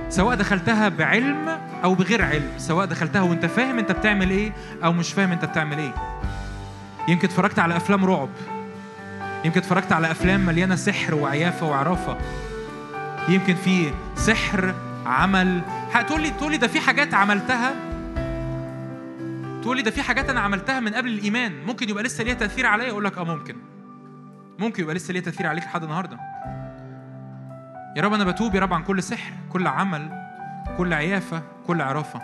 [0.08, 1.48] سواء دخلتها بعلم
[1.84, 2.50] أو بغير علم.
[2.58, 4.52] سواء دخلتها وأنت فاهم أنت بتعمل إيه
[4.84, 5.94] أو مش فاهم أنت بتعمل إيه.
[7.08, 8.28] يمكن اتفرجت على أفلام رعب.
[9.44, 12.16] يمكن اتفرجت على أفلام مليانة سحر وعيافة وعرافة.
[13.28, 14.74] يمكن في سحر
[15.06, 15.60] عمل.
[15.92, 17.74] هتقول لي تقول لي ده في حاجات عملتها؟
[19.62, 22.66] تقول لي ده في حاجات أنا عملتها من قبل الإيمان؟ ممكن يبقى لسه ليها تأثير
[22.66, 23.56] عليا؟ أقول لك آه ممكن.
[24.58, 26.18] ممكن يبقى لسه ليها تاثير عليك لحد النهارده.
[27.96, 30.28] يا رب أنا بتوب يا رب عن كل سحر كل عمل
[30.76, 32.22] كل عيافة كل عرافة.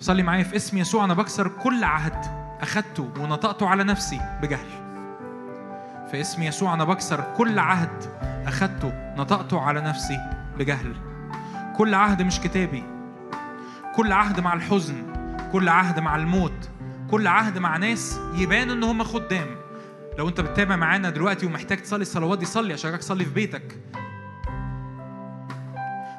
[0.00, 2.24] صلي معايا في اسم يسوع أنا بكسر كل عهد
[2.60, 4.68] أخدته ونطقته على نفسي بجهل.
[6.10, 8.04] في اسم يسوع أنا بكسر كل عهد
[8.46, 10.18] أخدته نطقته على نفسي
[10.58, 10.94] بجهل.
[11.76, 12.84] كل عهد مش كتابي.
[13.96, 15.02] كل عهد مع الحزن.
[15.52, 16.70] كل عهد مع الموت.
[17.10, 19.59] كل عهد مع ناس يبان إن هم خدام.
[20.20, 23.78] لو انت بتتابع معانا دلوقتي ومحتاج تصلي الصلوات دي صلي عشان تصلي في بيتك.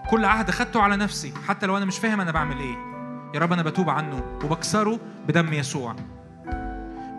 [0.09, 2.75] كل عهد خدته على نفسي حتى لو أنا مش فاهم أنا بعمل إيه.
[3.33, 5.95] يا رب أنا بتوب عنه وبكسره بدم يسوع.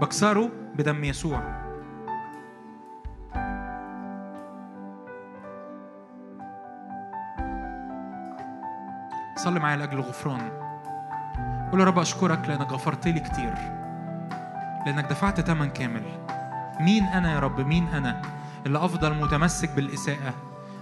[0.00, 1.62] بكسره بدم يسوع.
[9.36, 10.50] صلي معايا لأجل الغفران
[11.72, 13.54] قول يا رب أشكرك لأنك غفرت لي كتير
[14.86, 16.02] لأنك دفعت ثمن كامل.
[16.80, 18.22] مين أنا يا رب؟ مين أنا؟
[18.66, 20.34] اللي أفضل متمسك بالإساءة.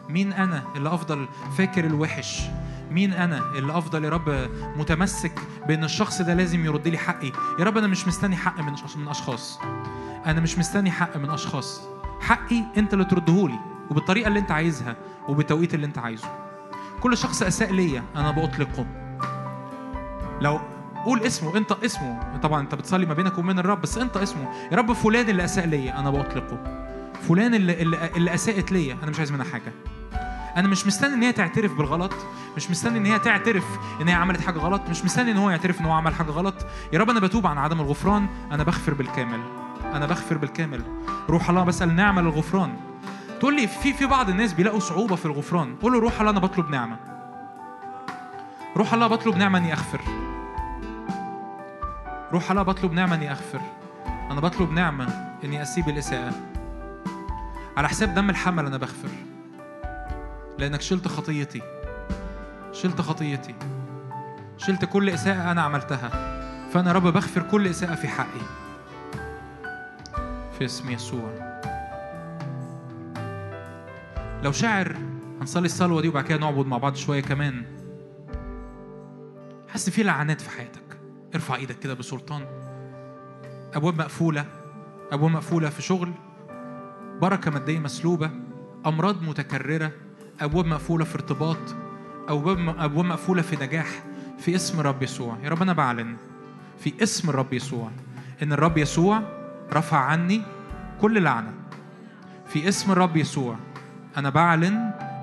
[0.08, 2.42] مين أنا اللي أفضل فاكر الوحش؟
[2.90, 7.64] مين أنا اللي أفضل يا رب متمسك بأن الشخص ده لازم يرد لي حقي؟ يا
[7.64, 9.60] رب أنا مش مستني حق من أشخاص.
[10.26, 11.80] أنا مش مستني حق من أشخاص.
[12.20, 13.58] حقي أنت اللي تردهولي
[13.90, 14.96] وبالطريقة اللي أنت عايزها
[15.28, 16.28] وبالتوقيت اللي أنت عايزه.
[17.00, 18.86] كل شخص أساء ليا أنا بأطلقه.
[20.40, 20.60] لو
[21.04, 22.38] قول اسمه انت اسمه.
[22.42, 24.52] طبعا انت بتصلي ما بينك وبين الرب بس انت اسمه.
[24.72, 26.86] يا رب فلان اللي أساء ليا أنا بأطلقه.
[27.28, 27.82] فلان اللي,
[28.16, 29.72] اللي أساءت ليا أنا مش عايز منها حاجة.
[30.56, 32.12] أنا مش مستني إن هي تعترف بالغلط
[32.56, 33.64] مش مستني إن هي تعترف
[34.00, 36.54] إن هي عملت حاجة غلط مش مستني إن هو يعترف إن هو عمل حاجة غلط.
[36.92, 39.40] يا رب أنا بتوب عن عدم الغفران أنا بغفر بالكامل.
[39.84, 40.82] أنا بغفر بالكامل.
[41.28, 42.76] روح الله بسأل نعمة للغفران.
[43.40, 45.76] تقول لي في في بعض الناس بيلاقوا صعوبة في الغفران.
[45.82, 46.96] قول له روح الله أنا بطلب نعمة.
[48.76, 50.00] روح الله بطلب نعمة إني أغفر.
[52.32, 53.60] روح الله بطلب نعمة إني أغفر.
[54.06, 56.32] أنا بطلب نعمة إني أسيب الإساءة.
[57.76, 59.08] على حساب دم الحمل أنا بغفر.
[60.58, 61.62] لأنك شلت خطيتي.
[62.72, 63.54] شلت خطيتي.
[64.58, 66.10] شلت كل إساءة أنا عملتها.
[66.72, 68.40] فأنا يا رب بغفر كل إساءة في حقي.
[70.58, 71.30] في اسم يسوع.
[74.42, 74.96] لو شاعر
[75.40, 77.64] هنصلي الصلوة دي وبعد كده نعبد مع بعض شوية كمان.
[79.68, 80.89] حاسس في لعنات في حياتك.
[81.34, 82.46] ارفع إيدك كده بسلطان.
[83.74, 84.44] أبواب مقفولة
[85.12, 86.12] أبواب مقفولة في شغل
[87.22, 88.30] بركة مادية مسلوبة
[88.86, 89.92] أمراض متكررة
[90.40, 91.76] أبواب مقفولة في ارتباط
[92.28, 93.86] أبواب أبواب مقفولة في نجاح
[94.38, 95.36] في اسم الرب يسوع.
[95.42, 96.16] يا رب أنا بعلن
[96.78, 97.90] في اسم الرب يسوع
[98.42, 99.22] إن الرب يسوع
[99.72, 100.42] رفع عني
[101.00, 101.54] كل لعنة.
[102.46, 103.56] في اسم الرب يسوع
[104.16, 104.74] أنا بعلن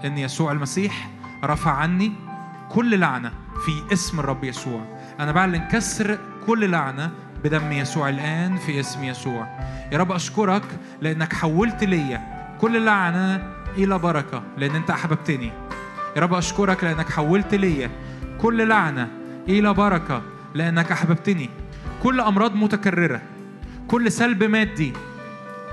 [0.05, 1.11] إن يسوع المسيح
[1.43, 2.13] رفع عني
[2.69, 3.33] كل لعنة
[3.65, 4.96] في اسم الرب يسوع.
[5.19, 7.11] أنا بعلن كسر كل لعنة
[7.43, 9.47] بدم يسوع الآن في اسم يسوع.
[9.91, 10.63] يا رب أشكرك
[11.01, 12.21] لأنك حولت ليا
[12.61, 15.51] كل لعنة إلى بركة لأن أنت أحببتني.
[16.15, 17.89] يا رب أشكرك لأنك حولت ليا
[18.41, 19.07] كل لعنة
[19.47, 20.21] إلى بركة
[20.53, 21.49] لأنك أحببتني.
[22.03, 23.21] كل أمراض متكررة
[23.87, 24.93] كل سلب مادي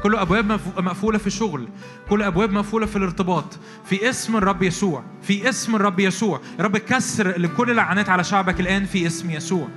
[0.05, 1.69] كل أبواب مف- مقفولة في الشغل
[2.11, 3.45] كل أبواب مقفولة في الارتباط.
[3.85, 5.05] في اسم الرب يسوع.
[5.23, 6.41] في اسم الرب يسوع.
[6.61, 9.69] رب كسر لكل لعنات على شعبك الآن في اسم يسوع.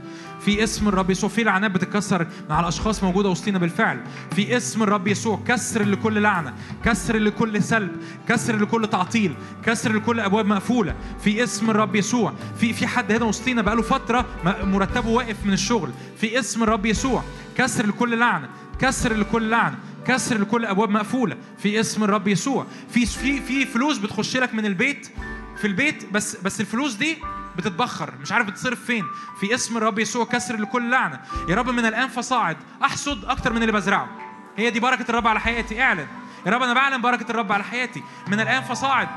[0.41, 1.29] في اسم الرب يسوع.
[1.29, 3.99] في لعنات بتتكسر مع الأشخاص موجودة وسطينا بالفعل.
[4.35, 5.39] في اسم الرب يسوع.
[5.47, 6.53] كسر لكل لعنة.
[6.85, 7.91] كسر لكل سلب.
[8.29, 9.33] كسر لكل تعطيل.
[9.65, 10.95] كسر لكل أبواب مقفولة.
[11.23, 12.33] في اسم الرب يسوع.
[12.59, 14.25] في في حد هنا وسطينا بقاله فترة
[14.63, 15.89] مرتبه واقف من الشغل.
[16.21, 17.23] في اسم الرب يسوع.
[17.57, 18.49] كسر لكل لعنة.
[18.79, 19.77] كسر لكل لعنة.
[20.07, 21.37] كسر لكل أبواب مقفولة.
[21.57, 22.65] في اسم الرب يسوع.
[22.89, 25.11] في في في فلوس بتخش لك من البيت
[25.57, 27.17] في البيت بس بس الفلوس دي
[27.57, 28.13] بتتبخر.
[28.21, 29.05] مش عارف بتصرف فين.
[29.39, 31.19] في اسم الرب يسوع كسر لكل لعنة.
[31.49, 32.57] يا رب من الآن فصاعد.
[32.83, 34.09] أحصد أكتر من اللي بزرعه.
[34.57, 35.81] هي دي بركة الرب على حياتي.
[35.81, 36.07] اعلن.
[36.45, 38.03] يا رب أنا بعلن بركة الرب على حياتي.
[38.27, 39.09] من الآن فصاعد.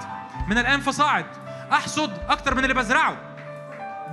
[0.49, 1.27] من الآن فصاعد.
[1.73, 3.17] أحصد أكتر من اللي بزرعه.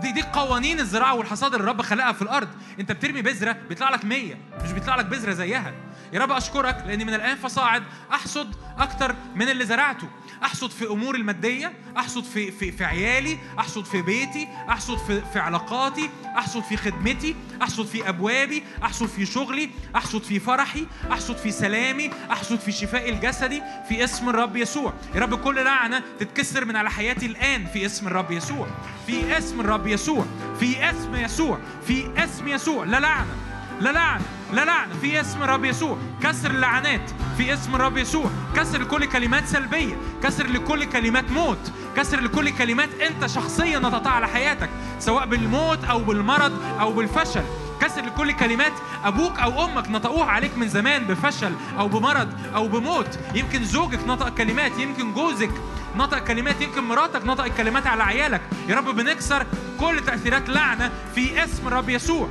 [0.02, 2.48] دي دي قوانين الزراعة والحصاد اللي الرب خلقها في الأرض.
[2.80, 5.74] أنت بترمي بذرة بيطلع لك 100 مش بيطلع لك بذرة زيها.
[6.14, 10.08] يا رب أشكرك لأني من الآن فصاعد أحصد أكتر من اللي زرعته.
[10.44, 15.40] أحصد في امور المادية أحصد في في في عيالي أحصد في بيتي أحصد في في
[15.40, 21.52] علاقاتي أحصد في خدمتي أحصد في أبوابي أحصد في شغلي أحصد في فرحي أحصد في
[21.52, 24.94] سلامي أحصد في شفائي الجسدي في اسم الرب يسوع.
[25.16, 28.68] يا رب كل لعنة تتكسر من على حياتي الآن في اسم الرب يسوع.
[29.08, 30.26] في اسم الرب يسوع
[30.60, 32.86] في اسم يسوع في اسم يسوع.
[32.86, 33.36] لا لعنة
[33.82, 34.26] لا لعنة.
[34.54, 35.98] لا لعنه في اسم الرب يسوع.
[36.24, 37.12] كسر اللعنات.
[37.38, 38.30] في اسم الرب يسوع.
[38.56, 39.98] كسر لكل كلمات سلبية.
[40.24, 41.72] كسر لكل كلمات موت.
[41.98, 44.70] كسر لكل كلمات انت شخصيا نطقتها على حياتك
[45.00, 47.44] سواء بالموت أو بالمرض أو بالفشل.
[47.82, 53.20] كسر لكل كلمات أبوك أو أمك نطقوها عليك من زمان بفشل أو بمرض أو بموت.
[53.36, 55.52] يمكن زوجك نطق كلمات يمكن جوزك
[55.96, 58.42] نطق كلمات يمكن مراتك نطق كلمات على عيالك.
[58.68, 59.46] يا رب بنكسر
[59.80, 62.30] كل تأثيرات لعنة في اسم الرب يسوع.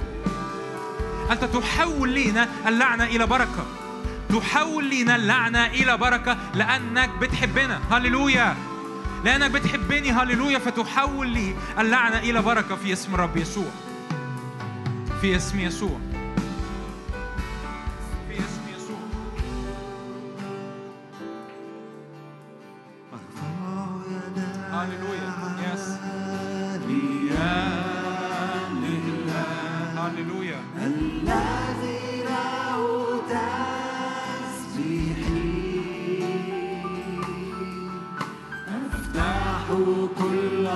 [1.31, 3.66] أنت تحول لينا اللعنة إلى بركة.
[4.28, 7.81] تحول لينا اللعنة إلى بركة لأنك بتحبنا.
[7.90, 8.57] هللويا.
[9.24, 10.12] لأنك بتحبني.
[10.12, 10.59] هللويا.
[10.59, 13.70] فتحول لي اللعنة إلى بركة في اسم الرب يسوع.
[15.20, 16.01] في اسم يسوع.
[39.94, 40.66] كل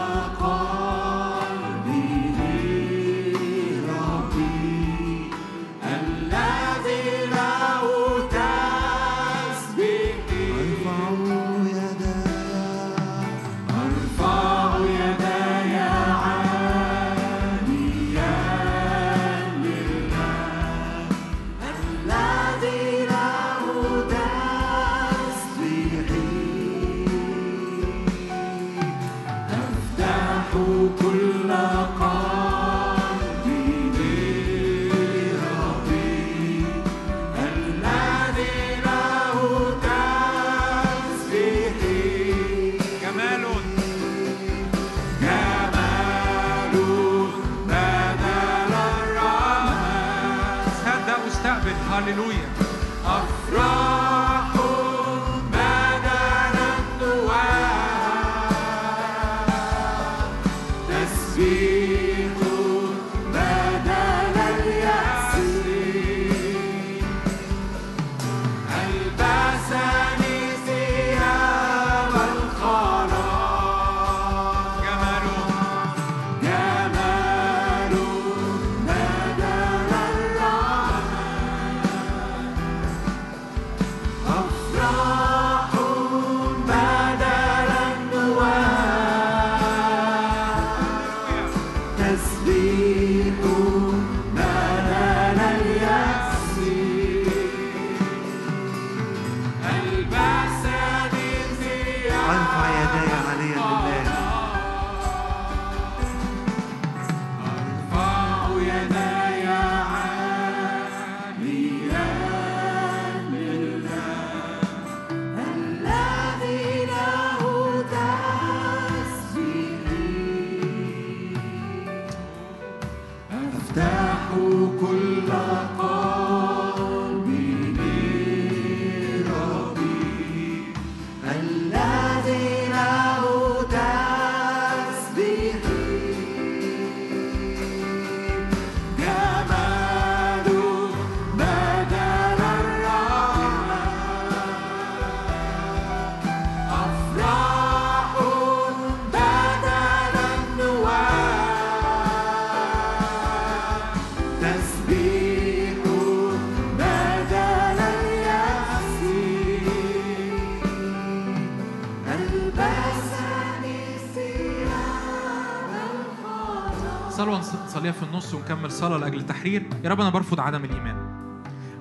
[168.60, 170.96] ونكمل صلاة لأجل التحرير يا رب أنا برفض عدم الإيمان.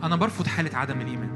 [0.03, 1.29] أنا برفض حالة عدم الإيمان.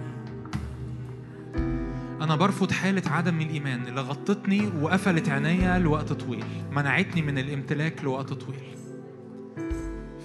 [2.21, 8.33] أنا برفض حالة عدم الإيمان اللي غطتني وقفلت عينيا لوقت طويل منعتني من الامتلاك لوقت
[8.33, 8.59] طويل.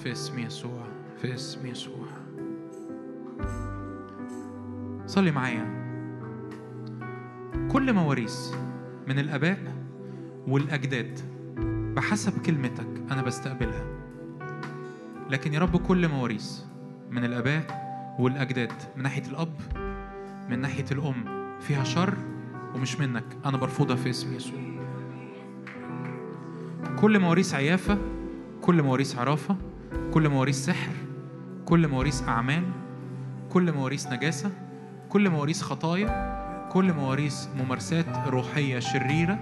[0.02, 0.86] في اسم يسوع
[1.22, 2.06] في اسم يسوع.
[5.06, 5.78] صلي معايا.
[7.70, 8.54] كل مواريث
[9.08, 9.58] من الآباء
[10.48, 11.20] والأجداد
[11.96, 13.97] بحسب كلمتك أنا بستقبلها.
[15.30, 16.60] لكن يا رب كل مواريث
[17.10, 17.88] من الآباء
[18.18, 19.60] والأجداد من ناحية الأب
[20.48, 21.24] من ناحية الأم
[21.60, 22.14] فيها شر
[22.74, 23.24] ومش منك.
[23.44, 24.58] أنا برفضها في اسم يسوع
[27.00, 27.98] كل مواريث عيافة
[28.62, 29.56] كل مواريث عرافة
[30.14, 30.92] كل مواريث سحر
[31.66, 32.62] كل مواريث أعمال
[33.50, 34.50] كل مواريث نجاسة
[35.08, 36.38] كل مواريث خطايا
[36.72, 39.38] كل مواريث ممارسات روحية شريرة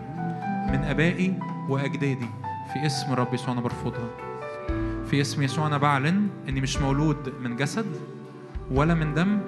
[0.72, 1.38] من آبائي
[1.68, 2.28] وأجدادي
[2.72, 4.35] في اسم رب يسوع أنا برفضها.
[5.10, 7.86] في اسم يسوع أنا بعلن إني مش مولود من جسد
[8.70, 9.40] ولا من دم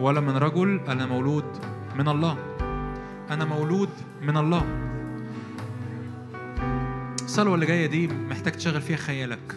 [0.00, 1.44] ولا من رجل أنا مولود
[1.96, 2.38] من الله.
[3.30, 3.88] أنا مولود
[4.22, 4.64] من الله.
[7.24, 9.56] الصلوة اللي جاية دي محتاج تشغل فيها خيالك.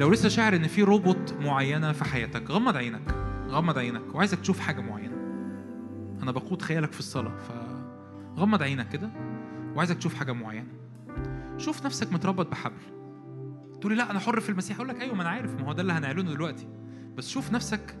[0.00, 3.14] لو لسه شاعر إن في روبوت معينة في حياتك غمض عينك
[3.48, 5.16] غمض عينك وعايزك تشوف حاجة معينة.
[6.22, 7.32] أنا بقود خيالك في الصلاة
[8.36, 9.10] فغمض عينك كده
[9.74, 10.68] وعايزك تشوف حاجة معينة.
[11.58, 12.97] شوف نفسك متربط بحبل.
[13.80, 14.76] تقولي لا أنا حر في المسيح.
[14.76, 16.66] أقول لك أيوه ما أنا عارف ما هو ده اللي هنعلنه دلوقتي.
[17.16, 17.98] بس شوف نفسك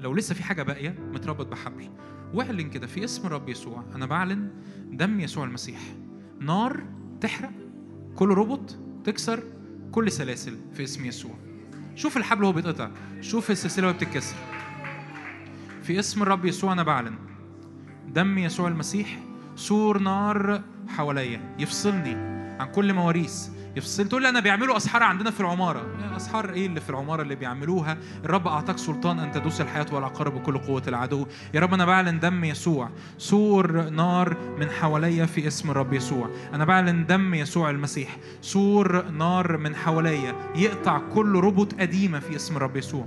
[0.00, 1.90] لو لسه في حاجة باقية متربط بحبل.
[2.34, 3.84] واعلن كده في اسم الرب يسوع.
[3.94, 4.50] أنا بعلن
[4.92, 5.80] دم يسوع المسيح.
[6.40, 6.82] نار
[7.20, 7.50] تحرق
[8.14, 9.42] كل ربط تكسر
[9.92, 11.34] كل سلاسل في اسم يسوع.
[11.94, 12.90] شوف الحبل وهو بيتقطع.
[13.20, 14.36] شوف السلسلة وهي بتتكسر.
[15.82, 17.14] في اسم الرب يسوع أنا بعلن.
[18.08, 19.18] دم يسوع المسيح
[19.56, 21.54] سور نار حواليا.
[21.58, 22.14] يفصلني
[22.60, 23.48] عن كل مواريث.
[23.76, 24.08] يفصل.
[24.08, 25.86] تقول لي أنا بيعملوا أسحار عندنا في العمارة.
[26.16, 30.58] أسحار إيه اللي في العمارة اللي بيعملوها؟ الرب أعطاك سلطان أن تدوس الحياة والعقارب بكل
[30.58, 31.26] قوة العدو.
[31.54, 32.90] يا رب أنا بعلن دم يسوع.
[33.18, 36.30] سور نار من حواليا في اسم الرب يسوع.
[36.54, 38.16] أنا بعلن دم يسوع المسيح.
[38.42, 40.34] سور نار من حواليا.
[40.56, 43.06] يقطع كل ربط قديمة في اسم الرب يسوع.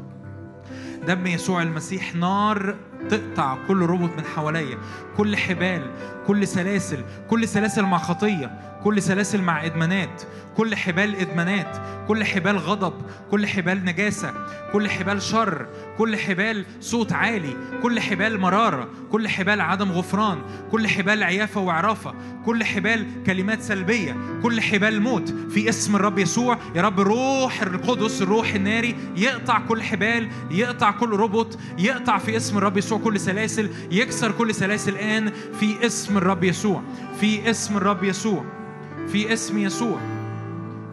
[1.07, 2.75] دم يسوع المسيح نار
[3.09, 4.77] تقطع كل ربط من حواليا.
[5.17, 5.91] كل حبال
[6.27, 8.68] كل سلاسل كل سلاسل مع خطية.
[8.83, 10.21] كل سلاسل مع ادمانات
[10.57, 11.77] كل حبال ادمانات
[12.07, 12.93] كل حبال غضب
[13.31, 14.33] كل حبال نجاسه
[14.73, 20.37] كل حبال شر كل حبال صوت عالي كل حبال مراره كل حبال عدم غفران
[20.71, 22.13] كل حبال عيافه وعرافه
[22.45, 28.21] كل حبال كلمات سلبيه كل حبال موت في اسم الرب يسوع يا رب روح القدس
[28.21, 33.69] الروح الناري يقطع كل حبال يقطع كل ربط يقطع في اسم الرب يسوع كل سلاسل
[33.91, 36.81] يكسر كل سلاسل الان في اسم الرب يسوع
[37.19, 38.45] في اسم الرب يسوع
[39.11, 39.99] في اسم يسوع.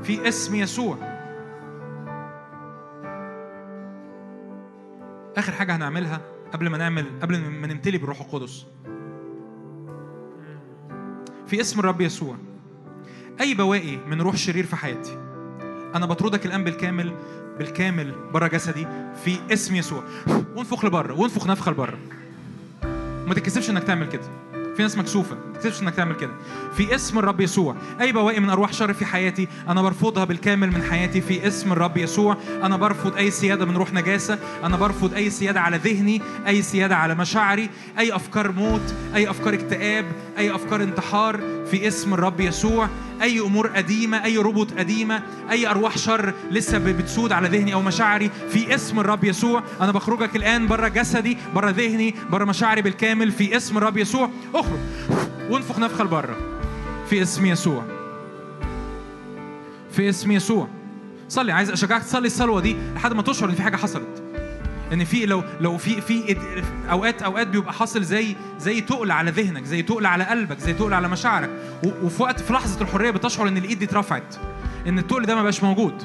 [0.02, 0.97] في اسم يسوع.
[5.36, 6.20] آخر حاجة هنعملها
[6.52, 8.66] قبل ما نعمل قبل ما نمتلي بالروح القدس.
[11.47, 12.36] في اسم الرب يسوع.
[13.40, 15.18] أي بواقي من روح شرير في حياتي
[15.94, 17.12] أنا بطردك الآن بالكامل
[17.59, 18.86] بالكامل بره جسدي
[19.24, 20.05] في اسم يسوع.
[20.56, 21.98] وانفخ لبره وانفخ نفخة لبره.
[23.26, 24.55] ما تتكسفش إنك تعمل كده.
[24.77, 26.31] في ناس مكسوفة ما تكسفش إنك تعمل كده.
[26.77, 30.82] في اسم الرب يسوع أي بواقي من أرواح شر في حياتي أنا برفضها بالكامل من
[30.82, 31.20] حياتي.
[31.20, 35.61] في اسم الرب يسوع أنا برفض أي سيادة من روح نجاسة أنا برفض أي سيادة
[35.61, 40.05] على ذهني أي سيادة على مشاعري أي أفكار موت أي أفكار اكتئاب
[40.39, 41.40] أي أفكار انتحار
[41.70, 42.88] في اسم الرب يسوع.
[43.22, 48.30] أي أمور قديمة أي ربط قديمة أي أرواح شر لسه بتسود على ذهني أو مشاعري
[48.51, 49.62] في اسم الرب يسوع.
[49.80, 53.32] أنا بخرجك الآن بره جسدي بره ذهني بره مشاعري بالكامل.
[53.32, 54.30] في اسم الرب يسوع.
[54.55, 54.78] اخرج
[55.51, 56.36] وانفخ نفخة لبره
[57.10, 57.84] في اسم يسوع.
[59.93, 60.68] في اسم يسوع.
[61.28, 61.52] صلي.
[61.52, 64.22] عايز أشجعك تصلي الصلوة دي لحد ما تشعر إن في حاجة حصلت.
[64.92, 66.36] إن في لو لو في في
[66.90, 70.94] اوقات أوقات بيبقى حاصل زي زي تقل على ذهنك زي تقل على قلبك زي تقل
[70.94, 71.50] على مشاعرك.
[72.02, 74.36] وفي وقت في لحظة الحرية بتشعر إن الإيد دي اترفعت
[74.86, 76.02] إن التقل ده ما بقاش موجود.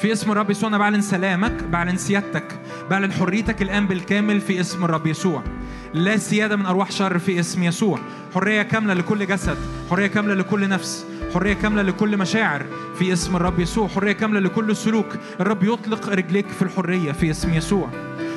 [0.00, 4.84] في اسم الرب يسوع أنا بعلن سلامك بعلن سيادتك بعلن حريتك الآن بالكامل في اسم
[4.84, 5.42] الرب يسوع.
[5.94, 7.98] لا سيادة من أرواح شر في اسم يسوع.
[8.34, 9.56] حرية كاملة لكل جسد
[9.90, 11.06] حرية كاملة لكل نفس.
[11.34, 12.62] حرية كاملة لكل مشاعر.
[12.98, 15.06] في اسم الرب يسوع حرية كاملة لكل سلوك.
[15.40, 17.88] الرب يطلق رجليك في الحرية في اسم يسوع.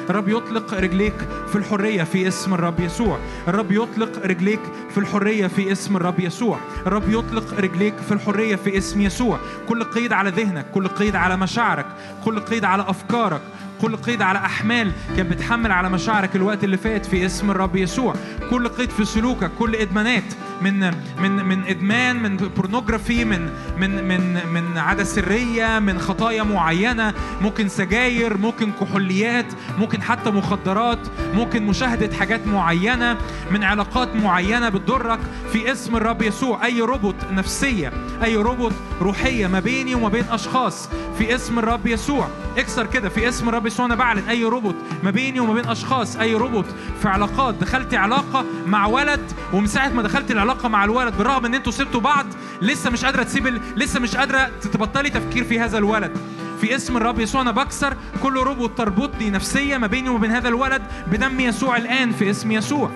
[0.10, 1.14] الرب يطلق رجليك
[1.48, 3.20] في الحرية في اسم الرب يسوع.
[3.48, 4.60] الرب يطلق رجليك
[4.90, 6.60] في الحرية في اسم الرب يسوع.
[6.88, 9.40] الرب يطلق رجليك في الحرية في اسم يسوع.
[9.70, 11.86] كل قيد على ذهنك كل قيد على مشاعرك
[12.26, 13.42] كل قيد على أفكارك
[13.82, 18.16] كل قيد على أحمال كان بتحمل على مشاعرك الوقت اللي فات في اسم الرب يسوع.
[18.50, 20.24] كل قيد في سلوكك كل إدمانات
[20.62, 20.80] من
[21.22, 23.50] من من إدمان من بورنوجرافي من
[23.80, 29.46] من من من عادة سرية من خطايا معينة ممكن سجاير ممكن كحوليات
[29.80, 31.00] ممكن حتى مخدرات
[31.34, 33.18] ممكن مشاهدة حاجات معينة
[33.52, 35.20] من علاقات معينة بتضرك
[35.52, 36.66] في اسم الرب يسوع.
[36.66, 37.92] أي ربط نفسية
[38.24, 38.72] أي ربط
[39.02, 42.28] روحية ما بيني وما بين أشخاص في اسم الرب يسوع.
[42.58, 46.16] اكسر كده في اسم الرب يسوع أنا بعلن أي ربط ما بيني وما بين أشخاص
[46.16, 46.66] أي ربط
[47.02, 47.56] في علاقات.
[47.56, 52.02] دخلت علاقة مع ولد ومن ساعة ما دخلت العلاقة مع الولد بالرغم إن أنتوا سبتوا
[52.02, 52.26] بعض
[52.62, 56.18] لسه مش قادرة تسيب لسه مش قادرة تبطلي تفكير في هذا الولد.
[56.62, 60.48] في اسم الرب يسوع أنا بكسر كل ربط تربطني نفسيه ما بيني وما بين هذا
[60.48, 60.82] الولد
[61.12, 62.92] بدم يسوع الآن في اسم يسوع.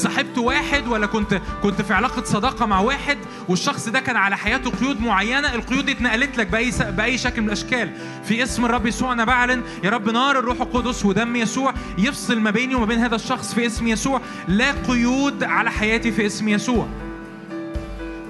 [0.00, 3.18] صاحبت واحد ولا كنت كنت في علاقة صداقة مع واحد
[3.48, 7.46] والشخص ده كان على حياته قيود معينة القيود دي اتنقلت لك بأي بأي شكل من
[7.46, 7.90] الأشكال.
[8.24, 12.50] في اسم الرب يسوع أنا بعلن يا رب نار الروح القدس ودم يسوع يفصل ما
[12.50, 14.20] بيني وما بين هذا الشخص في اسم يسوع.
[14.48, 16.88] لا قيود على حياتي في اسم يسوع.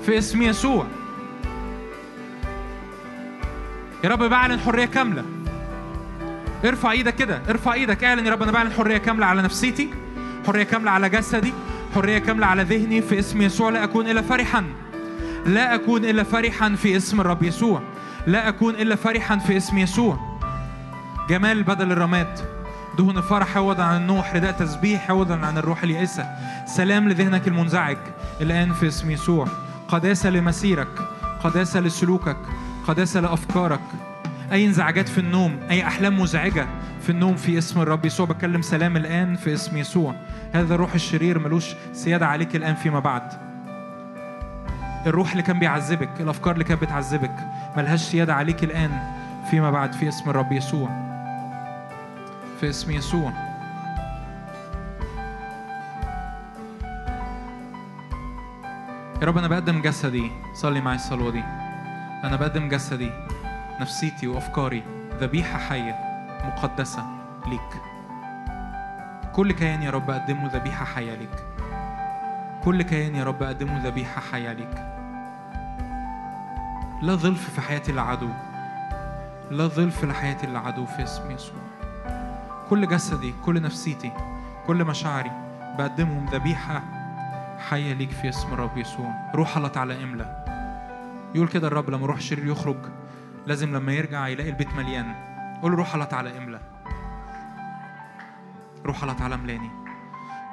[0.06, 0.86] في اسم يسوع.
[4.04, 5.24] يا رب بعلن حرية كاملة.
[6.64, 9.90] ارفع إيدك كده ارفع إيدك اعلن يا رب أنا بعلن حرية كاملة على نفسيتي.
[10.50, 11.52] حرية كاملة على جسدي
[11.94, 13.70] حرية كاملة على ذهني في اسم يسوع.
[13.70, 14.64] لا أكون إلا فرحا.
[15.46, 17.82] لا أكون إلا فرحا في اسم الرب يسوع.
[18.26, 20.38] لا أكون إلا فرحا في اسم يسوع.
[21.28, 22.40] جمال بدل الرماد.
[22.98, 26.26] دهن الفرح عوضا عن النوح رداء تسبيح عوضا عن الروح اليائسة
[26.66, 27.98] سلام لذهنك المنزعج.
[28.40, 29.48] الآن في اسم يسوع.
[29.88, 31.08] قداسة لمسيرك.
[31.44, 32.36] قداسة لسلوكك.
[32.88, 33.80] قداسة لأفكارك.
[34.52, 36.66] أي انزعاجات في النوم أي أحلام مزعجة.
[37.00, 38.26] في النوم في اسم الرب يسوع.
[38.26, 40.14] بكلم سلام الآن في اسم يسوع.
[40.52, 43.32] هذا الروح الشرير ملوش سيادة عليك الآن فيما بعد.
[45.06, 47.34] الروح اللي كان بيعذبك الأفكار اللي كانت بتعذبك
[47.76, 48.90] ملهاش سيادة عليك الآن
[49.50, 50.88] فيما بعد في اسم الرب يسوع.
[52.60, 53.32] في اسم يسوع.
[59.22, 60.30] يا رب أنا بقدم جسدي.
[60.54, 61.42] صلي معي الصلوة دي.
[62.24, 63.10] أنا بقدم جسدي
[63.80, 64.82] نفسيتي وأفكاري
[65.20, 66.09] ذبيحة حية.
[66.44, 67.04] مقدسة
[67.46, 67.82] ليك.
[69.32, 71.44] كل كيان يا رب أقدمه ذبيحة حية ليك.
[72.64, 74.74] كل كيان يا رب أقدمه ذبيحة حية ليك.
[77.02, 78.28] لا ظلف في حياتي العدو.
[79.50, 81.60] لا ظلف لحياتي العدو في اسم يسوع.
[82.70, 84.12] كل جسدي كل نفسيتي
[84.66, 85.30] كل مشاعري
[85.78, 86.82] بقدمهم ذبيحة
[87.70, 89.14] حية ليك في اسم الرب يسوع.
[89.34, 90.44] روح الله تعالى املى
[91.34, 92.76] يقول كده الرب لما روح شرير يخرج
[93.46, 95.29] لازم لما يرجع يلاقي البيت مليان.
[95.62, 96.60] قول روح الله تعالى املى
[98.86, 99.70] روح الله تعالى املأني.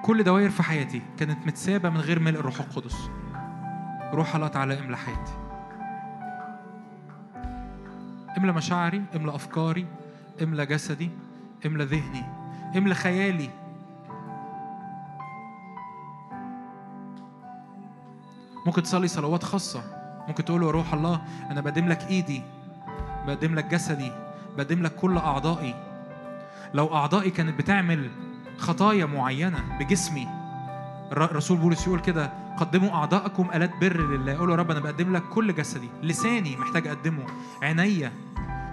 [0.04, 3.10] كل دوائر في حياتي كانت متسابة من غير ملء الروح القدس.
[4.14, 5.34] روح الله تعالى املى حياتي.
[8.38, 9.88] املى مشاعري املى أفكاري
[10.44, 11.12] املى جسدي
[11.66, 12.24] املى ذهني
[12.78, 13.50] املى خيالي.
[18.66, 19.84] ممكن تصلي صلوات خاصة.
[20.28, 21.22] ممكن تقول له روح الله
[21.52, 22.42] أنا بقدم لك إيدي
[23.28, 24.12] بقدم لك جسدي.
[24.58, 25.76] بقدم لك كل أعضائي.
[26.74, 28.10] لو أعضائي كانت بتعمل
[28.58, 30.28] خطايا معينة بجسمي
[31.12, 34.38] الر- الرسول بولس يقول كده قدموا أعضاءكم آلات بر لله.
[34.38, 35.90] قولوا يا رب أنا بقدم لك كل جسدي.
[36.04, 37.24] لساني محتاج أقدمه.
[37.62, 38.12] عينيا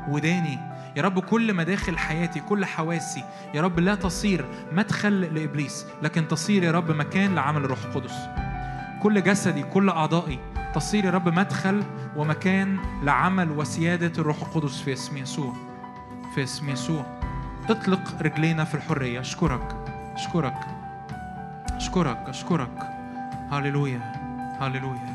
[0.09, 0.59] وداني.
[0.97, 3.24] يا رب كل مداخل حياتي كل حواسي
[3.55, 8.15] يا رب لا تصير مدخل لإبليس لكن تصير يا رب مكان لعمل الروح القدس.
[9.02, 10.39] كل جسدي كل أعضائي
[10.74, 11.82] تصير يا رب مدخل
[12.16, 15.52] ومكان لعمل وسيادة الروح القدس في اسم يسوع.
[16.35, 17.06] في اسم يسوع
[17.70, 19.20] اطلق رجلينا في الحرية.
[19.20, 19.77] أشكرك.
[20.15, 20.66] أشكرك.
[21.70, 22.28] أشكرك.
[22.28, 22.90] أشكرك.
[23.52, 24.01] هللويا
[24.61, 25.14] هللويا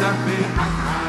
[0.00, 0.99] saber me.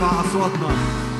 [0.00, 0.72] نرفع أصواتنا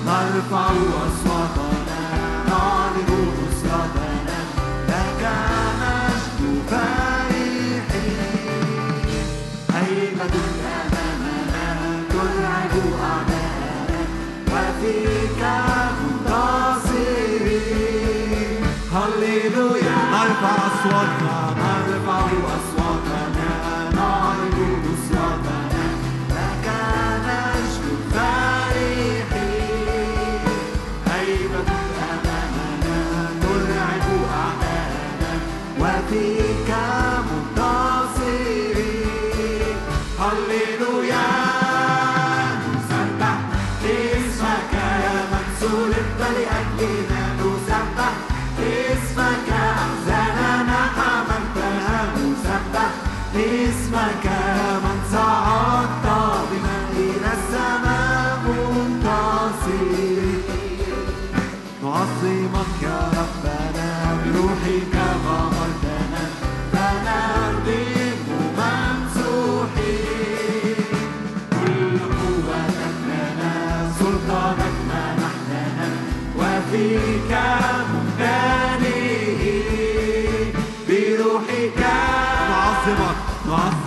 [0.07, 0.67] نرفع
[1.07, 2.01] أصواتنا
[2.49, 4.39] نعلن نصرتنا
[4.89, 5.23] لك
[5.81, 7.83] نشكو فرحين
[9.75, 10.35] هيبة
[10.81, 11.69] أمامنا؟
[12.11, 14.01] ترعب أعداءنا
[14.53, 15.43] وفيك
[16.01, 17.33] منتصرين.
[18.93, 22.80] هللويا نرفع أصواتنا نرفع أصواتنا.
[36.13, 36.50] أمامنا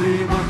[0.03, 0.42] Happy.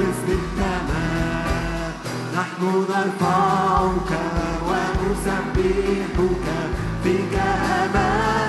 [0.00, 1.92] اسم التمام
[2.36, 4.10] نحن نرفعك
[4.68, 6.46] ونسبحك
[7.02, 8.43] في أمامك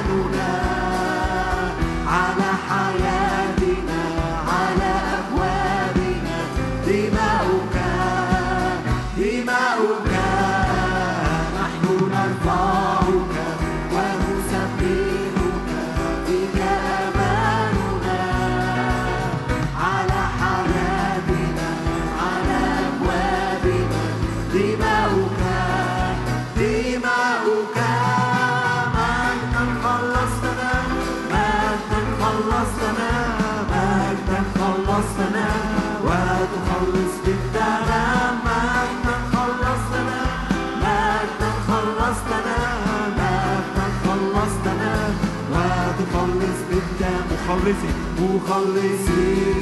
[47.66, 47.88] مخلصي
[48.20, 49.56] مخلصي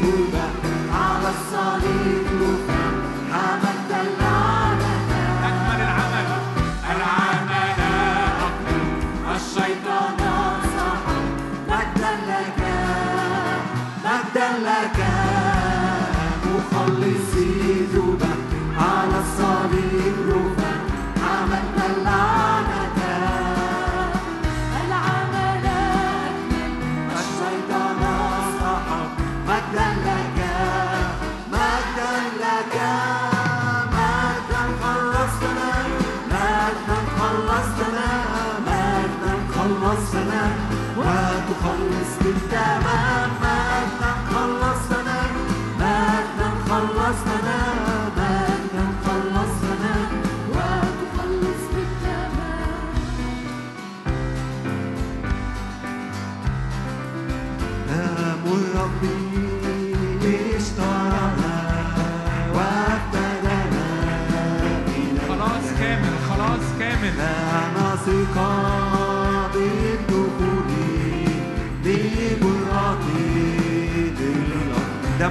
[0.93, 2.72] على الصليب مخلصي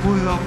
[0.02, 0.41] собою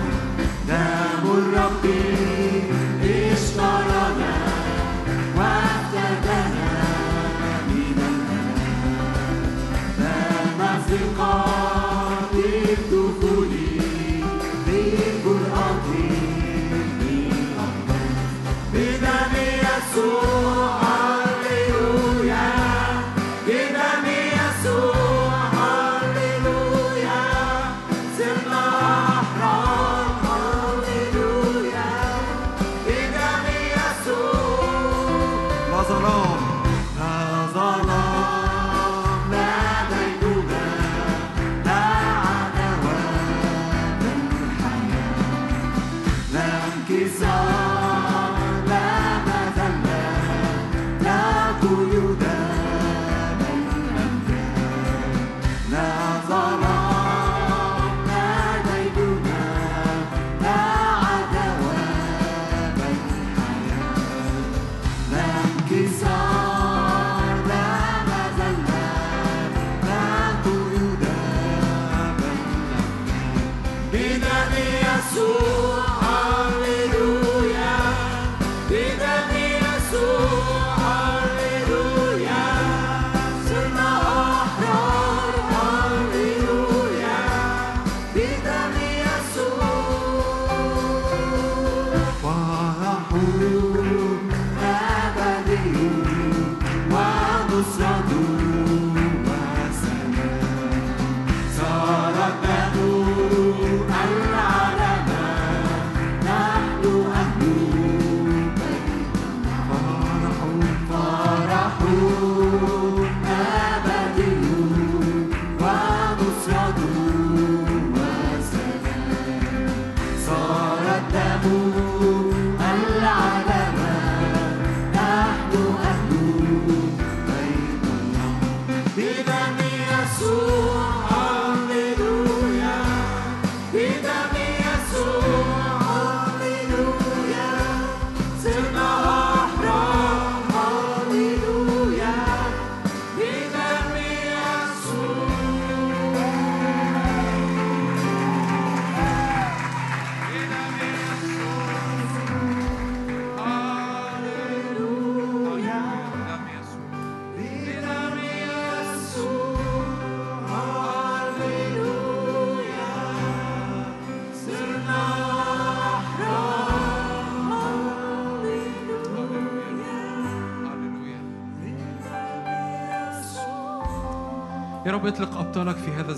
[51.66, 52.25] لا قيود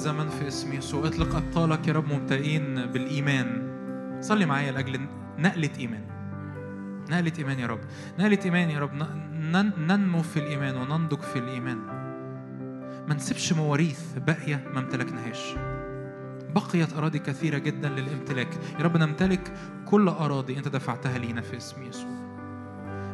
[0.07, 3.71] الزمن في اسم يسوع اطلق أبطالك يا رب ممتلئين بالإيمان.
[4.21, 4.99] صلي معايا لأجل
[5.37, 6.03] نقلة إيمان.
[7.09, 7.79] نقلة إيمان يا رب.
[8.19, 8.93] نقلة إيمان يا رب.
[9.77, 11.77] ننمو في الإيمان وننضج في الإيمان.
[13.07, 15.55] ما نسيبش مواريث باقية ما امتلكناهاش.
[16.55, 18.49] بقيت أراضي كثيرة جدا للامتلاك.
[18.79, 19.53] يا رب نمتلك
[19.85, 22.27] كل أراضي أنت دفعتها لينا في اسم يسوع.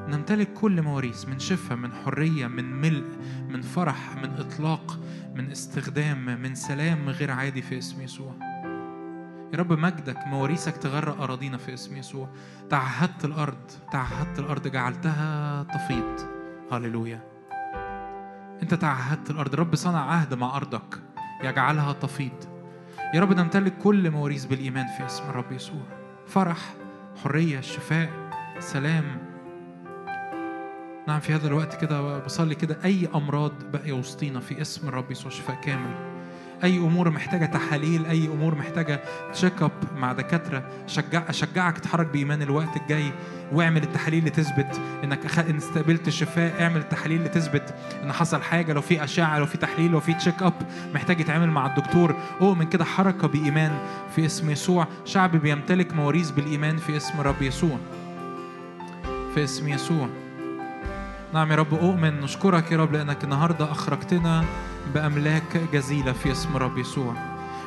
[0.09, 3.05] نمتلك كل مواريث من شفاء من حرية من ملء
[3.49, 4.99] من فرح من إطلاق.
[5.33, 8.33] من استخدام من سلام غير عادي في اسم يسوع.
[9.53, 12.29] يا رب مجدك مواريثك تغرق أراضينا في اسم يسوع.
[12.69, 16.19] تعهدت الأرض تعهدت الأرض جعلتها تفيض.
[16.71, 17.23] هللويا.
[18.63, 19.55] أنت تعهدت الأرض.
[19.55, 20.99] رب صنع عهد مع أرضك
[21.43, 22.43] يجعلها تفيض.
[23.13, 25.83] يا رب نمتلك كل مواريث بالإيمان في اسم الرب يسوع.
[26.27, 26.73] فرح
[27.23, 28.09] حرية شفاء
[28.59, 29.32] سلام
[31.07, 35.31] نعم في هذا الوقت كده بصلي كده أي أمراض باقية وسطينا في اسم الرب يسوع
[35.31, 36.13] شفاء كامل.
[36.63, 39.01] أي أمور محتاجة تحاليل أي أمور محتاجة
[39.33, 43.11] check up مع دكاترة شجع أشجعك تتحرك بإيمان الوقت الجاي.
[43.51, 45.39] واعمل التحاليل اللي تثبت إنك أخ...
[45.39, 46.61] إن استقبلت الشفاء.
[46.63, 47.73] اعمل التحاليل اللي تثبت
[48.03, 50.53] إن حصل حاجة لو في أشعة لو في تحليل لو في check up
[50.93, 52.15] محتاج يتعمل مع الدكتور.
[52.41, 53.77] أؤمن كده حركة بإيمان
[54.15, 54.87] في اسم يسوع.
[55.05, 57.77] شعب بيمتلك مواريث بالإيمان في اسم الرب يسوع.
[59.33, 60.09] في اسم يسوع.
[61.33, 64.45] نعم يا رب أؤمن نشكرك يا رب لأنك النهاردة أخرجتنا
[64.93, 67.13] بأملاك جزيلة في اسم رب يسوع.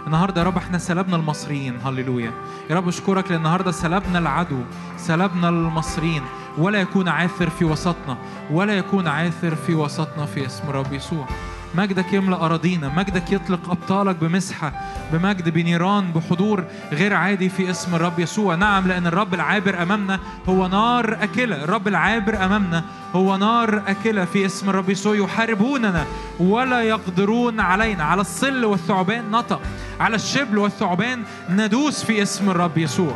[0.07, 2.33] النهارده يا رب إحنا سلبنا المصريين هللويا.
[2.71, 4.61] يا رب اشكرك لأن النهارده سلبنا العدو
[4.97, 6.23] سلبنا المصريين.
[6.59, 8.17] ولا يكون عاثر في وسطنا
[8.51, 11.27] ولا يكون عاثر في وسطنا في اسم رب يسوع.
[11.75, 14.73] مجدك يملأ أراضينا مجدك يطلق أبطالك بمسحة
[15.13, 18.55] بمجد بنيران بحضور غير عادي في اسم الرب يسوع.
[18.55, 21.65] نعم لأن الرب العابر أمامنا هو نار أكلة.
[21.65, 22.85] الرب العابر أمامنا
[23.15, 25.17] هو نار أكلة في اسم الرب يسوع.
[25.17, 26.05] يحاربوننا
[26.39, 28.05] ولا يقدرون علينا.
[28.05, 29.61] على الصل والثعبان نطق
[30.01, 33.15] على الشبل والثعبان ندوس في اسم الرب يسوع.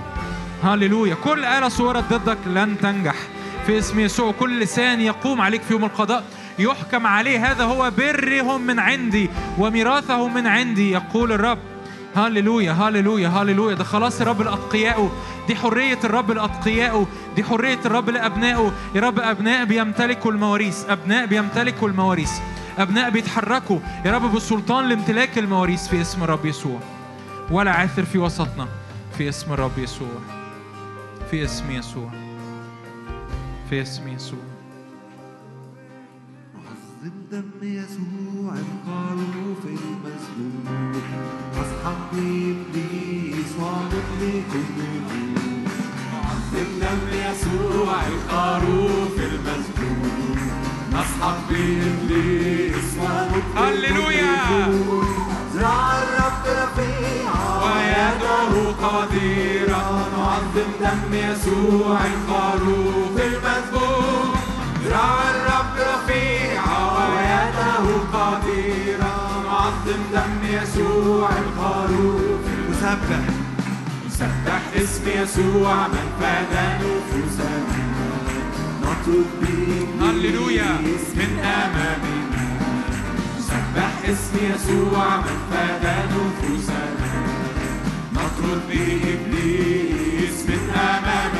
[0.65, 1.15] هللويا.
[1.15, 3.15] كل آلة صورت ضدك لن تنجح
[3.67, 4.33] في اسم يسوع.
[4.33, 6.25] كل لسان يقوم عليك في يوم القضاء.
[6.61, 7.51] يحكم عليه.
[7.51, 11.59] هذا هو برهم من عندي وميراثهم من عندي يقول الرب.
[12.17, 15.13] هللويا هللويا هللويا ده خلاص الرب لأتقيائه
[15.49, 17.07] دي حرية الرب لأتقيائه
[17.37, 18.73] دي حرية الرب لأبنائه.
[18.95, 20.91] يا رب أبناء بيمتلكوا المواريث.
[20.91, 22.33] أبناء بيمتلكوا المواريث.
[22.79, 23.79] أبناء بيتحركوا.
[24.05, 26.81] يا رب بالسلطان لامتلاك المواريث في اسم الرب يسوع.
[27.51, 28.69] ولا عاثر في وسطنا.
[29.19, 30.19] في اسم الرب يسوع.
[31.31, 32.11] في اسم يسوع.
[33.71, 34.50] في اسم يسوع.
[37.31, 40.93] دم يسوع انقالوا في المسجون
[41.53, 45.73] أصحاب إبليس ومضي كنوز
[46.25, 50.37] عظم دم يسوع انقالوا في المسجون
[50.93, 54.73] نصحب بإبليس ونبقي هللويا
[55.55, 64.31] زرع الرب رفيعا ويده قديرة نعظم دم يسوع الخروف المسجون
[64.85, 66.90] زرع الرب رفيعا
[67.81, 69.15] إنه قادرا
[69.49, 72.41] عظم دم يسوع الخروف
[72.71, 73.25] نسبح
[74.11, 77.61] سبح اسم يسوع من فدى نفوسنا
[78.83, 79.43] نطلب
[80.01, 80.73] هللويا.
[81.17, 82.45] من أمامنا.
[83.49, 87.11] سبح اسم يسوع من فدى نفوسنا
[88.13, 91.40] نطرد بإبليس من أمامنا.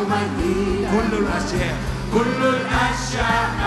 [0.00, 0.22] يوما
[0.92, 1.76] كل الأشياء.
[2.14, 3.59] كل الأشياء.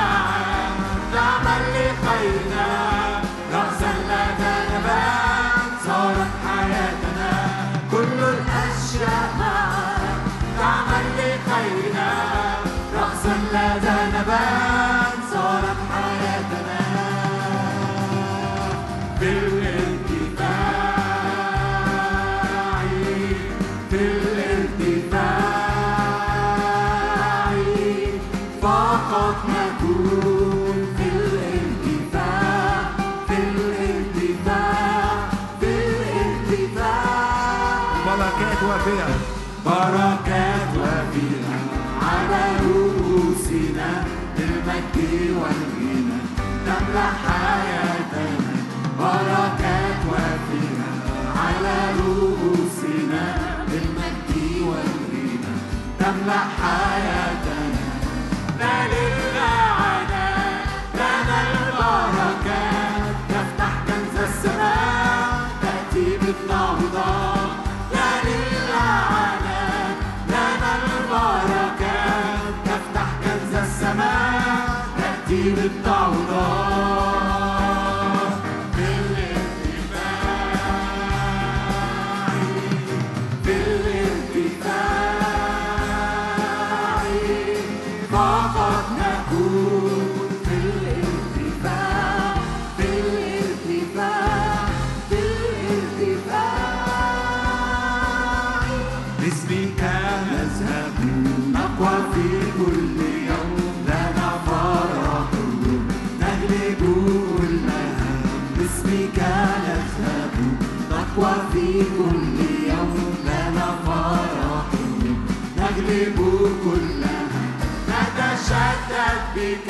[119.35, 119.69] ربك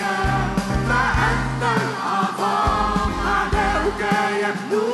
[0.88, 4.02] فأنت الأعظم أعداؤك
[4.44, 4.93] يبدو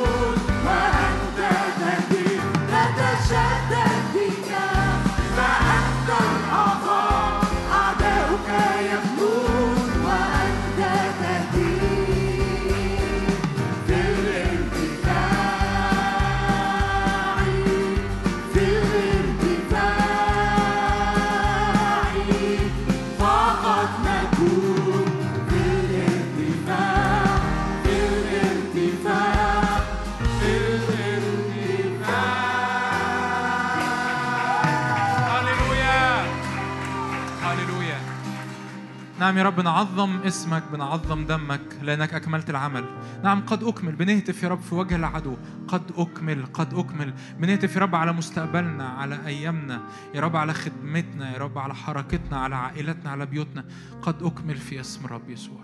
[39.30, 42.84] نعم يا رب نعظم اسمك بنعظم دمك لأنك أكملت العمل.
[43.24, 43.92] نعم قد أكمل.
[43.92, 45.36] بنهتف يا رب في وجه العدو.
[45.68, 47.14] قد أكمل قد أكمل.
[47.38, 49.82] بنهتف يا رب على مستقبلنا على أيامنا.
[50.14, 53.64] يا رب على خدمتنا يا رب على حركتنا على عائلتنا على بيوتنا.
[54.02, 55.60] قد أكمل في اسم رب يسوع.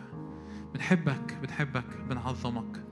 [0.75, 2.85] بنحبك بنحبك بنعظمك.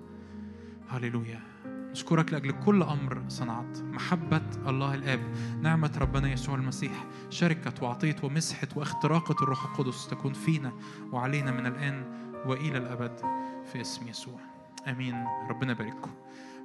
[0.88, 1.53] هللويا.
[1.94, 3.78] نشكرك لأجل كل أمر صنعت.
[3.78, 5.20] محبة الله الآب
[5.62, 10.72] نعمة ربنا يسوع المسيح شركة وعطية ومسحة واختراقة الروح القدس تكون فينا
[11.12, 12.04] وعلينا من الآن
[12.46, 13.20] وإلى الأبد
[13.72, 14.40] في اسم يسوع.
[14.88, 15.24] آمين.
[15.50, 16.10] ربنا يبارككم.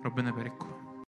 [0.06, 0.79] ربنا يبارككم.